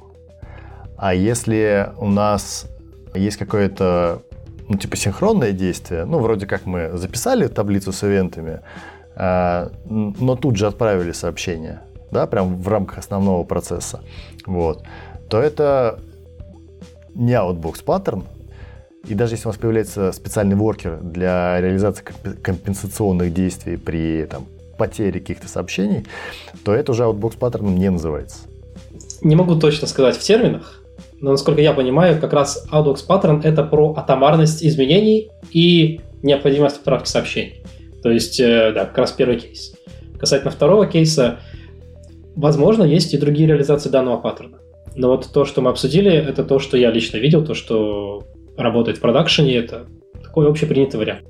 А 0.97 1.13
если 1.13 1.91
у 1.99 2.07
нас 2.07 2.65
есть 3.13 3.37
какое-то, 3.37 4.23
ну, 4.67 4.79
типа 4.79 4.95
синхронное 4.95 5.51
действие, 5.51 6.05
ну, 6.05 6.17
вроде 6.17 6.47
как 6.47 6.65
мы 6.65 6.97
записали 6.97 7.45
таблицу 7.45 7.91
с 7.91 8.03
ивентами, 8.03 8.61
э, 9.15 9.69
но 9.85 10.35
тут 10.37 10.55
же 10.55 10.65
отправили 10.65 11.11
сообщение, 11.11 11.81
да, 12.09 12.25
прям 12.25 12.55
в 12.59 12.67
рамках 12.67 12.97
основного 12.97 13.43
процесса, 13.43 13.99
вот, 14.47 14.83
то 15.29 15.39
это 15.39 15.99
не 17.13 17.33
Outbox 17.33 17.85
Pattern, 17.85 18.23
и 19.07 19.15
даже 19.15 19.33
если 19.33 19.47
у 19.47 19.51
вас 19.51 19.57
появляется 19.57 20.11
специальный 20.11 20.55
воркер 20.55 20.99
для 21.01 21.59
реализации 21.59 22.05
компенсационных 22.41 23.33
действий 23.33 23.77
при 23.77 24.25
там, 24.29 24.45
потере 24.77 25.19
каких-то 25.19 25.47
сообщений, 25.47 26.05
то 26.63 26.73
это 26.73 26.91
уже 26.91 27.03
outbox 27.03 27.37
паттерном 27.37 27.75
не 27.77 27.89
называется. 27.89 28.37
Не 29.21 29.35
могу 29.35 29.55
точно 29.55 29.87
сказать 29.87 30.15
в 30.15 30.21
терминах, 30.21 30.81
но 31.19 31.31
насколько 31.31 31.61
я 31.61 31.73
понимаю, 31.73 32.19
как 32.19 32.33
раз 32.33 32.65
outbox 32.71 33.05
паттерн 33.05 33.41
это 33.43 33.63
про 33.63 33.93
атомарность 33.95 34.63
изменений 34.63 35.31
и 35.51 36.01
необходимость 36.21 36.77
отправки 36.77 37.09
сообщений. 37.09 37.61
То 38.01 38.09
есть, 38.09 38.39
э, 38.39 38.71
да, 38.73 38.85
как 38.85 38.97
раз 38.97 39.11
первый 39.11 39.37
кейс. 39.39 39.73
Касательно 40.19 40.51
второго 40.51 40.85
кейса, 40.85 41.39
возможно, 42.35 42.83
есть 42.83 43.13
и 43.13 43.17
другие 43.17 43.47
реализации 43.47 43.89
данного 43.89 44.17
паттерна. 44.17 44.57
Но 44.95 45.09
вот 45.09 45.29
то, 45.33 45.43
что 45.45 45.61
мы 45.61 45.69
обсудили, 45.69 46.11
это 46.11 46.43
то, 46.43 46.59
что 46.59 46.77
я 46.77 46.91
лично 46.91 47.17
видел, 47.17 47.43
то, 47.45 47.53
что 47.53 48.23
работает 48.57 48.97
в 48.97 49.01
продакшене, 49.01 49.55
это 49.55 49.87
такой 50.21 50.49
общепринятый 50.49 50.99
вариант. 50.99 51.25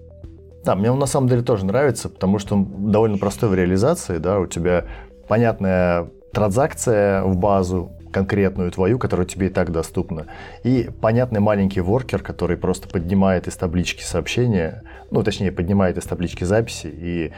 Да, 0.63 0.75
мне 0.75 0.91
он 0.91 0.99
на 0.99 1.05
самом 1.05 1.27
деле 1.27 1.41
тоже 1.41 1.65
нравится, 1.65 2.09
потому 2.09 2.39
что 2.39 2.55
он 2.55 2.91
довольно 2.91 3.17
простой 3.17 3.49
в 3.49 3.53
реализации, 3.53 4.17
да, 4.17 4.39
у 4.39 4.47
тебя 4.47 4.85
понятная 5.27 6.09
транзакция 6.31 7.23
в 7.23 7.37
базу, 7.37 7.91
конкретную 8.13 8.71
твою, 8.71 8.97
которая 8.97 9.25
тебе 9.25 9.47
и 9.47 9.49
так 9.49 9.71
доступна. 9.71 10.27
И 10.63 10.89
понятный 11.01 11.41
маленький 11.41 11.81
воркер, 11.81 12.21
который 12.21 12.55
просто 12.55 12.87
поднимает 12.87 13.47
из 13.47 13.57
таблички 13.57 14.03
сообщения, 14.03 14.83
ну, 15.11 15.23
точнее, 15.23 15.51
поднимает 15.51 15.97
из 15.97 16.05
таблички 16.05 16.45
записи 16.45 16.87
и 16.87 17.33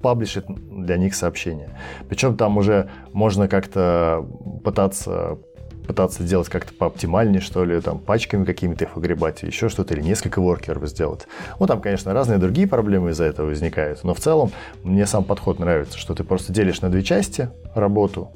паблишит 0.00 0.46
для 0.46 0.96
них 0.96 1.14
сообщения. 1.14 1.70
Причем 2.08 2.36
там 2.36 2.56
уже 2.56 2.88
можно 3.12 3.48
как-то 3.48 4.26
пытаться 4.62 5.38
пытаться 5.86 6.22
сделать 6.22 6.48
как-то 6.48 6.72
пооптимальнее, 6.74 7.40
что 7.40 7.64
ли, 7.64 7.80
там, 7.80 7.98
пачками 7.98 8.44
какими-то 8.44 8.84
их 8.84 8.96
выгребать, 8.96 9.42
еще 9.42 9.68
что-то, 9.68 9.94
или 9.94 10.02
несколько 10.02 10.40
воркеров 10.40 10.86
сделать. 10.88 11.26
Ну, 11.58 11.66
там, 11.66 11.80
конечно, 11.80 12.12
разные 12.12 12.38
другие 12.38 12.66
проблемы 12.66 13.10
из-за 13.10 13.24
этого 13.24 13.46
возникают, 13.46 14.02
но 14.04 14.14
в 14.14 14.20
целом 14.20 14.52
мне 14.82 15.06
сам 15.06 15.24
подход 15.24 15.58
нравится, 15.58 15.98
что 15.98 16.14
ты 16.14 16.24
просто 16.24 16.52
делишь 16.52 16.80
на 16.80 16.90
две 16.90 17.02
части 17.02 17.50
работу, 17.74 18.30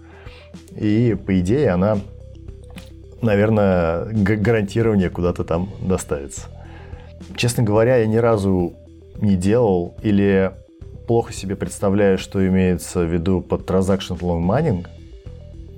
и, 0.74 1.16
по 1.26 1.38
идее, 1.40 1.70
она, 1.70 1.99
наверное, 3.22 4.05
гарантирование 4.12 5.11
куда-то 5.11 5.44
там 5.44 5.70
доставится. 5.80 6.42
Честно 7.36 7.62
говоря, 7.62 7.96
я 7.96 8.07
ни 8.07 8.16
разу 8.16 8.74
не 9.16 9.36
делал 9.36 9.96
или 10.03 10.53
плохо 11.07 11.32
себе 11.32 11.57
представляю, 11.57 12.18
что 12.18 12.46
имеется 12.46 13.01
в 13.01 13.12
виду 13.12 13.40
под 13.40 13.68
transaction 13.68 14.18
long 14.18 14.42
mining– 14.42 14.86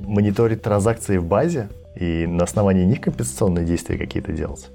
мониторить 0.06 0.62
транзакции 0.62 1.18
в 1.18 1.24
базе 1.24 1.68
и 1.98 2.26
на 2.26 2.44
основании 2.44 2.84
них 2.84 3.00
компенсационные 3.00 3.64
действия 3.64 3.98
какие-то 3.98 4.32
делать? 4.32 4.68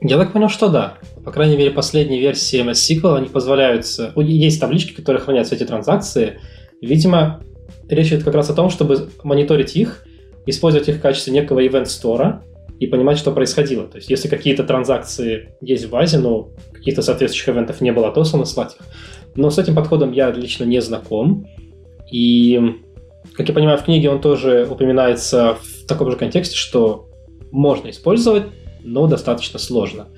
Я 0.00 0.18
так 0.18 0.32
понял, 0.32 0.48
что 0.48 0.68
да. 0.68 0.98
По 1.24 1.32
крайней 1.32 1.56
мере, 1.56 1.70
последние 1.70 2.20
версии 2.20 2.62
MS 2.62 3.00
SQL, 3.02 3.16
они 3.16 3.28
позволяют... 3.28 3.86
Есть 4.16 4.60
таблички, 4.60 4.92
которые 4.92 5.22
хранят 5.22 5.50
эти 5.50 5.64
транзакции. 5.64 6.40
Видимо, 6.82 7.40
речь 7.88 8.08
идет 8.08 8.24
как 8.24 8.34
раз 8.34 8.50
о 8.50 8.54
том, 8.54 8.68
чтобы 8.68 9.08
мониторить 9.22 9.76
их, 9.76 10.04
использовать 10.44 10.88
их 10.88 10.96
в 10.96 11.00
качестве 11.00 11.32
некого 11.32 11.64
event-стора 11.64 12.42
и 12.78 12.86
понимать, 12.86 13.16
что 13.16 13.32
происходило. 13.32 13.84
То 13.86 13.96
есть, 13.96 14.10
если 14.10 14.28
какие-то 14.28 14.64
транзакции 14.64 15.56
есть 15.62 15.86
в 15.86 15.90
базе, 15.90 16.18
но 16.18 16.50
каких-то 16.74 17.00
соответствующих 17.00 17.54
ивентов 17.54 17.80
не 17.80 17.92
было 17.92 18.08
отослано, 18.08 18.44
слать 18.44 18.76
их. 18.78 18.86
Но 19.36 19.48
с 19.48 19.58
этим 19.58 19.74
подходом 19.74 20.12
я 20.12 20.30
лично 20.30 20.64
не 20.64 20.82
знаком. 20.82 21.46
И 22.12 22.60
как 23.32 23.48
я 23.48 23.54
понимаю, 23.54 23.78
в 23.78 23.84
книге 23.84 24.10
он 24.10 24.20
тоже 24.20 24.66
упоминается 24.70 25.56
в 25.60 25.86
таком 25.86 26.10
же 26.10 26.16
контексте, 26.16 26.56
что 26.56 27.08
можно 27.50 27.90
использовать, 27.90 28.44
но 28.82 29.06
достаточно 29.06 29.58
сложно. 29.58 30.08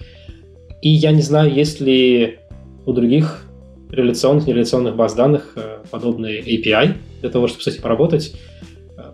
И 0.82 0.90
я 0.90 1.12
не 1.12 1.22
знаю, 1.22 1.52
есть 1.52 1.80
ли 1.80 2.38
у 2.84 2.92
других 2.92 3.44
реляционных, 3.90 4.46
нереляционных 4.46 4.96
баз 4.96 5.14
данных 5.14 5.52
э, 5.56 5.78
подобные 5.90 6.42
API 6.42 6.94
для 7.20 7.30
того, 7.30 7.46
чтобы 7.46 7.62
с 7.62 7.66
этим 7.68 7.82
поработать. 7.82 8.34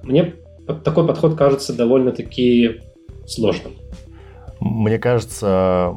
Мне 0.02 0.34
такой 0.84 1.06
подход 1.06 1.36
кажется 1.36 1.72
довольно-таки 1.72 2.80
сложным. 3.26 3.72
Мне 4.60 4.98
кажется, 4.98 5.94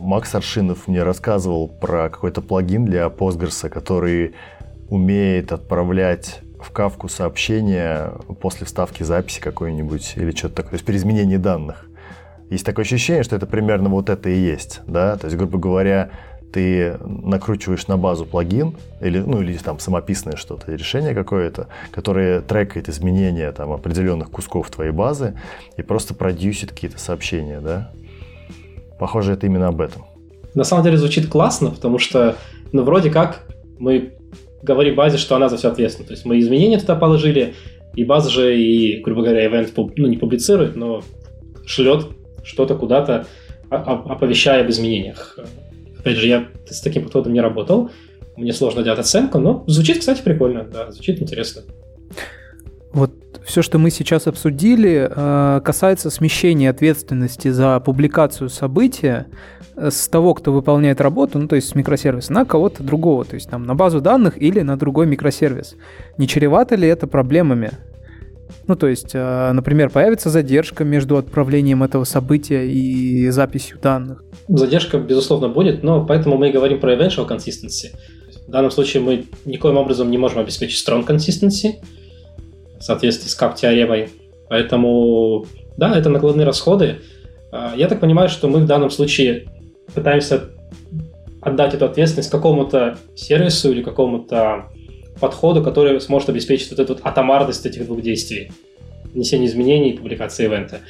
Макс 0.00 0.34
Аршинов 0.34 0.88
мне 0.88 1.02
рассказывал 1.02 1.68
про 1.68 2.08
какой-то 2.08 2.40
плагин 2.40 2.84
для 2.84 3.06
Postgres, 3.06 3.68
который 3.68 4.34
умеет 4.88 5.52
отправлять 5.52 6.40
в 6.60 6.70
кавку 6.70 7.08
сообщения 7.08 8.12
после 8.40 8.66
вставки 8.66 9.02
записи 9.02 9.40
какой-нибудь 9.40 10.14
или 10.16 10.30
что-то 10.30 10.56
такое, 10.56 10.70
то 10.70 10.74
есть 10.76 10.84
при 10.84 10.96
изменении 10.96 11.36
данных. 11.36 11.86
Есть 12.50 12.64
такое 12.64 12.84
ощущение, 12.84 13.22
что 13.22 13.36
это 13.36 13.46
примерно 13.46 13.88
вот 13.88 14.08
это 14.08 14.30
и 14.30 14.38
есть, 14.38 14.80
да, 14.86 15.16
то 15.16 15.26
есть, 15.26 15.36
грубо 15.36 15.58
говоря, 15.58 16.10
ты 16.52 16.96
накручиваешь 17.04 17.86
на 17.88 17.98
базу 17.98 18.24
плагин 18.24 18.74
или, 19.00 19.18
ну, 19.18 19.42
или 19.42 19.56
там 19.58 19.78
самописное 19.78 20.36
что-то, 20.36 20.72
решение 20.72 21.14
какое-то, 21.14 21.68
которое 21.90 22.40
трекает 22.40 22.88
изменения 22.88 23.52
там, 23.52 23.72
определенных 23.72 24.30
кусков 24.30 24.70
твоей 24.70 24.92
базы 24.92 25.38
и 25.76 25.82
просто 25.82 26.14
продюсит 26.14 26.70
какие-то 26.70 26.98
сообщения, 26.98 27.60
да? 27.60 27.92
Похоже, 28.98 29.34
это 29.34 29.46
именно 29.46 29.68
об 29.68 29.80
этом. 29.80 30.06
На 30.54 30.64
самом 30.64 30.84
деле 30.84 30.96
звучит 30.96 31.28
классно, 31.28 31.70
потому 31.70 31.98
что, 31.98 32.36
ну, 32.72 32.82
вроде 32.82 33.10
как 33.10 33.44
мы 33.78 34.14
говорим 34.62 34.94
базе, 34.94 35.18
что 35.18 35.36
она 35.36 35.48
за 35.48 35.56
все 35.56 35.68
ответственна. 35.68 36.08
То 36.08 36.14
есть 36.14 36.24
мы 36.24 36.38
изменения 36.38 36.78
туда 36.78 36.96
положили, 36.96 37.54
и 37.94 38.04
база 38.04 38.30
же, 38.30 38.58
и, 38.58 39.00
грубо 39.00 39.22
говоря, 39.22 39.46
ивент, 39.46 39.72
ну, 39.76 40.06
не 40.06 40.16
публицирует, 40.16 40.76
но 40.76 41.02
шлет 41.66 42.06
что-то 42.44 42.74
куда-то, 42.74 43.26
оповещая 43.70 44.62
об 44.62 44.70
изменениях. 44.70 45.38
Опять 45.98 46.16
же, 46.16 46.28
я 46.28 46.48
с 46.66 46.80
таким 46.80 47.04
подходом 47.04 47.32
не 47.32 47.40
работал, 47.40 47.90
мне 48.36 48.52
сложно 48.52 48.82
делать 48.82 49.00
оценку, 49.00 49.38
но 49.38 49.64
звучит, 49.66 49.98
кстати, 49.98 50.22
прикольно, 50.22 50.64
да, 50.64 50.90
звучит 50.92 51.20
интересно. 51.20 51.62
Вот 52.92 53.10
все, 53.44 53.62
что 53.62 53.78
мы 53.78 53.90
сейчас 53.90 54.26
обсудили, 54.26 55.08
э, 55.10 55.60
касается 55.64 56.10
смещения 56.10 56.70
ответственности 56.70 57.48
за 57.48 57.80
публикацию 57.80 58.50
события 58.50 59.26
э, 59.76 59.90
с 59.90 60.08
того, 60.08 60.34
кто 60.34 60.52
выполняет 60.52 61.00
работу, 61.00 61.38
ну 61.38 61.48
то 61.48 61.56
есть 61.56 61.68
с 61.68 61.74
микросервиса, 61.74 62.32
на 62.32 62.44
кого-то 62.44 62.82
другого, 62.82 63.24
то 63.24 63.34
есть 63.34 63.48
там 63.48 63.64
на 63.64 63.74
базу 63.74 64.00
данных 64.00 64.40
или 64.40 64.60
на 64.60 64.76
другой 64.76 65.06
микросервис. 65.06 65.76
Не 66.18 66.28
чревато 66.28 66.74
ли 66.74 66.88
это 66.88 67.06
проблемами? 67.06 67.72
Ну, 68.66 68.76
то 68.76 68.86
есть, 68.86 69.10
э, 69.14 69.52
например, 69.52 69.90
появится 69.90 70.30
задержка 70.30 70.84
между 70.84 71.16
отправлением 71.16 71.82
этого 71.82 72.04
события 72.04 72.66
и 72.66 73.28
записью 73.30 73.78
данных. 73.80 74.22
Задержка, 74.48 74.98
безусловно, 74.98 75.48
будет, 75.48 75.82
но 75.82 76.04
поэтому 76.04 76.36
мы 76.36 76.50
и 76.50 76.52
говорим 76.52 76.80
про 76.80 76.94
eventual 76.94 77.28
consistency. 77.28 77.94
В 78.46 78.50
данном 78.50 78.70
случае 78.70 79.02
мы 79.02 79.26
никоим 79.44 79.76
образом 79.76 80.10
не 80.10 80.18
можем 80.18 80.38
обеспечить 80.38 80.86
strong 80.86 81.06
consistency 81.06 81.76
в 82.78 82.82
соответствии 82.82 83.28
с 83.28 83.34
кап-теоремой. 83.34 84.10
Поэтому, 84.48 85.46
да, 85.76 85.96
это 85.96 86.08
накладные 86.10 86.46
расходы. 86.46 87.00
А, 87.52 87.74
я 87.76 87.88
так 87.88 88.00
понимаю, 88.00 88.28
что 88.28 88.48
мы 88.48 88.60
в 88.60 88.66
данном 88.66 88.90
случае 88.90 89.46
пытаемся 89.94 90.50
отдать 91.40 91.74
эту 91.74 91.86
ответственность 91.86 92.30
какому-то 92.30 92.98
сервису 93.14 93.70
или 93.70 93.82
какому-то 93.82 94.66
подходу, 95.20 95.62
который 95.62 96.00
сможет 96.00 96.28
обеспечить 96.28 96.70
вот 96.70 96.78
эту 96.78 96.94
вот 96.94 97.02
атомарность 97.04 97.64
этих 97.66 97.86
двух 97.86 98.02
действий. 98.02 98.50
Внесение 99.12 99.48
изменений 99.48 99.90
и 99.90 99.96
публикации 99.96 100.44
ивента. 100.44 100.80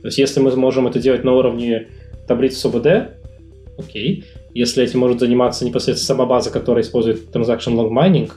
То 0.00 0.08
есть 0.08 0.18
если 0.18 0.40
мы 0.40 0.54
можем 0.56 0.86
это 0.86 0.98
делать 0.98 1.24
на 1.24 1.32
уровне 1.32 1.88
таблицы 2.26 2.58
СУБД, 2.58 2.86
окей. 3.78 4.24
Если 4.54 4.84
этим 4.84 5.00
может 5.00 5.20
заниматься 5.20 5.64
непосредственно 5.64 6.16
сама 6.16 6.26
база, 6.26 6.50
которая 6.50 6.84
использует 6.84 7.34
Transaction 7.34 7.74
Log 7.74 7.90
Mining, 7.90 8.30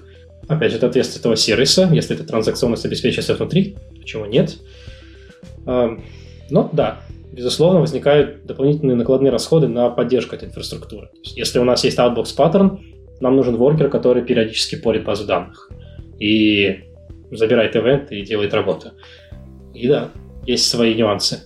опять 0.47 0.71
же, 0.71 0.77
это 0.77 0.87
ответственность 0.87 1.19
этого 1.19 1.35
сервиса. 1.35 1.89
Если 1.91 2.15
эта 2.15 2.25
транзакционность 2.25 2.85
обеспечивается 2.85 3.35
внутри, 3.35 3.77
почему 3.99 4.25
нет? 4.25 4.57
Но 5.65 6.69
да, 6.71 7.01
безусловно, 7.31 7.79
возникают 7.79 8.45
дополнительные 8.45 8.95
накладные 8.95 9.31
расходы 9.31 9.67
на 9.67 9.89
поддержку 9.89 10.35
этой 10.35 10.47
инфраструктуры. 10.47 11.09
если 11.23 11.59
у 11.59 11.63
нас 11.63 11.83
есть 11.83 11.97
outbox 11.97 12.35
паттерн, 12.35 12.79
нам 13.19 13.35
нужен 13.35 13.55
воркер, 13.55 13.89
который 13.89 14.23
периодически 14.23 14.75
порит 14.75 15.05
базу 15.05 15.25
данных 15.25 15.71
и 16.19 16.83
забирает 17.31 17.75
ивент 17.75 18.11
и 18.11 18.21
делает 18.21 18.53
работу. 18.53 18.91
И 19.73 19.87
да, 19.87 20.11
есть 20.45 20.69
свои 20.69 20.93
нюансы. 20.93 21.39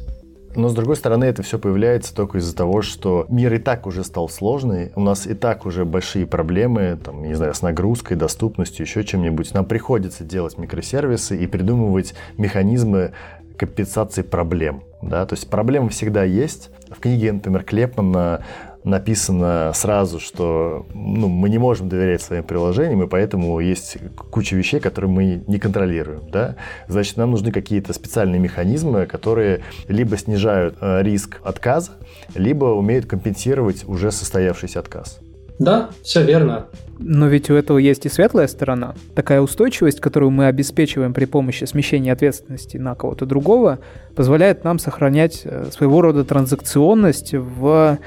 Но, 0.59 0.67
с 0.67 0.73
другой 0.73 0.97
стороны, 0.97 1.23
это 1.23 1.41
все 1.41 1.57
появляется 1.57 2.13
только 2.13 2.39
из-за 2.39 2.55
того, 2.55 2.81
что 2.81 3.25
мир 3.29 3.53
и 3.53 3.59
так 3.59 3.87
уже 3.87 4.03
стал 4.03 4.27
сложный, 4.27 4.91
у 4.95 5.01
нас 5.01 5.25
и 5.25 5.33
так 5.33 5.65
уже 5.65 5.85
большие 5.85 6.27
проблемы, 6.27 6.99
там, 7.03 7.23
не 7.23 7.33
знаю, 7.33 7.53
с 7.53 7.61
нагрузкой, 7.61 8.17
доступностью, 8.17 8.85
еще 8.85 9.03
чем-нибудь. 9.03 9.53
Нам 9.53 9.65
приходится 9.65 10.25
делать 10.25 10.57
микросервисы 10.57 11.37
и 11.37 11.47
придумывать 11.47 12.13
механизмы 12.37 13.13
компенсации 13.55 14.21
проблем. 14.21 14.83
Да? 15.01 15.25
То 15.25 15.35
есть 15.35 15.49
проблемы 15.49 15.89
всегда 15.89 16.23
есть. 16.23 16.71
В 16.89 16.99
книге, 16.99 17.33
например, 17.33 17.63
Клепмана 17.63 18.43
написано 18.83 19.71
сразу, 19.75 20.19
что 20.19 20.85
ну, 20.93 21.27
мы 21.27 21.49
не 21.49 21.57
можем 21.57 21.89
доверять 21.89 22.21
своим 22.21 22.43
приложениям, 22.43 23.03
и 23.03 23.07
поэтому 23.07 23.59
есть 23.59 23.97
куча 24.31 24.55
вещей, 24.55 24.79
которые 24.79 25.11
мы 25.11 25.43
не 25.47 25.59
контролируем. 25.59 26.21
Да? 26.31 26.55
Значит, 26.87 27.17
нам 27.17 27.31
нужны 27.31 27.51
какие-то 27.51 27.93
специальные 27.93 28.39
механизмы, 28.39 29.05
которые 29.05 29.61
либо 29.87 30.17
снижают 30.17 30.77
э, 30.81 31.01
риск 31.03 31.39
отказа, 31.43 31.91
либо 32.35 32.65
умеют 32.65 33.05
компенсировать 33.05 33.83
уже 33.87 34.11
состоявшийся 34.11 34.79
отказ. 34.79 35.19
Да, 35.59 35.89
все 36.03 36.23
верно. 36.23 36.67
Но 36.99 37.27
ведь 37.27 37.49
у 37.49 37.53
этого 37.53 37.77
есть 37.77 38.05
и 38.05 38.09
светлая 38.09 38.47
сторона. 38.47 38.95
Такая 39.13 39.41
устойчивость, 39.41 39.99
которую 39.99 40.31
мы 40.31 40.47
обеспечиваем 40.47 41.13
при 41.13 41.25
помощи 41.25 41.65
смещения 41.65 42.13
ответственности 42.13 42.77
на 42.77 42.95
кого-то 42.95 43.25
другого, 43.25 43.79
позволяет 44.15 44.63
нам 44.63 44.79
сохранять 44.79 45.41
э, 45.43 45.67
своего 45.71 46.01
рода 46.01 46.23
транзакционность 46.23 47.33
в 47.33 47.99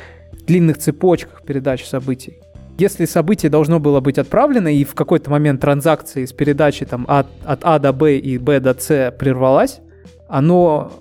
длинных 0.53 0.77
цепочках 0.77 1.43
передачи 1.43 1.85
событий. 1.85 2.39
Если 2.79 3.07
событие 3.07 3.49
должно 3.49 3.81
было 3.81 4.01
быть 4.01 4.19
отправлено, 4.19 4.69
и 4.69 4.85
в 4.85 4.95
какой-то 4.95 5.31
момент 5.31 5.61
транзакции 5.63 6.27
с 6.27 6.33
передачи 6.33 6.85
там, 6.85 7.07
от, 7.09 7.27
от 7.45 7.61
А 7.63 7.79
до 7.79 7.93
Б 7.93 8.19
и 8.19 8.39
Б 8.39 8.61
до 8.61 8.75
С 8.79 9.11
прервалась, 9.19 9.81
оно 10.29 10.93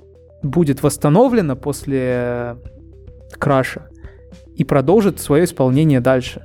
будет 0.41 0.83
восстановлено 0.83 1.55
после 1.55 2.55
краша 3.39 3.89
и 4.55 4.63
продолжит 4.63 5.19
свое 5.19 5.43
исполнение 5.43 5.99
дальше. 5.99 6.43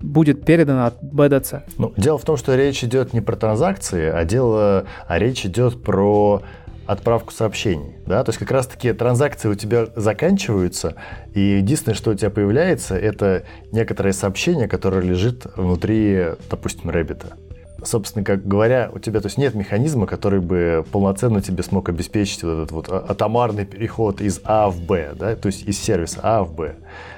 Будет 0.00 0.44
передано 0.44 0.86
от 0.86 1.00
Б 1.00 1.28
до 1.28 1.40
С. 1.40 1.64
Ну, 1.78 1.92
дело 1.96 2.18
в 2.18 2.24
том, 2.24 2.36
что 2.36 2.56
речь 2.56 2.82
идет 2.82 3.12
не 3.12 3.20
про 3.20 3.36
транзакции, 3.36 4.10
а 4.10 4.24
дело, 4.24 4.84
а 5.06 5.18
речь 5.18 5.46
идет 5.46 5.80
про 5.80 6.42
отправку 6.86 7.32
сообщений. 7.32 7.96
Да? 8.06 8.22
То 8.24 8.30
есть 8.30 8.38
как 8.38 8.50
раз-таки 8.50 8.92
транзакции 8.92 9.48
у 9.48 9.54
тебя 9.54 9.86
заканчиваются, 9.96 10.94
и 11.34 11.40
единственное, 11.40 11.94
что 11.94 12.10
у 12.10 12.14
тебя 12.14 12.30
появляется, 12.30 12.96
это 12.96 13.44
некоторое 13.70 14.12
сообщение, 14.12 14.68
которое 14.68 15.02
лежит 15.02 15.46
внутри, 15.56 16.26
допустим, 16.50 16.90
Рэббита. 16.90 17.36
Собственно, 17.84 18.24
как 18.24 18.46
говоря, 18.46 18.90
у 18.94 19.00
тебя 19.00 19.20
то 19.20 19.26
есть 19.26 19.38
нет 19.38 19.54
механизма, 19.54 20.06
который 20.06 20.40
бы 20.40 20.84
полноценно 20.92 21.42
тебе 21.42 21.64
смог 21.64 21.88
обеспечить 21.88 22.44
вот 22.44 22.52
этот 22.52 22.70
вот 22.70 22.88
атомарный 22.88 23.66
переход 23.66 24.20
из 24.20 24.40
А 24.44 24.70
в 24.70 24.80
Б, 24.80 25.14
да, 25.18 25.34
то 25.34 25.46
есть 25.46 25.62
из 25.62 25.80
сервиса 25.80 26.20
А 26.22 26.44
в 26.44 26.54
Б. 26.54 26.76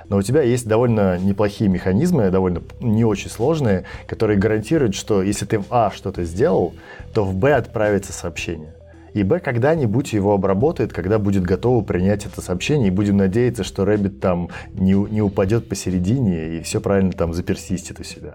Но 0.09 0.17
у 0.17 0.23
тебя 0.23 0.41
есть 0.41 0.67
довольно 0.67 1.19
неплохие 1.19 1.69
механизмы, 1.69 2.31
довольно 2.31 2.63
не 2.81 3.05
очень 3.05 3.29
сложные, 3.29 3.85
которые 4.07 4.39
гарантируют, 4.39 4.95
что 4.95 5.23
если 5.23 5.45
ты 5.45 5.59
в 5.59 5.67
А 5.69 5.91
что-то 5.91 6.25
сделал, 6.25 6.75
то 7.13 7.25
в 7.25 7.35
Б 7.35 7.53
отправится 7.53 8.15
сообщение 8.15 8.75
и 9.15 9.23
Б 9.23 9.39
когда-нибудь 9.39 10.13
его 10.13 10.35
обработает, 10.35 10.93
когда 10.93 11.19
будет 11.19 11.45
готово 11.45 11.83
принять 11.83 12.27
это 12.27 12.43
сообщение, 12.43 12.89
и 12.89 12.91
будем 12.91 13.17
надеяться, 13.17 13.65
что 13.65 13.85
Rabbit 13.85 14.21
там 14.21 14.51
не, 14.75 14.93
не 14.93 15.23
упадет 15.23 15.69
посередине 15.69 16.59
и 16.59 16.63
все 16.63 16.81
правильно 16.81 17.13
там 17.13 17.33
заперсистит 17.33 18.01
у 18.01 18.05
себя. 18.05 18.35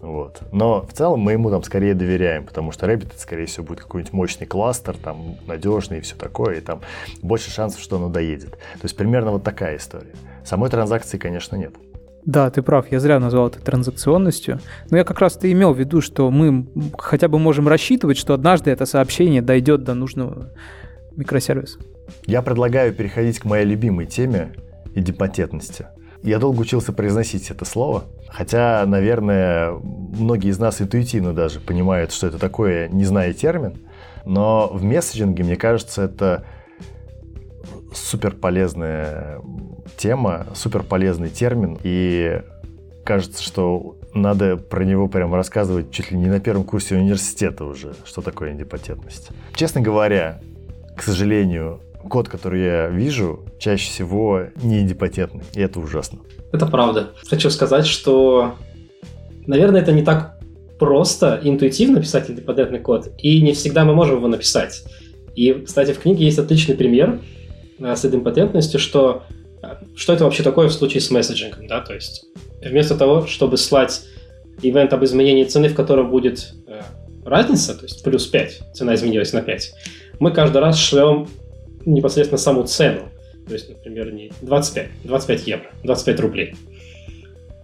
Вот. 0.00 0.42
Но 0.52 0.86
в 0.86 0.92
целом 0.92 1.20
мы 1.20 1.32
ему 1.32 1.50
там 1.50 1.62
скорее 1.64 1.94
доверяем, 1.94 2.44
потому 2.44 2.70
что 2.70 2.86
Rabbit, 2.86 3.14
скорее 3.18 3.46
всего, 3.46 3.66
будет 3.66 3.80
какой-нибудь 3.80 4.12
мощный 4.12 4.46
кластер, 4.46 4.96
там, 4.96 5.36
надежный 5.46 5.98
и 5.98 6.00
все 6.00 6.14
такое, 6.14 6.56
и 6.56 6.60
там 6.60 6.80
больше 7.22 7.50
шансов, 7.50 7.80
что 7.80 7.96
оно 7.96 8.08
доедет. 8.08 8.52
То 8.52 8.84
есть 8.84 8.96
примерно 8.96 9.32
вот 9.32 9.42
такая 9.42 9.76
история. 9.76 10.14
Самой 10.44 10.70
транзакции, 10.70 11.18
конечно, 11.18 11.56
нет. 11.56 11.74
Да, 12.26 12.50
ты 12.50 12.60
прав, 12.60 12.90
я 12.90 12.98
зря 12.98 13.20
назвал 13.20 13.46
это 13.46 13.60
транзакционностью. 13.60 14.58
Но 14.90 14.96
я 14.96 15.04
как 15.04 15.20
раз-то 15.20 15.50
имел 15.50 15.72
в 15.72 15.78
виду, 15.78 16.00
что 16.00 16.28
мы 16.32 16.66
хотя 16.98 17.28
бы 17.28 17.38
можем 17.38 17.68
рассчитывать, 17.68 18.18
что 18.18 18.34
однажды 18.34 18.72
это 18.72 18.84
сообщение 18.84 19.42
дойдет 19.42 19.84
до 19.84 19.94
нужного 19.94 20.50
микросервиса. 21.14 21.78
Я 22.26 22.42
предлагаю 22.42 22.92
переходить 22.92 23.38
к 23.38 23.44
моей 23.44 23.64
любимой 23.64 24.06
теме 24.06 24.52
идипотентности. 24.96 25.86
Я 26.24 26.40
долго 26.40 26.60
учился 26.60 26.92
произносить 26.92 27.50
это 27.52 27.64
слово, 27.64 28.04
хотя, 28.28 28.84
наверное, 28.86 29.70
многие 29.70 30.50
из 30.50 30.58
нас 30.58 30.82
интуитивно 30.82 31.32
даже 31.32 31.60
понимают, 31.60 32.10
что 32.10 32.26
это 32.26 32.38
такое, 32.38 32.88
не 32.88 33.04
зная 33.04 33.32
термин. 33.34 33.76
Но 34.24 34.68
в 34.72 34.82
месседжинге, 34.82 35.44
мне 35.44 35.54
кажется, 35.54 36.02
это 36.02 36.44
супер 37.94 38.32
полезная 38.32 39.38
тема, 39.96 40.46
супер 40.54 40.82
полезный 40.82 41.30
термин, 41.30 41.78
и 41.82 42.42
кажется, 43.04 43.42
что 43.42 43.96
надо 44.12 44.56
про 44.56 44.84
него 44.84 45.08
прям 45.08 45.34
рассказывать 45.34 45.90
чуть 45.90 46.10
ли 46.10 46.18
не 46.18 46.26
на 46.26 46.40
первом 46.40 46.64
курсе 46.64 46.96
университета 46.96 47.64
уже, 47.64 47.94
что 48.04 48.22
такое 48.22 48.54
идипатентность. 48.54 49.28
Честно 49.54 49.80
говоря, 49.80 50.40
к 50.96 51.02
сожалению, 51.02 51.80
код, 52.08 52.28
который 52.28 52.62
я 52.62 52.88
вижу, 52.88 53.44
чаще 53.58 53.90
всего 53.90 54.44
не 54.62 54.82
идипатентный, 54.82 55.44
и 55.54 55.60
это 55.60 55.80
ужасно. 55.80 56.20
Это 56.52 56.66
правда. 56.66 57.10
Хочу 57.28 57.50
сказать, 57.50 57.86
что, 57.86 58.54
наверное, 59.46 59.82
это 59.82 59.92
не 59.92 60.02
так 60.02 60.38
просто 60.78 61.40
интуитивно 61.42 62.00
писать 62.00 62.30
идипатентный 62.30 62.80
код, 62.80 63.10
и 63.18 63.40
не 63.42 63.52
всегда 63.52 63.84
мы 63.84 63.94
можем 63.94 64.16
его 64.16 64.28
написать. 64.28 64.84
И, 65.34 65.52
кстати, 65.52 65.92
в 65.92 65.98
книге 65.98 66.24
есть 66.24 66.38
отличный 66.38 66.74
пример 66.74 67.20
э, 67.78 67.94
с 67.94 68.04
идипатентностью, 68.04 68.80
что 68.80 69.24
что 69.94 70.12
это 70.12 70.24
вообще 70.24 70.42
такое 70.42 70.68
в 70.68 70.72
случае 70.72 71.00
с 71.00 71.10
месседжингом, 71.10 71.66
да, 71.66 71.80
то 71.80 71.94
есть 71.94 72.26
вместо 72.62 72.96
того, 72.96 73.26
чтобы 73.26 73.56
слать 73.56 74.02
ивент 74.62 74.92
об 74.92 75.04
изменении 75.04 75.44
цены, 75.44 75.68
в 75.68 75.74
котором 75.74 76.10
будет 76.10 76.54
э, 76.66 76.80
разница, 77.24 77.74
то 77.74 77.84
есть 77.84 78.02
плюс 78.02 78.26
5, 78.26 78.74
цена 78.74 78.94
изменилась 78.94 79.32
на 79.32 79.42
5, 79.42 79.72
мы 80.18 80.32
каждый 80.32 80.58
раз 80.58 80.78
шлем 80.78 81.28
непосредственно 81.84 82.38
саму 82.38 82.64
цену. 82.64 83.02
То 83.46 83.52
есть, 83.52 83.68
например, 83.68 84.12
не 84.12 84.32
25, 84.42 84.88
25 85.04 85.46
евро, 85.46 85.70
25 85.84 86.20
рублей. 86.20 86.54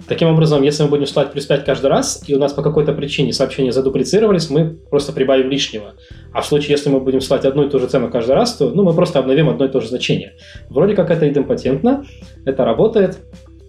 Таким 0.09 0.29
образом, 0.29 0.63
если 0.63 0.83
мы 0.83 0.89
будем 0.91 1.07
слать 1.07 1.33
плюс 1.33 1.47
5 1.47 1.65
каждый 1.65 1.87
раз, 1.87 2.23
и 2.27 2.35
у 2.35 2.39
нас 2.39 2.53
по 2.53 2.63
какой-то 2.63 2.93
причине 2.93 3.33
сообщения 3.33 3.73
задуплицировались, 3.73 4.51
мы 4.51 4.71
просто 4.91 5.13
прибавим 5.13 5.49
лишнего. 5.49 5.95
А 6.33 6.41
в 6.41 6.47
случае, 6.47 6.73
если 6.73 6.91
мы 6.91 7.01
будем 7.01 7.21
слать 7.21 7.45
одну 7.45 7.65
и 7.65 7.71
ту 7.71 7.79
же 7.79 7.87
цену 7.87 8.11
каждый 8.11 8.35
раз, 8.35 8.57
то 8.57 8.69
ну, 8.71 8.83
мы 8.83 8.95
просто 8.95 9.21
обновим 9.21 9.49
одно 9.49 9.67
и 9.67 9.69
то 9.69 9.81
же 9.81 9.89
значение. 9.89 10.35
Вроде 10.69 10.95
как 10.95 11.11
это 11.11 11.29
идемпотентно, 11.29 12.05
это 12.45 12.65
работает, 12.65 13.19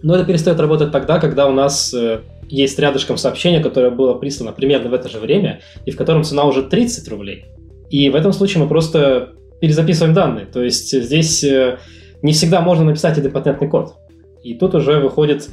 но 0.02 0.16
это 0.16 0.24
перестает 0.24 0.58
работать 0.60 0.90
тогда, 0.92 1.18
когда 1.18 1.46
у 1.46 1.52
нас 1.52 1.94
э, 1.94 2.20
есть 2.48 2.78
рядышком 2.78 3.16
сообщение, 3.16 3.62
которое 3.62 3.90
было 3.90 4.14
прислано 4.14 4.52
примерно 4.52 4.90
в 4.90 4.94
это 4.94 5.08
же 5.08 5.18
время, 5.18 5.60
и 5.86 5.92
в 5.92 5.96
котором 5.96 6.24
цена 6.24 6.44
уже 6.44 6.62
30 6.62 7.08
рублей. 7.08 7.46
И 7.90 8.10
в 8.10 8.16
этом 8.16 8.32
случае 8.32 8.62
мы 8.62 8.68
просто 8.68 9.30
перезаписываем 9.60 10.14
данные. 10.14 10.46
То 10.46 10.62
есть 10.62 10.92
здесь 10.92 11.42
э, 11.44 11.78
не 12.22 12.32
всегда 12.32 12.60
можно 12.60 12.84
написать 12.84 13.18
идемпотентный 13.18 13.68
код. 13.68 13.94
И 14.42 14.54
тут 14.54 14.74
уже 14.74 14.98
выходит 14.98 15.48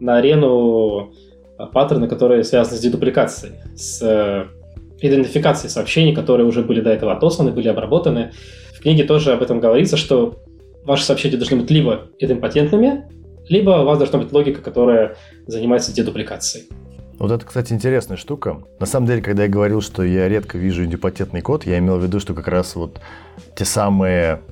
на 0.00 0.16
арену 0.16 1.12
э, 1.58 1.66
паттерны, 1.72 2.08
которые 2.08 2.44
связаны 2.44 2.76
с 2.76 2.80
дедупликацией, 2.80 3.54
с 3.74 4.02
э, 4.02 4.46
идентификацией 5.00 5.70
сообщений, 5.70 6.14
которые 6.14 6.46
уже 6.46 6.62
были 6.62 6.80
до 6.80 6.90
этого 6.90 7.12
отосланы, 7.12 7.50
были 7.50 7.68
обработаны. 7.68 8.32
В 8.74 8.80
книге 8.80 9.04
тоже 9.04 9.32
об 9.32 9.42
этом 9.42 9.60
говорится, 9.60 9.96
что 9.96 10.36
ваши 10.84 11.04
сообщения 11.04 11.36
должны 11.36 11.58
быть 11.58 11.70
либо 11.70 12.08
идемпотентными, 12.18 13.04
либо 13.48 13.70
у 13.70 13.84
вас 13.84 13.98
должна 13.98 14.18
быть 14.18 14.32
логика, 14.32 14.62
которая 14.62 15.16
занимается 15.46 15.92
дедупликацией. 15.92 16.66
Вот 17.18 17.30
это, 17.30 17.46
кстати, 17.46 17.72
интересная 17.72 18.18
штука. 18.18 18.62
На 18.78 18.86
самом 18.86 19.06
деле, 19.06 19.22
когда 19.22 19.44
я 19.44 19.48
говорил, 19.48 19.80
что 19.80 20.02
я 20.02 20.28
редко 20.28 20.58
вижу 20.58 20.84
идиопатентный 20.84 21.40
код, 21.40 21.64
я 21.64 21.78
имел 21.78 21.98
в 21.98 22.02
виду, 22.02 22.20
что 22.20 22.34
как 22.34 22.48
раз 22.48 22.76
вот 22.76 23.00
те 23.54 23.64
самые 23.64 24.42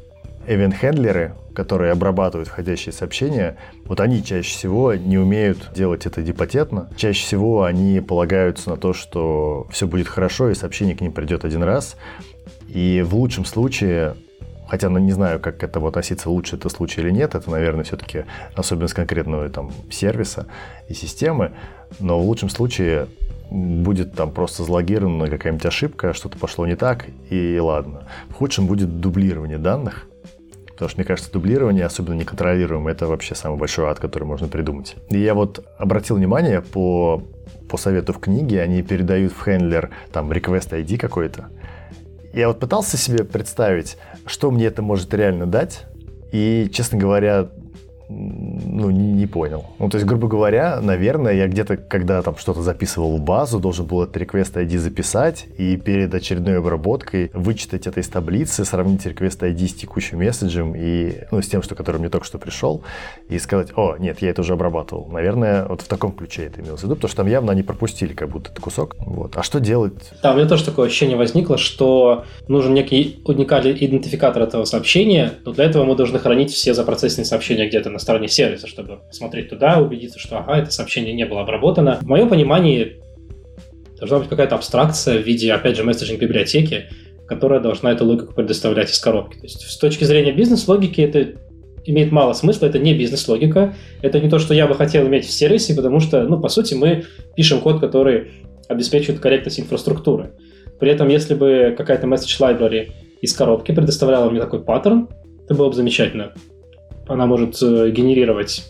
event-хендлеры, 0.47 1.35
которые 1.55 1.93
обрабатывают 1.93 2.49
входящие 2.49 2.93
сообщения, 2.93 3.57
вот 3.85 4.01
они 4.01 4.25
чаще 4.25 4.51
всего 4.51 4.95
не 4.95 5.19
умеют 5.19 5.71
делать 5.75 6.07
это 6.07 6.23
депатентно. 6.23 6.89
Чаще 6.97 7.23
всего 7.23 7.65
они 7.65 8.01
полагаются 8.01 8.71
на 8.71 8.77
то, 8.77 8.93
что 8.93 9.67
все 9.71 9.87
будет 9.87 10.09
хорошо, 10.09 10.51
и 10.51 10.55
сообщение 10.55 10.97
к 10.97 11.01
ним 11.01 11.13
придет 11.13 11.45
один 11.45 11.63
раз. 11.63 11.97
И 12.69 13.05
в 13.07 13.15
лучшем 13.15 13.45
случае 13.45 14.17
Хотя, 14.67 14.89
ну, 14.89 14.99
не 14.99 15.13
знаю, 15.13 15.41
как 15.41 15.59
к 15.59 15.63
этому 15.63 15.89
относиться, 15.89 16.31
лучше 16.31 16.57
это 16.57 16.69
случай 16.69 17.03
или 17.03 17.11
нет. 17.11 17.35
Это, 17.35 17.51
наверное, 17.51 17.85
все-таки 17.85 18.25
особенность 18.55 18.95
конкретного 18.95 19.49
там 19.51 19.71
сервиса 19.91 20.47
и 20.89 20.95
системы. 20.95 21.53
Но 22.01 22.19
в 22.19 22.25
лучшем 22.25 22.49
случае 22.49 23.09
будет 23.51 24.15
там 24.15 24.31
просто 24.31 24.65
залогирована 24.65 25.29
какая-нибудь 25.29 25.67
ошибка, 25.67 26.13
что-то 26.13 26.39
пошло 26.39 26.67
не 26.67 26.77
так, 26.77 27.07
и 27.31 27.59
ладно. 27.59 28.09
В 28.31 28.33
худшем 28.33 28.67
будет 28.67 29.01
дублирование 29.01 29.59
данных, 29.59 30.09
Потому 30.75 30.89
что, 30.89 30.99
мне 30.99 31.07
кажется, 31.07 31.33
дублирование, 31.33 31.85
особенно 31.85 32.15
неконтролируемое, 32.15 32.95
это 32.95 33.07
вообще 33.07 33.35
самый 33.37 33.59
большой 33.59 33.87
ад, 33.87 34.01
который 34.01 34.25
можно 34.25 34.49
придумать. 34.49 34.97
И 35.09 35.19
я 35.19 35.35
вот 35.35 35.65
обратил 35.79 36.17
внимание 36.17 36.63
по, 36.63 37.23
по 37.69 37.77
совету 37.77 38.13
в 38.13 38.19
книге, 38.19 38.61
они 38.61 38.83
передают 38.83 39.33
в 39.33 39.43
хендлер 39.43 39.91
там 40.13 40.33
request 40.33 40.71
ID 40.71 40.99
какой-то. 40.99 41.47
Я 42.33 42.49
вот 42.49 42.59
пытался 42.59 42.97
себе 42.97 43.23
представить, 43.23 43.97
что 44.27 44.51
мне 44.51 44.67
это 44.67 44.83
может 44.83 45.15
реально 45.15 45.47
дать. 45.47 45.87
И, 46.33 46.69
честно 46.73 46.99
говоря, 46.99 47.49
ну, 48.09 48.91
не, 48.91 49.13
не 49.13 49.27
понял. 49.27 49.65
Ну, 49.79 49.89
то 49.89 49.97
есть, 49.97 50.07
грубо 50.07 50.29
говоря, 50.29 50.81
наверное, 50.81 51.33
я 51.33 51.49
где-то, 51.49 51.77
когда 51.77 52.23
там 52.23 52.37
что-то 52.37 52.63
записывал 52.63 53.17
в 53.17 53.21
базу, 53.21 53.59
должен 53.59 53.87
был 53.87 54.03
этот 54.03 54.17
request 54.17 54.55
ID 54.55 54.79
записать 54.79 55.47
и 55.57 55.77
перед 55.77 56.15
очередной 56.15 56.59
обработкой 56.59 57.31
вычитать 57.33 57.87
это 57.87 58.01
из 58.01 58.09
таблицы, 58.09 58.65
сравнить 58.65 59.07
request 59.07 59.41
ID 59.41 59.69
с 59.69 59.75
текущим 59.75 60.19
месседжем 60.19 60.75
и, 60.77 61.23
ну, 61.31 61.41
с 61.41 61.49
тем, 61.49 61.63
что, 61.63 61.75
который 61.75 61.99
мне 61.99 62.11
только 62.11 62.27
что 62.27 62.39
пришел, 62.39 62.83
и 63.29 63.39
сказать, 63.39 63.69
о, 63.77 63.97
нет, 63.99 64.21
я 64.21 64.31
это 64.31 64.43
уже 64.43 64.53
обрабатывал. 64.53 65.09
Наверное, 65.11 65.67
вот 65.67 65.81
в 65.81 65.89
таком 65.89 66.13
ключе 66.13 66.45
это 66.45 66.61
имелось 66.61 66.81
в 66.81 66.85
виду, 66.85 66.97
потому 66.97 67.09
что 67.09 67.17
там 67.19 67.27
явно 67.27 67.53
они 67.53 67.63
пропустили 67.63 68.13
как 68.13 68.29
будто 68.29 68.51
этот 68.51 68.63
кусок. 68.63 68.97
Вот. 68.99 69.37
А 69.37 69.43
что 69.43 69.61
делать? 69.61 69.95
Да, 70.23 70.33
у 70.33 70.37
меня 70.37 70.47
тоже 70.47 70.65
такое 70.65 70.87
ощущение 70.87 71.17
возникло, 71.17 71.57
что 71.57 72.25
нужен 72.49 72.75
некий 72.75 73.23
уникальный 73.25 73.73
идентификатор 73.73 74.43
этого 74.43 74.65
сообщения, 74.65 75.35
но 75.45 75.53
для 75.53 75.65
этого 75.65 75.85
мы 75.85 75.97
должны 75.97 76.19
хранить 76.19 76.51
все 76.53 76.75
запроцессные 76.75 77.25
сообщения 77.25 77.67
где-то 77.67 77.94
на 77.95 77.99
стороне 77.99 78.29
сервиса, 78.29 78.67
чтобы 78.67 78.99
смотреть 79.11 79.49
туда, 79.49 79.81
убедиться, 79.81 80.19
что 80.19 80.39
ага, 80.39 80.59
это 80.59 80.71
сообщение 80.71 81.15
не 81.15 81.25
было 81.25 81.41
обработано. 81.41 81.99
В 82.03 82.07
моем 82.07 82.29
понимании 82.29 83.01
должна 83.99 84.19
быть 84.19 84.29
какая-то 84.29 84.57
абстракция 84.57 85.19
в 85.19 85.27
виде, 85.27 85.53
опять 85.53 85.77
же, 85.77 85.85
месседжинг 85.85 86.21
библиотеки, 86.21 86.89
которая 87.27 87.61
должна 87.61 87.93
эту 87.93 88.05
логику 88.05 88.35
предоставлять 88.35 88.91
из 88.91 88.99
коробки. 88.99 89.39
То 89.39 89.45
есть 89.45 89.61
с 89.63 89.79
точки 89.79 90.05
зрения 90.05 90.33
бизнес-логики 90.33 91.01
это 91.01 91.41
имеет 91.85 92.13
мало 92.13 92.33
смысла, 92.33 92.67
это 92.67 92.79
не 92.79 92.95
бизнес-логика, 92.95 93.75
это 94.03 94.21
не 94.21 94.29
то, 94.29 94.39
что 94.39 94.53
я 94.55 94.67
бы 94.67 94.75
хотел 94.75 95.07
иметь 95.07 95.25
в 95.25 95.31
сервисе, 95.31 95.75
потому 95.75 96.01
что, 96.01 96.25
ну, 96.25 96.41
по 96.41 96.49
сути, 96.49 96.75
мы 96.75 97.05
пишем 97.37 97.61
код, 97.61 97.81
который 97.81 98.33
обеспечивает 98.69 99.21
корректность 99.21 99.61
инфраструктуры. 99.61 100.33
При 100.81 100.91
этом, 100.91 101.09
если 101.09 101.35
бы 101.35 101.75
какая-то 101.77 102.07
message 102.07 102.41
library 102.41 102.91
из 103.21 103.33
коробки 103.35 103.73
предоставляла 103.73 104.29
мне 104.31 104.41
такой 104.41 104.65
паттерн, 104.65 105.09
это 105.45 105.55
было 105.55 105.69
бы 105.69 105.75
замечательно 105.75 106.33
она 107.07 107.27
может 107.27 107.63
э, 107.63 107.91
генерировать 107.91 108.65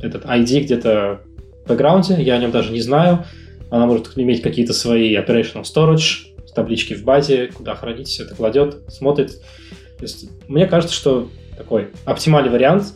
этот 0.00 0.24
ID 0.24 0.62
где-то 0.62 1.20
в 1.64 1.68
бэкграунде, 1.68 2.22
я 2.22 2.34
о 2.34 2.38
нем 2.38 2.50
даже 2.50 2.72
не 2.72 2.80
знаю. 2.80 3.24
Она 3.70 3.86
может 3.86 4.16
иметь 4.16 4.42
какие-то 4.42 4.72
свои 4.72 5.16
operational 5.16 5.62
storage, 5.62 6.30
таблички 6.54 6.94
в 6.94 7.04
базе, 7.04 7.48
куда 7.48 7.74
хранить 7.74 8.08
все 8.08 8.24
это 8.24 8.34
кладет, 8.34 8.78
смотрит. 8.88 9.40
То 9.98 10.02
есть, 10.02 10.28
мне 10.48 10.66
кажется, 10.66 10.94
что 10.94 11.28
такой 11.56 11.88
оптимальный 12.04 12.50
вариант 12.50 12.94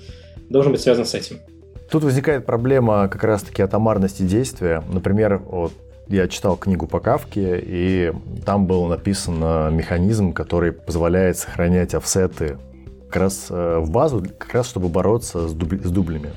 должен 0.49 0.73
быть 0.73 0.81
связан 0.81 1.05
с 1.05 1.15
этим. 1.15 1.39
Тут 1.91 2.03
возникает 2.03 2.47
проблема 2.47 3.09
как 3.09 3.23
раз-таки 3.25 3.63
атомарности 3.63 4.23
действия. 4.23 4.83
Например, 4.93 5.39
вот 5.39 5.73
я 6.09 6.29
читал 6.29 6.57
книгу 6.57 6.87
по 6.87 6.99
Кавке, 6.99 7.63
и 7.63 8.13
там 8.45 8.67
был 8.67 8.87
написан 8.87 9.37
механизм, 9.75 10.33
который 10.33 10.73
позволяет 10.73 11.37
сохранять 11.37 11.95
офсеты 11.95 12.59
как 13.15 13.23
раз 13.23 13.47
э, 13.49 13.79
в 13.79 13.91
базу, 13.91 14.25
как 14.39 14.55
раз 14.55 14.67
чтобы 14.67 14.89
бороться 14.89 15.47
с, 15.47 15.53
дуб, 15.53 15.73
с 15.85 15.91
дублями. 15.91 16.31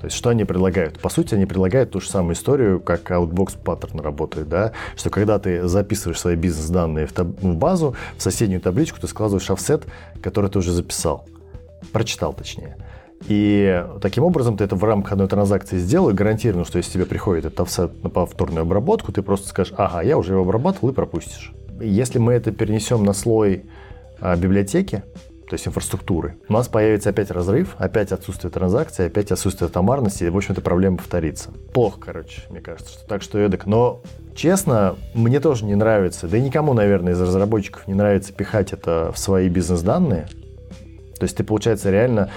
То 0.00 0.06
есть 0.06 0.16
что 0.16 0.30
они 0.30 0.44
предлагают? 0.44 0.98
По 0.98 1.08
сути, 1.08 1.36
они 1.36 1.46
предлагают 1.46 1.92
ту 1.92 2.00
же 2.00 2.10
самую 2.10 2.34
историю, 2.34 2.80
как 2.80 3.08
Outbox 3.12 3.56
паттерн 3.62 4.00
работает, 4.00 4.48
да, 4.48 4.72
что 4.96 5.08
когда 5.08 5.38
ты 5.38 5.68
записываешь 5.68 6.18
свои 6.18 6.34
бизнес-данные 6.34 7.06
в, 7.06 7.12
таб- 7.12 7.40
в 7.40 7.56
базу, 7.56 7.94
в 8.16 8.22
соседнюю 8.22 8.60
табличку 8.60 9.00
ты 9.00 9.06
складываешь 9.06 9.48
офсет, 9.50 9.84
который 10.20 10.50
ты 10.50 10.58
уже 10.58 10.72
записал, 10.72 11.26
прочитал 11.92 12.32
точнее. 12.32 12.76
И 13.28 13.86
таким 14.02 14.24
образом 14.24 14.56
ты 14.56 14.64
это 14.64 14.74
в 14.74 14.82
рамках 14.82 15.12
одной 15.12 15.28
транзакции 15.28 15.78
сделал, 15.78 16.10
и 16.10 16.12
гарантированно, 16.12 16.64
что 16.64 16.78
если 16.78 16.94
тебе 16.94 17.06
приходит 17.06 17.44
этот 17.44 17.60
офсет 17.60 18.02
на 18.02 18.10
повторную 18.10 18.62
обработку, 18.62 19.12
ты 19.12 19.22
просто 19.22 19.48
скажешь, 19.48 19.72
ага, 19.76 20.02
я 20.02 20.18
уже 20.18 20.32
его 20.32 20.42
обрабатывал 20.42 20.88
и 20.88 20.92
пропустишь. 20.92 21.52
Если 21.80 22.18
мы 22.18 22.32
это 22.32 22.50
перенесем 22.50 23.04
на 23.04 23.12
слой 23.12 23.66
а, 24.18 24.34
библиотеки, 24.34 25.04
то 25.48 25.54
есть 25.54 25.66
инфраструктуры, 25.68 26.36
у 26.48 26.52
нас 26.52 26.66
появится 26.66 27.10
опять 27.10 27.30
разрыв, 27.30 27.76
опять 27.78 28.10
отсутствие 28.10 28.50
транзакций, 28.50 29.06
опять 29.06 29.30
отсутствие 29.30 29.68
томарности, 29.68 30.24
и, 30.24 30.28
в 30.28 30.36
общем-то, 30.36 30.60
проблема 30.60 30.96
повторится. 30.96 31.50
Плохо, 31.72 32.00
короче, 32.00 32.42
мне 32.50 32.60
кажется, 32.60 32.92
что 32.94 33.06
так 33.06 33.22
что 33.22 33.38
эдак. 33.38 33.64
Но, 33.66 34.02
честно, 34.34 34.96
мне 35.14 35.38
тоже 35.38 35.64
не 35.64 35.76
нравится, 35.76 36.26
да 36.26 36.36
и 36.36 36.42
никому, 36.42 36.74
наверное, 36.74 37.12
из 37.12 37.20
разработчиков 37.20 37.86
не 37.86 37.94
нравится 37.94 38.32
пихать 38.32 38.72
это 38.72 39.12
в 39.14 39.18
свои 39.18 39.48
бизнес-данные. 39.48 40.26
То 41.18 41.22
есть 41.22 41.36
ты, 41.36 41.44
получается, 41.44 41.90
реально 41.90 42.30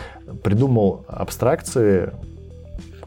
придумал 0.43 1.03
абстракции, 1.07 2.12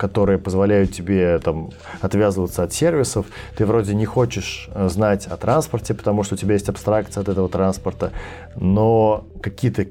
которые 0.02 0.38
позволяют 0.38 0.90
тебе 0.90 1.38
там, 1.38 1.70
отвязываться 2.00 2.64
от 2.64 2.72
сервисов. 2.72 3.26
Ты 3.56 3.64
вроде 3.64 3.94
не 3.94 4.04
хочешь 4.04 4.68
э, 4.74 4.88
знать 4.88 5.26
о 5.26 5.36
транспорте, 5.36 5.94
потому 5.94 6.24
что 6.24 6.34
у 6.34 6.36
тебя 6.36 6.54
есть 6.54 6.68
абстракция 6.68 7.20
от 7.20 7.28
этого 7.28 7.48
транспорта, 7.48 8.10
но 8.56 9.24
какие-то 9.40 9.86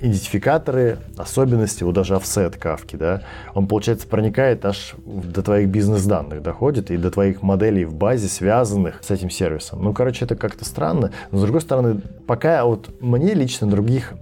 идентификаторы, 0.00 0.98
особенности, 1.16 1.82
вот 1.82 1.96
даже 1.96 2.14
офсет 2.14 2.54
кавки, 2.54 2.94
да, 2.94 3.22
он, 3.52 3.66
получается, 3.66 4.06
проникает 4.06 4.64
аж 4.64 4.94
до 5.04 5.42
твоих 5.42 5.68
бизнес-данных, 5.70 6.40
доходит 6.40 6.92
и 6.92 6.96
до 6.96 7.10
твоих 7.10 7.42
моделей 7.42 7.84
в 7.84 7.94
базе, 7.94 8.28
связанных 8.28 9.02
с 9.02 9.10
этим 9.10 9.28
сервисом. 9.28 9.82
Ну, 9.82 9.92
короче, 9.92 10.24
это 10.24 10.36
как-то 10.36 10.64
странно, 10.64 11.10
но, 11.32 11.38
с 11.38 11.42
другой 11.42 11.62
стороны, 11.62 12.00
пока 12.28 12.64
вот 12.64 12.90
мне 13.00 13.34
лично 13.34 13.68
других 13.68 14.14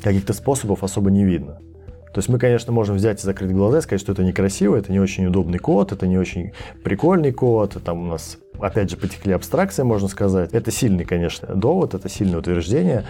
каких-то 0.00 0.32
способов 0.32 0.84
особо 0.84 1.10
не 1.10 1.24
видно. 1.24 1.58
То 2.12 2.18
есть 2.18 2.28
мы, 2.28 2.38
конечно, 2.38 2.72
можем 2.72 2.96
взять 2.96 3.20
и 3.20 3.22
закрыть 3.22 3.52
глаза 3.52 3.78
и 3.78 3.80
сказать, 3.82 4.00
что 4.00 4.12
это 4.12 4.24
некрасиво, 4.24 4.76
это 4.76 4.90
не 4.90 4.98
очень 4.98 5.26
удобный 5.26 5.58
код, 5.58 5.92
это 5.92 6.08
не 6.08 6.18
очень 6.18 6.52
прикольный 6.82 7.32
код, 7.32 7.76
там 7.84 8.02
у 8.02 8.06
нас, 8.06 8.38
опять 8.58 8.90
же, 8.90 8.96
потекли 8.96 9.32
абстракции, 9.32 9.84
можно 9.84 10.08
сказать. 10.08 10.52
Это 10.52 10.72
сильный, 10.72 11.04
конечно, 11.04 11.54
довод, 11.54 11.94
это 11.94 12.08
сильное 12.08 12.40
утверждение. 12.40 13.04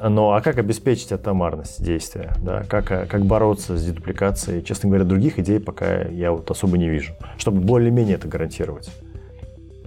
Но 0.00 0.32
а 0.32 0.40
как 0.40 0.58
обеспечить 0.58 1.12
атомарность 1.12 1.82
действия? 1.82 2.34
Да? 2.42 2.64
Как, 2.68 2.86
как 2.86 3.24
бороться 3.24 3.78
с 3.78 3.84
дедупликацией? 3.84 4.62
Честно 4.62 4.88
говоря, 4.88 5.04
других 5.04 5.38
идей 5.38 5.60
пока 5.60 6.02
я 6.02 6.32
вот 6.32 6.50
особо 6.50 6.76
не 6.76 6.88
вижу, 6.88 7.12
чтобы 7.38 7.60
более-менее 7.60 8.16
это 8.16 8.28
гарантировать. 8.28 8.90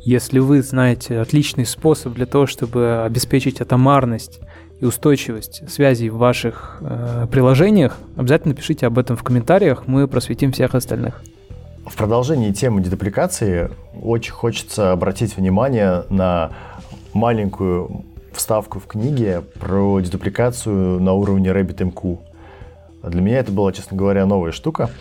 Если 0.01 0.39
вы 0.39 0.61
знаете 0.61 1.19
отличный 1.19 1.65
способ 1.65 2.13
для 2.13 2.25
того, 2.25 2.47
чтобы 2.47 3.03
обеспечить 3.03 3.59
атомарность 3.59 4.39
и 4.79 4.85
устойчивость 4.85 5.69
связей 5.69 6.09
в 6.09 6.17
ваших 6.17 6.77
э, 6.81 7.27
приложениях, 7.31 7.97
обязательно 8.15 8.53
пишите 8.53 8.87
об 8.87 8.97
этом 8.97 9.17
в 9.17 9.23
комментариях, 9.23 9.87
мы 9.87 10.07
просветим 10.07 10.51
всех 10.51 10.75
остальных. 10.75 11.21
В 11.85 11.95
продолжении 11.97 12.51
темы 12.51 12.81
дедупликации 12.81 13.71
очень 14.01 14.31
хочется 14.31 14.91
обратить 14.91 15.35
внимание 15.35 16.03
на 16.09 16.51
маленькую 17.13 18.05
вставку 18.31 18.79
в 18.79 18.85
книге 18.85 19.41
про 19.59 19.99
дедупликацию 19.99 20.99
на 21.01 21.13
уровне 21.13 21.49
RabbitMQ. 21.49 22.19
Для 23.03 23.21
меня 23.21 23.39
это 23.39 23.51
была, 23.51 23.71
честно 23.73 23.97
говоря, 23.97 24.25
новая 24.25 24.51
штука. 24.51 24.91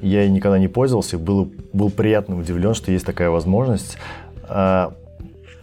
Я 0.00 0.22
ей 0.22 0.30
никогда 0.30 0.58
не 0.58 0.68
пользовался, 0.68 1.16
был, 1.16 1.52
был 1.72 1.90
приятно 1.90 2.36
удивлен, 2.36 2.74
что 2.74 2.90
есть 2.90 3.06
такая 3.06 3.30
возможность. 3.30 3.98
А, 4.48 4.92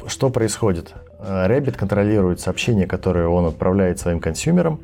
что 0.07 0.29
происходит? 0.29 0.93
Rabbit 1.19 1.77
контролирует 1.77 2.39
сообщения, 2.39 2.87
которые 2.87 3.27
он 3.27 3.45
отправляет 3.45 3.99
своим 3.99 4.19
консюмерам. 4.19 4.79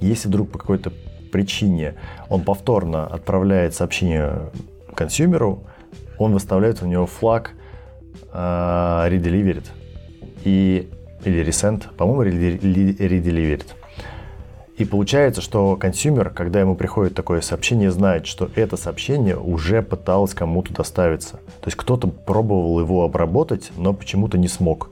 Если 0.00 0.28
вдруг 0.28 0.50
по 0.50 0.58
какой-то 0.58 0.92
причине 1.30 1.94
он 2.28 2.42
повторно 2.42 3.06
отправляет 3.06 3.74
сообщение 3.74 4.50
консюмеру, 4.94 5.64
он 6.18 6.32
выставляет 6.32 6.82
у 6.82 6.86
него 6.86 7.06
флаг 7.06 7.52
uh, 8.32 9.08
redelivered. 9.10 9.66
И 10.44 10.88
или 11.24 11.44
Resend, 11.44 11.94
по-моему, 11.96 12.22
Redelivered. 12.24 13.66
И 14.78 14.84
получается, 14.86 15.42
что 15.42 15.76
consumer, 15.76 16.30
когда 16.30 16.60
ему 16.60 16.74
приходит 16.74 17.14
такое 17.14 17.42
сообщение, 17.42 17.90
знает, 17.90 18.26
что 18.26 18.50
это 18.54 18.78
сообщение 18.78 19.36
уже 19.36 19.82
пыталось 19.82 20.32
кому-то 20.32 20.72
доставиться. 20.72 21.32
То 21.32 21.66
есть 21.66 21.76
кто-то 21.76 22.08
пробовал 22.08 22.80
его 22.80 23.04
обработать, 23.04 23.72
но 23.76 23.92
почему-то 23.92 24.38
не 24.38 24.48
смог. 24.48 24.88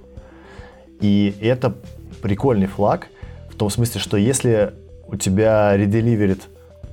И 1.01 1.35
это 1.41 1.75
прикольный 2.23 2.67
флаг, 2.67 3.09
в 3.51 3.57
том 3.57 3.71
смысле, 3.71 4.01
что 4.01 4.17
если 4.17 4.73
у 5.07 5.17
тебя 5.17 5.77
redelivered 5.77 6.41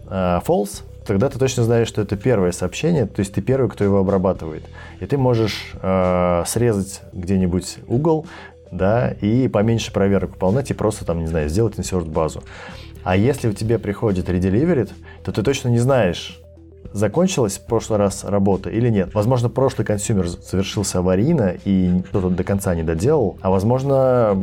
uh, 0.08 0.44
false, 0.46 0.84
тогда 1.06 1.30
ты 1.30 1.40
точно 1.40 1.64
знаешь, 1.64 1.88
что 1.88 2.02
это 2.02 2.16
первое 2.16 2.52
сообщение, 2.52 3.06
то 3.06 3.20
есть 3.20 3.34
ты 3.34 3.42
первый, 3.42 3.70
кто 3.70 3.84
его 3.84 4.00
обрабатывает. 4.00 4.64
И 5.00 5.06
ты 5.06 5.18
можешь 5.18 5.74
э, 5.82 6.44
срезать 6.48 7.02
где-нибудь 7.14 7.78
угол, 7.88 8.26
да, 8.72 9.10
и 9.22 9.48
поменьше 9.48 9.94
проверок 9.94 10.32
выполнять 10.32 10.72
и 10.72 10.74
просто 10.74 11.06
там, 11.06 11.20
не 11.20 11.28
знаю, 11.28 11.50
сделать 11.50 11.78
insert 11.78 12.04
в 12.04 12.08
базу. 12.08 12.44
А 13.04 13.16
если 13.16 13.48
у 13.48 13.54
тебя 13.54 13.78
приходит 13.78 14.30
redelivered, 14.30 14.92
то 15.24 15.32
ты 15.32 15.44
точно 15.44 15.70
не 15.70 15.78
знаешь, 15.78 16.42
закончилась 16.94 17.58
в 17.58 17.66
прошлый 17.66 18.00
раз 18.00 18.24
работа 18.24 18.70
или 18.70 18.90
нет. 18.90 19.14
Возможно, 19.14 19.50
прошлый 19.50 19.86
consumer 19.86 20.28
завершился 20.28 21.00
аварийно 21.00 21.56
и 21.66 22.02
кто-то 22.10 22.30
до 22.30 22.44
конца 22.44 22.76
не 22.76 22.84
доделал, 22.84 23.38
а 23.42 23.50
возможно, 23.50 24.42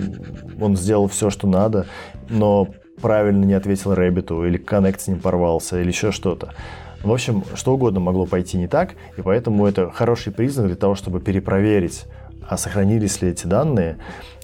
он 0.61 0.77
сделал 0.77 1.09
все, 1.09 1.31
что 1.31 1.47
надо, 1.47 1.87
но 2.29 2.69
правильно 3.01 3.45
не 3.45 3.55
ответил 3.55 3.95
Rabbit'у, 3.95 4.45
или 4.45 4.59
connect 4.59 5.01
с 5.01 5.09
ним 5.09 5.21
порвался, 5.21 5.81
или 5.81 5.89
еще 5.89 6.13
что-то. 6.13 6.55
В 7.03 7.13
общем, 7.13 7.43
что 7.55 7.75
угодно 7.75 7.99
могло 7.99 8.27
пойти 8.27 8.57
не 8.59 8.69
так, 8.69 8.95
и 9.17 9.23
поэтому 9.23 9.67
это 9.67 9.91
хороший 9.91 10.33
признак 10.33 10.69
для 10.69 10.77
того, 10.77 10.95
чтобы 10.95 11.21
перепроверить 11.21 12.07
а 12.49 12.57
сохранились 12.57 13.23
ли 13.23 13.31
эти 13.31 13.47
данные. 13.47 13.99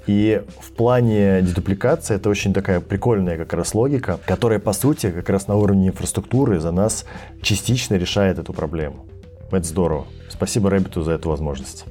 И 0.08 0.42
в 0.58 0.72
плане 0.72 1.42
дедупликации 1.42 2.16
это 2.16 2.30
очень 2.30 2.54
такая 2.54 2.80
прикольная 2.80 3.36
как 3.36 3.52
раз 3.52 3.74
логика, 3.74 4.18
которая, 4.24 4.58
по 4.58 4.72
сути, 4.72 5.10
как 5.10 5.28
раз 5.28 5.48
на 5.48 5.56
уровне 5.56 5.88
инфраструктуры 5.88 6.60
за 6.60 6.72
нас 6.72 7.04
частично 7.42 7.94
решает 7.94 8.38
эту 8.38 8.54
проблему. 8.54 9.04
Это 9.52 9.66
здорово. 9.66 10.06
Спасибо 10.30 10.70
Рэббиту 10.70 11.02
за 11.02 11.12
эту 11.12 11.28
возможность. 11.28 11.84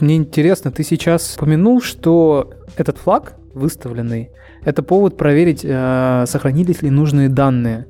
Мне 0.00 0.16
интересно, 0.16 0.70
ты 0.70 0.82
сейчас 0.82 1.36
упомянул, 1.36 1.82
что 1.82 2.54
этот 2.78 2.96
флаг 2.96 3.34
выставленный, 3.52 4.30
это 4.64 4.82
повод 4.82 5.18
проверить, 5.18 5.60
э, 5.64 6.24
сохранились 6.26 6.80
ли 6.80 6.88
нужные 6.88 7.28
данные. 7.28 7.84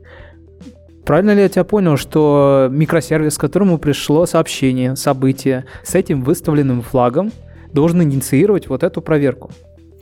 Правильно 1.04 1.34
ли 1.34 1.42
я 1.42 1.48
тебя 1.48 1.62
понял, 1.62 1.96
что 1.96 2.66
микросервис, 2.68 3.38
к 3.38 3.40
которому 3.40 3.78
пришло 3.78 4.26
сообщение, 4.26 4.96
событие 4.96 5.66
с 5.84 5.94
этим 5.94 6.22
выставленным 6.22 6.82
флагом, 6.82 7.30
должен 7.72 8.02
инициировать 8.02 8.68
вот 8.68 8.82
эту 8.82 9.02
проверку? 9.02 9.50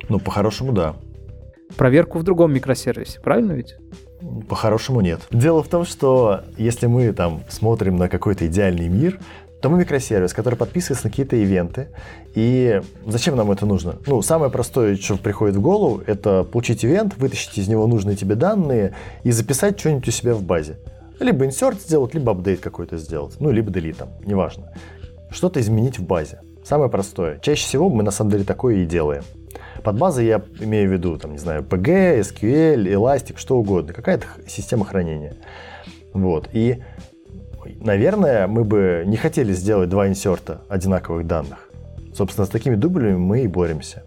Ну, 0.09 0.19
по-хорошему, 0.19 0.73
да. 0.73 0.97
Проверку 1.77 2.19
в 2.19 2.25
другом 2.25 2.53
микросервисе, 2.53 3.21
правильно 3.21 3.53
ведь? 3.53 3.77
По-хорошему 4.49 5.01
нет. 5.01 5.21
Дело 5.31 5.63
в 5.63 5.69
том, 5.69 5.85
что 5.85 6.41
если 6.59 6.87
мы 6.87 7.13
там 7.13 7.43
смотрим 7.49 7.97
на 7.97 8.09
какой-то 8.09 8.47
идеальный 8.47 8.89
мир, 8.89 9.19
то 9.61 9.69
мы 9.69 9.79
микросервис, 9.79 10.33
который 10.33 10.55
подписывается 10.55 11.07
на 11.07 11.11
какие-то 11.11 11.37
ивенты. 11.37 11.89
И 12.35 12.81
зачем 13.07 13.37
нам 13.37 13.51
это 13.51 13.67
нужно? 13.67 13.97
Ну, 14.07 14.23
самое 14.23 14.51
простое, 14.51 14.97
что 14.97 15.17
приходит 15.17 15.57
в 15.57 15.61
голову, 15.61 16.03
это 16.07 16.45
получить 16.45 16.85
ивент, 16.85 17.17
вытащить 17.19 17.59
из 17.59 17.69
него 17.69 17.87
нужные 17.87 18.17
тебе 18.17 18.35
данные 18.35 18.95
и 19.23 19.31
записать 19.31 19.79
что-нибудь 19.79 20.09
у 20.09 20.11
себя 20.11 20.35
в 20.35 20.43
базе. 20.43 20.79
Либо 21.19 21.45
инсерт 21.45 21.81
сделать, 21.81 22.15
либо 22.15 22.33
апдейт 22.33 22.61
какой-то 22.61 22.97
сделать. 22.97 23.37
Ну, 23.39 23.51
либо 23.51 23.71
delete 23.71 23.97
там, 23.97 24.09
неважно. 24.25 24.73
Что-то 25.31 25.61
изменить 25.61 25.99
в 25.99 26.05
базе. 26.05 26.41
Самое 26.65 26.91
простое. 26.91 27.39
Чаще 27.41 27.65
всего 27.65 27.89
мы 27.89 28.03
на 28.03 28.11
самом 28.11 28.31
деле 28.31 28.45
такое 28.45 28.77
и 28.77 28.87
делаем. 28.87 29.25
Под 29.83 29.99
базой 29.99 30.27
я 30.27 30.43
имею 30.61 30.89
в 30.89 30.93
виду, 30.93 31.17
там, 31.17 31.33
не 31.33 31.39
знаю, 31.39 31.63
PG, 31.63 32.21
SQL, 32.21 32.85
Elastic, 32.85 33.39
что 33.39 33.57
угодно. 33.57 33.93
Какая-то 33.93 34.27
система 34.47 34.85
хранения. 34.85 35.37
Вот. 36.13 36.49
И, 36.53 36.83
наверное, 37.81 38.47
мы 38.47 38.65
бы 38.65 39.05
не 39.07 39.17
хотели 39.17 39.53
сделать 39.53 39.89
два 39.89 40.07
инсерта 40.09 40.61
одинаковых 40.69 41.27
данных. 41.27 41.71
Собственно, 42.15 42.47
с 42.47 42.51
такими 42.51 42.75
дублями 42.75 43.17
мы 43.17 43.43
и 43.43 43.47
боремся. 43.47 44.03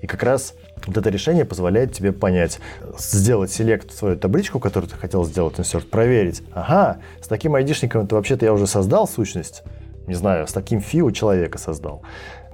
И 0.00 0.06
как 0.06 0.22
раз 0.22 0.54
вот 0.86 0.96
это 0.96 1.10
решение 1.10 1.44
позволяет 1.44 1.92
тебе 1.92 2.12
понять, 2.12 2.60
сделать 2.98 3.50
селект 3.50 3.92
свою 3.92 4.16
табличку, 4.16 4.60
которую 4.60 4.90
ты 4.90 4.96
хотел 4.96 5.24
сделать, 5.24 5.58
инсерт, 5.58 5.88
проверить. 5.90 6.42
Ага, 6.52 6.98
с 7.20 7.26
таким 7.26 7.54
айдишником 7.54 8.04
это 8.04 8.14
вообще-то 8.14 8.44
я 8.44 8.52
уже 8.52 8.66
создал 8.66 9.08
сущность. 9.08 9.64
Не 10.06 10.14
знаю, 10.14 10.46
с 10.46 10.52
таким 10.52 10.80
фи 10.80 11.02
у 11.02 11.10
человека 11.10 11.58
создал 11.58 12.02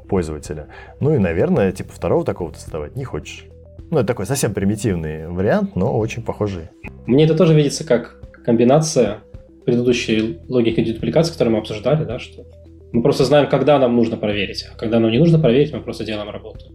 пользователя. 0.09 0.67
Ну 1.01 1.15
и, 1.15 1.19
наверное, 1.19 1.73
типа 1.73 1.93
второго 1.93 2.25
такого 2.25 2.53
ты 2.53 2.59
создавать 2.59 2.97
не 2.97 3.05
хочешь. 3.05 3.47
Ну, 3.91 3.99
это 3.99 4.07
такой 4.07 4.27
совсем 4.27 4.55
примитивный 4.55 5.29
вариант, 5.29 5.77
но 5.77 5.99
очень 5.99 6.23
похожий. 6.23 6.69
Мне 7.07 7.25
это 7.25 7.35
тоже 7.35 7.55
видится 7.55 7.85
как 7.85 8.17
комбинация 8.45 9.19
предыдущей 9.65 10.41
логики 10.49 10.83
дедупликации, 10.83 11.33
которую 11.33 11.55
мы 11.55 11.61
обсуждали, 11.61 12.05
да, 12.05 12.19
что 12.19 12.45
мы 12.93 13.03
просто 13.03 13.25
знаем, 13.25 13.49
когда 13.49 13.79
нам 13.79 13.97
нужно 13.97 14.17
проверить, 14.17 14.67
а 14.73 14.77
когда 14.77 14.99
нам 14.99 15.11
не 15.11 15.19
нужно 15.19 15.39
проверить, 15.39 15.73
мы 15.73 15.81
просто 15.81 16.05
делаем 16.05 16.31
работу. 16.31 16.67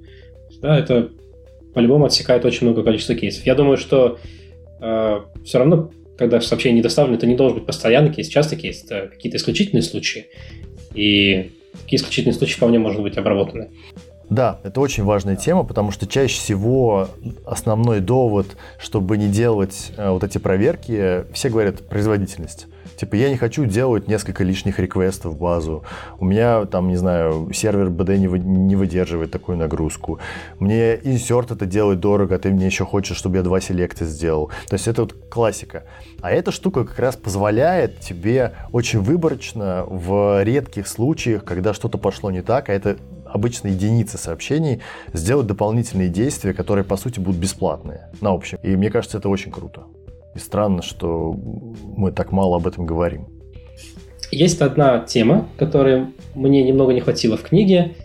Да, 0.62 0.78
это 0.78 1.10
по-любому 1.74 2.06
отсекает 2.06 2.44
очень 2.46 2.68
много 2.68 2.84
количества 2.84 3.16
кейсов. 3.16 3.46
Я 3.46 3.56
думаю, 3.56 3.78
что 3.78 4.18
э, 4.82 5.20
все 5.44 5.58
равно, 5.60 5.92
когда 6.18 6.42
сообщение 6.42 6.78
не 6.78 6.82
доставлено, 6.82 7.18
это 7.18 7.28
не 7.28 7.36
должен 7.36 7.58
быть 7.58 7.66
постоянный 7.66 8.12
кейс, 8.12 8.28
частый 8.28 8.58
кейс, 8.58 8.84
это 8.84 9.08
какие-то 9.08 9.38
исключительные 9.38 9.84
случаи. 9.84 10.28
И 10.94 11.52
такие 11.84 12.00
исключительные 12.00 12.36
случаи 12.36 12.56
вполне 12.56 12.80
могут 12.80 13.02
быть 13.02 13.18
обработаны. 13.18 13.70
Да, 14.30 14.60
это 14.64 14.82
очень 14.82 15.04
важная 15.04 15.38
тема, 15.38 15.64
потому 15.64 15.92
что 15.92 16.06
чаще 16.06 16.38
всего 16.38 17.08
основной 17.46 18.02
довод, 18.02 18.58
чтобы 18.78 19.18
не 19.18 19.30
делать 19.30 19.92
э, 19.96 20.10
вот 20.10 20.24
эти 20.24 20.38
проверки, 20.38 21.24
все 21.34 21.50
говорят 21.50 21.88
производительность. 21.88 22.68
Типа, 22.98 23.16
я 23.16 23.30
не 23.30 23.38
хочу 23.38 23.66
делать 23.66 24.08
несколько 24.08 24.44
лишних 24.44 24.80
реквестов 24.80 25.34
в 25.34 25.38
базу. 25.38 25.84
У 26.20 26.26
меня, 26.26 26.66
там, 26.66 26.88
не 26.90 26.96
знаю, 26.96 27.52
сервер 27.54 27.90
BD 27.90 28.18
не, 28.18 28.28
вы, 28.28 28.40
не 28.40 28.76
выдерживает 28.76 29.32
такую 29.32 29.58
нагрузку. 29.58 30.20
Мне 30.60 30.96
инсерт 30.96 31.52
это 31.52 31.68
делать 31.68 32.00
дорого, 32.00 32.36
а 32.36 32.40
ты 32.40 32.50
мне 32.50 32.66
еще 32.66 32.86
хочешь, 32.86 33.16
чтобы 33.16 33.38
я 33.38 33.44
два 33.44 33.62
селекта 33.62 34.06
сделал. 34.06 34.48
То 34.68 34.74
есть 34.74 34.88
это 34.88 35.04
вот 35.04 35.14
классика. 35.30 35.84
А 36.22 36.32
эта 36.32 36.52
штука 36.52 36.86
как 36.86 36.98
раз 36.98 37.16
позволяет 37.16 38.00
тебе 38.00 38.54
очень 38.72 39.00
выборочно 39.00 39.86
в 39.88 40.44
редких 40.44 40.88
случаях, 40.88 41.44
когда 41.44 41.76
что-то 41.76 42.00
пошло 42.00 42.32
не 42.32 42.42
так, 42.42 42.70
а 42.70 42.74
это 42.74 42.98
обычно 43.26 43.68
единицы 43.68 44.18
сообщений, 44.18 44.82
сделать 45.14 45.46
дополнительные 45.46 46.10
действия, 46.10 46.54
которые, 46.54 46.84
по 46.84 46.98
сути, 46.98 47.20
будут 47.20 47.40
бесплатные 47.40 48.10
на 48.22 48.32
общем. 48.32 48.58
И 48.64 48.76
мне 48.76 48.90
кажется, 48.90 49.18
это 49.20 49.30
очень 49.30 49.52
круто. 49.52 49.84
И 50.38 50.40
странно, 50.40 50.84
что 50.84 51.34
мы 51.34 52.12
так 52.12 52.32
мало 52.32 52.58
об 52.58 52.68
этом 52.68 52.86
говорим. 52.86 53.26
Есть 54.30 54.62
одна 54.62 55.00
тема, 55.00 55.50
которой 55.58 56.10
мне 56.36 56.64
немного 56.64 56.94
не 56.94 57.00
хватило 57.00 57.38
в 57.38 57.42
книге. 57.42 57.96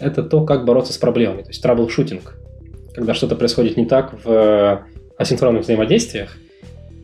Это 0.00 0.22
то, 0.22 0.46
как 0.46 0.64
бороться 0.64 0.94
с 0.94 0.96
проблемами, 0.96 1.42
то 1.42 1.48
есть 1.48 1.62
траблшутинг. 1.62 2.38
Когда 2.94 3.12
что-то 3.12 3.36
происходит 3.36 3.76
не 3.76 3.84
так 3.84 4.24
в 4.24 4.86
асинхронных 5.18 5.64
взаимодействиях. 5.64 6.38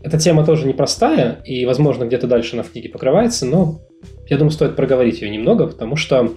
Эта 0.02 0.18
тема 0.18 0.46
тоже 0.46 0.66
непростая, 0.66 1.42
и, 1.44 1.66
возможно, 1.66 2.04
где-то 2.04 2.26
дальше 2.26 2.56
на 2.56 2.62
в 2.62 2.70
книге 2.70 2.88
покрывается, 2.88 3.44
но 3.44 3.82
я 4.26 4.38
думаю, 4.38 4.52
стоит 4.52 4.74
проговорить 4.74 5.20
ее 5.20 5.28
немного, 5.28 5.66
потому 5.66 5.96
что 5.96 6.32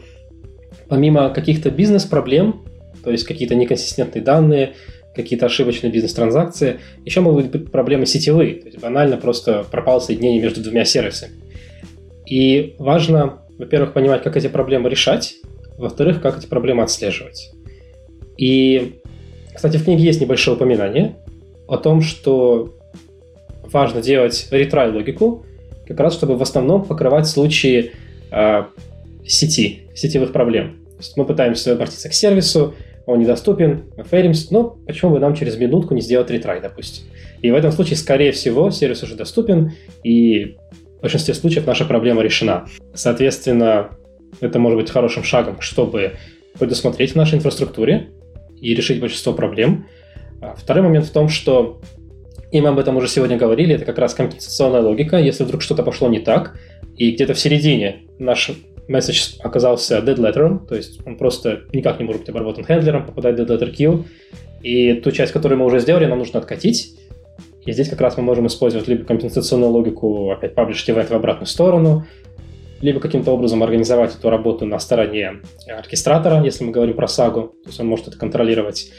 помимо 0.90 1.30
каких-то 1.30 1.72
бизнес-проблем, 1.72 2.66
то 3.02 3.12
есть 3.12 3.24
какие-то 3.24 3.56
неконсистентные 3.56 4.22
данные, 4.22 4.74
какие-то 5.16 5.46
ошибочные 5.46 5.92
бизнес-транзакции, 5.92 6.80
еще 7.06 7.22
могут 7.22 7.48
быть 7.48 7.72
проблемы 7.72 8.06
сетевые, 8.06 8.56
то 8.56 8.68
есть 8.68 8.80
банально 8.80 9.18
просто 9.18 9.66
пропало 9.70 10.00
соединение 10.00 10.42
между 10.42 10.62
двумя 10.62 10.86
сервисами. 10.86 11.34
И 12.26 12.76
важно, 12.80 13.42
во-первых, 13.58 13.94
понимать, 13.94 14.24
как 14.24 14.38
эти 14.38 14.48
проблемы 14.48 14.90
решать, 14.90 15.36
во-вторых, 15.78 16.22
как 16.22 16.38
эти 16.38 16.46
проблемы 16.46 16.84
отслеживать. 16.84 17.52
И, 18.38 19.02
кстати, 19.54 19.78
в 19.78 19.84
книге 19.84 20.04
есть 20.04 20.22
небольшое 20.22 20.56
упоминание 20.56 21.16
о 21.68 21.78
том, 21.78 22.02
что 22.02 22.78
важно 23.64 24.02
делать 24.02 24.48
ретрай 24.52 24.92
логику, 24.92 25.46
как 25.88 26.00
раз 26.00 26.14
чтобы 26.14 26.38
в 26.38 26.42
основном 26.42 26.86
покрывать 26.86 27.28
случаи 27.28 27.92
э, 28.32 28.64
сети, 29.26 29.90
сетевых 29.94 30.32
проблем 30.32 30.82
есть 31.02 31.18
мы 31.18 31.26
пытаемся 31.26 31.74
обратиться 31.74 32.10
к 32.10 32.14
сервису, 32.14 32.76
он 33.06 33.20
недоступен, 33.20 33.86
мы 33.98 34.04
фейлимся, 34.04 34.48
но 34.52 34.78
почему 34.86 35.12
бы 35.12 35.20
нам 35.20 35.36
через 35.36 35.58
минутку 35.58 35.94
не 35.94 36.02
сделать 36.02 36.30
ретрай, 36.30 36.62
допустим. 36.62 37.06
И 37.42 37.50
в 37.50 37.56
этом 37.56 37.72
случае, 37.72 37.98
скорее 37.98 38.32
всего, 38.32 38.70
сервис 38.70 39.04
уже 39.04 39.16
доступен, 39.16 39.74
и 40.04 40.58
в 40.98 41.02
большинстве 41.02 41.34
случаев 41.34 41.66
наша 41.66 41.86
проблема 41.86 42.22
решена. 42.22 42.66
Соответственно, 42.94 43.90
это 44.40 44.60
может 44.60 44.80
быть 44.80 44.92
хорошим 44.92 45.24
шагом, 45.24 45.60
чтобы 45.60 46.14
предусмотреть 46.60 47.14
в 47.14 47.16
нашей 47.16 47.40
инфраструктуре 47.40 48.10
и 48.60 48.76
решить 48.76 49.00
большинство 49.00 49.34
проблем. 49.34 49.88
А 50.42 50.54
второй 50.56 50.84
момент 50.84 51.06
в 51.06 51.12
том, 51.12 51.30
что, 51.30 51.82
и 52.52 52.62
мы 52.62 52.70
об 52.70 52.80
этом 52.80 52.98
уже 52.98 53.08
сегодня 53.08 53.38
говорили, 53.38 53.76
это 53.76 53.86
как 53.86 53.98
раз 53.98 54.14
компенсационная 54.14 54.82
логика. 54.82 55.18
Если 55.18 55.44
вдруг 55.44 55.62
что-то 55.62 55.84
пошло 55.84 56.08
не 56.08 56.20
так, 56.20 56.58
и 56.96 57.12
где-то 57.12 57.34
в 57.34 57.40
середине 57.40 58.04
наш 58.20 58.52
месседж 58.92 59.36
оказался 59.40 60.00
dead 60.00 60.18
letter, 60.18 60.68
то 60.68 60.76
есть 60.76 61.00
он 61.06 61.18
просто 61.18 61.62
никак 61.74 62.00
не 62.00 62.06
может 62.06 62.22
быть 62.22 62.30
обработан 62.30 62.66
хендлером, 62.66 63.06
попадает 63.06 63.40
dead 63.40 63.48
letter 63.48 63.74
queue, 63.74 64.04
и 64.62 64.94
ту 64.94 65.12
часть, 65.12 65.32
которую 65.32 65.60
мы 65.60 65.66
уже 65.66 65.80
сделали, 65.80 66.06
нам 66.06 66.20
нужно 66.20 66.40
откатить, 66.40 66.96
и 67.66 67.72
здесь 67.72 67.90
как 67.90 68.02
раз 68.02 68.18
мы 68.18 68.24
можем 68.24 68.48
использовать 68.48 68.88
либо 68.88 69.04
компенсационную 69.06 69.72
логику, 69.72 70.32
опять 70.32 70.54
publish 70.54 70.86
event 70.88 71.08
в 71.08 71.12
обратную 71.12 71.48
сторону, 71.48 72.06
либо 72.82 73.00
каким-то 73.00 73.32
образом 73.32 73.64
организовать 73.64 74.16
эту 74.16 74.30
работу 74.30 74.66
на 74.66 74.80
стороне 74.80 75.42
оркестратора, 75.68 76.44
если 76.44 76.64
мы 76.64 76.72
говорим 76.72 76.96
про 76.96 77.08
сагу, 77.08 77.54
то 77.64 77.70
есть 77.70 77.80
он 77.80 77.88
может 77.88 78.08
это 78.08 78.18
контролировать. 78.18 78.92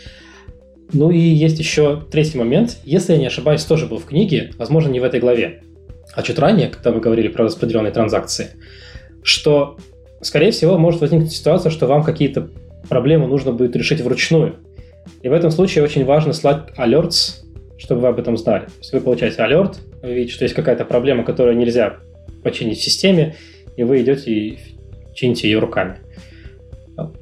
Ну 0.92 1.10
и 1.10 1.18
есть 1.18 1.58
еще 1.58 2.02
третий 2.10 2.38
момент. 2.38 2.78
Если 2.84 3.14
я 3.14 3.18
не 3.18 3.26
ошибаюсь, 3.26 3.64
тоже 3.64 3.86
был 3.86 3.98
в 3.98 4.04
книге, 4.04 4.52
возможно, 4.58 4.90
не 4.90 5.00
в 5.00 5.04
этой 5.04 5.20
главе, 5.20 5.62
а 6.14 6.22
чуть 6.22 6.38
ранее, 6.38 6.68
когда 6.68 6.92
мы 6.92 7.00
говорили 7.00 7.28
про 7.28 7.44
распределенные 7.44 7.92
транзакции– 7.92 8.50
что, 9.22 9.76
скорее 10.20 10.50
всего, 10.50 10.78
может 10.78 11.00
возникнуть 11.00 11.32
ситуация, 11.32 11.70
что 11.70 11.86
вам 11.86 12.02
какие-то 12.02 12.48
проблемы 12.88 13.26
нужно 13.26 13.52
будет 13.52 13.76
решить 13.76 14.00
вручную. 14.00 14.56
И 15.22 15.28
в 15.28 15.32
этом 15.32 15.50
случае 15.50 15.84
очень 15.84 16.04
важно 16.04 16.32
слать 16.32 16.68
alerts, 16.76 17.42
чтобы 17.78 18.02
вы 18.02 18.08
об 18.08 18.18
этом 18.18 18.36
знали. 18.36 18.66
То 18.66 18.72
есть 18.78 18.92
вы 18.92 19.00
получаете 19.00 19.42
алерт, 19.42 19.80
вы 20.02 20.14
видите, 20.14 20.34
что 20.34 20.44
есть 20.44 20.54
какая-то 20.54 20.84
проблема, 20.84 21.24
которую 21.24 21.56
нельзя 21.56 21.96
починить 22.42 22.78
в 22.78 22.82
системе, 22.82 23.36
и 23.76 23.82
вы 23.82 24.02
идете 24.02 24.30
и 24.30 24.58
чините 25.14 25.48
ее 25.48 25.58
руками. 25.58 25.98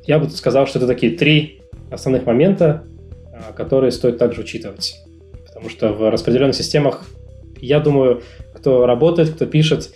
Я 0.06 0.18
бы 0.18 0.28
сказал, 0.30 0.66
что 0.66 0.78
это 0.78 0.86
такие 0.86 1.16
три 1.16 1.62
основных 1.90 2.26
момента, 2.26 2.84
а, 3.32 3.52
которые 3.52 3.92
стоит 3.92 4.18
также 4.18 4.42
учитывать. 4.42 4.96
Потому 5.46 5.68
что 5.68 5.92
в 5.92 6.10
распределенных 6.10 6.54
системах, 6.54 7.04
я 7.60 7.80
думаю, 7.80 8.22
кто 8.54 8.86
работает, 8.86 9.30
кто 9.30 9.46
пишет, 9.46 9.90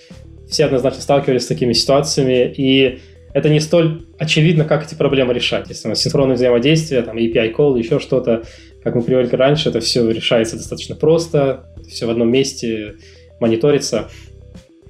все 0.48 0.66
однозначно 0.66 1.00
сталкивались 1.00 1.42
с 1.42 1.46
такими 1.46 1.72
ситуациями, 1.72 2.52
и 2.56 3.00
это 3.32 3.48
не 3.48 3.60
столь 3.60 4.06
очевидно, 4.18 4.64
как 4.64 4.86
эти 4.86 4.94
проблемы 4.94 5.34
решать. 5.34 5.68
Если 5.68 5.88
у 5.88 5.90
нас 5.90 6.00
синхронное 6.00 6.36
взаимодействие, 6.36 7.02
там 7.02 7.16
API 7.16 7.54
call, 7.54 7.78
еще 7.78 7.98
что-то, 7.98 8.44
как 8.82 8.94
мы 8.94 9.02
привыкли 9.02 9.36
раньше, 9.36 9.70
это 9.70 9.80
все 9.80 10.08
решается 10.08 10.56
достаточно 10.56 10.94
просто, 10.94 11.66
все 11.88 12.06
в 12.06 12.10
одном 12.10 12.30
месте 12.30 12.94
мониторится. 13.40 14.08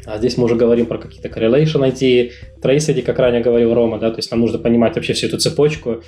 А 0.04 0.18
здесь 0.18 0.36
мы 0.36 0.44
уже 0.44 0.56
говорим 0.56 0.84
про 0.84 0.98
какие-то 0.98 1.28
correlation 1.28 1.90
ID, 1.90 2.32
trace 2.62 2.94
ID, 2.94 3.02
как 3.02 3.18
ранее 3.18 3.40
говорил 3.40 3.72
Рома, 3.72 3.98
да, 3.98 4.10
то 4.10 4.18
есть 4.18 4.30
нам 4.30 4.40
нужно 4.40 4.58
понимать 4.58 4.94
вообще 4.96 5.14
всю 5.14 5.28
эту 5.28 5.38
цепочку, 5.38 6.02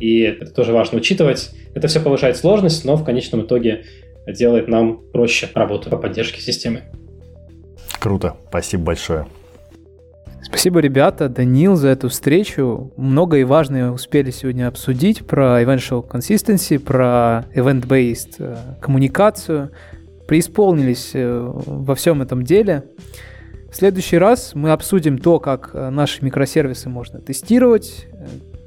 и 0.00 0.20
это 0.20 0.46
тоже 0.46 0.72
важно 0.72 0.98
учитывать. 0.98 1.50
Это 1.74 1.88
все 1.88 2.00
повышает 2.00 2.38
сложность, 2.38 2.84
но 2.86 2.96
в 2.96 3.04
конечном 3.04 3.42
итоге 3.42 3.84
делает 4.26 4.68
нам 4.68 5.02
проще 5.12 5.48
работу 5.54 5.90
по 5.90 5.98
поддержке 5.98 6.40
системы. 6.40 6.84
Круто, 8.04 8.36
спасибо 8.50 8.84
большое. 8.84 9.26
Спасибо, 10.42 10.80
ребята, 10.80 11.30
Данил, 11.30 11.74
за 11.74 11.88
эту 11.88 12.10
встречу. 12.10 12.92
Много 12.98 13.38
и 13.38 13.44
важное 13.44 13.90
успели 13.90 14.30
сегодня 14.30 14.68
обсудить 14.68 15.26
про 15.26 15.62
eventual 15.62 16.06
consistency, 16.06 16.78
про 16.78 17.46
event-based 17.54 18.34
э, 18.40 18.56
коммуникацию. 18.82 19.70
Преисполнились 20.28 21.12
э, 21.14 21.50
во 21.64 21.94
всем 21.94 22.20
этом 22.20 22.44
деле. 22.44 22.84
В 23.72 23.76
следующий 23.76 24.18
раз 24.18 24.54
мы 24.54 24.72
обсудим 24.72 25.16
то, 25.16 25.40
как 25.40 25.70
э, 25.72 25.88
наши 25.88 26.22
микросервисы 26.22 26.90
можно 26.90 27.22
тестировать, 27.22 28.06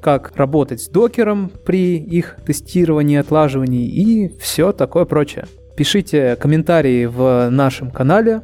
как 0.02 0.34
работать 0.34 0.82
с 0.82 0.88
докером 0.88 1.52
при 1.64 1.96
их 1.96 2.38
тестировании, 2.44 3.18
отлаживании 3.18 3.86
и 3.86 4.36
все 4.40 4.72
такое 4.72 5.04
прочее. 5.04 5.44
Пишите 5.76 6.34
комментарии 6.34 7.06
в 7.06 7.50
нашем 7.50 7.92
канале, 7.92 8.42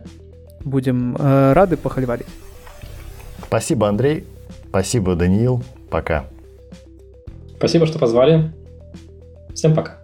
Будем 0.64 1.16
э, 1.16 1.52
рады 1.52 1.76
похвалить. 1.76 2.26
Спасибо, 3.46 3.88
Андрей. 3.88 4.24
Спасибо, 4.68 5.14
Даниил. 5.14 5.62
Пока. 5.90 6.26
Спасибо, 7.56 7.86
что 7.86 7.98
позвали. 7.98 8.52
Всем 9.54 9.74
пока. 9.74 9.98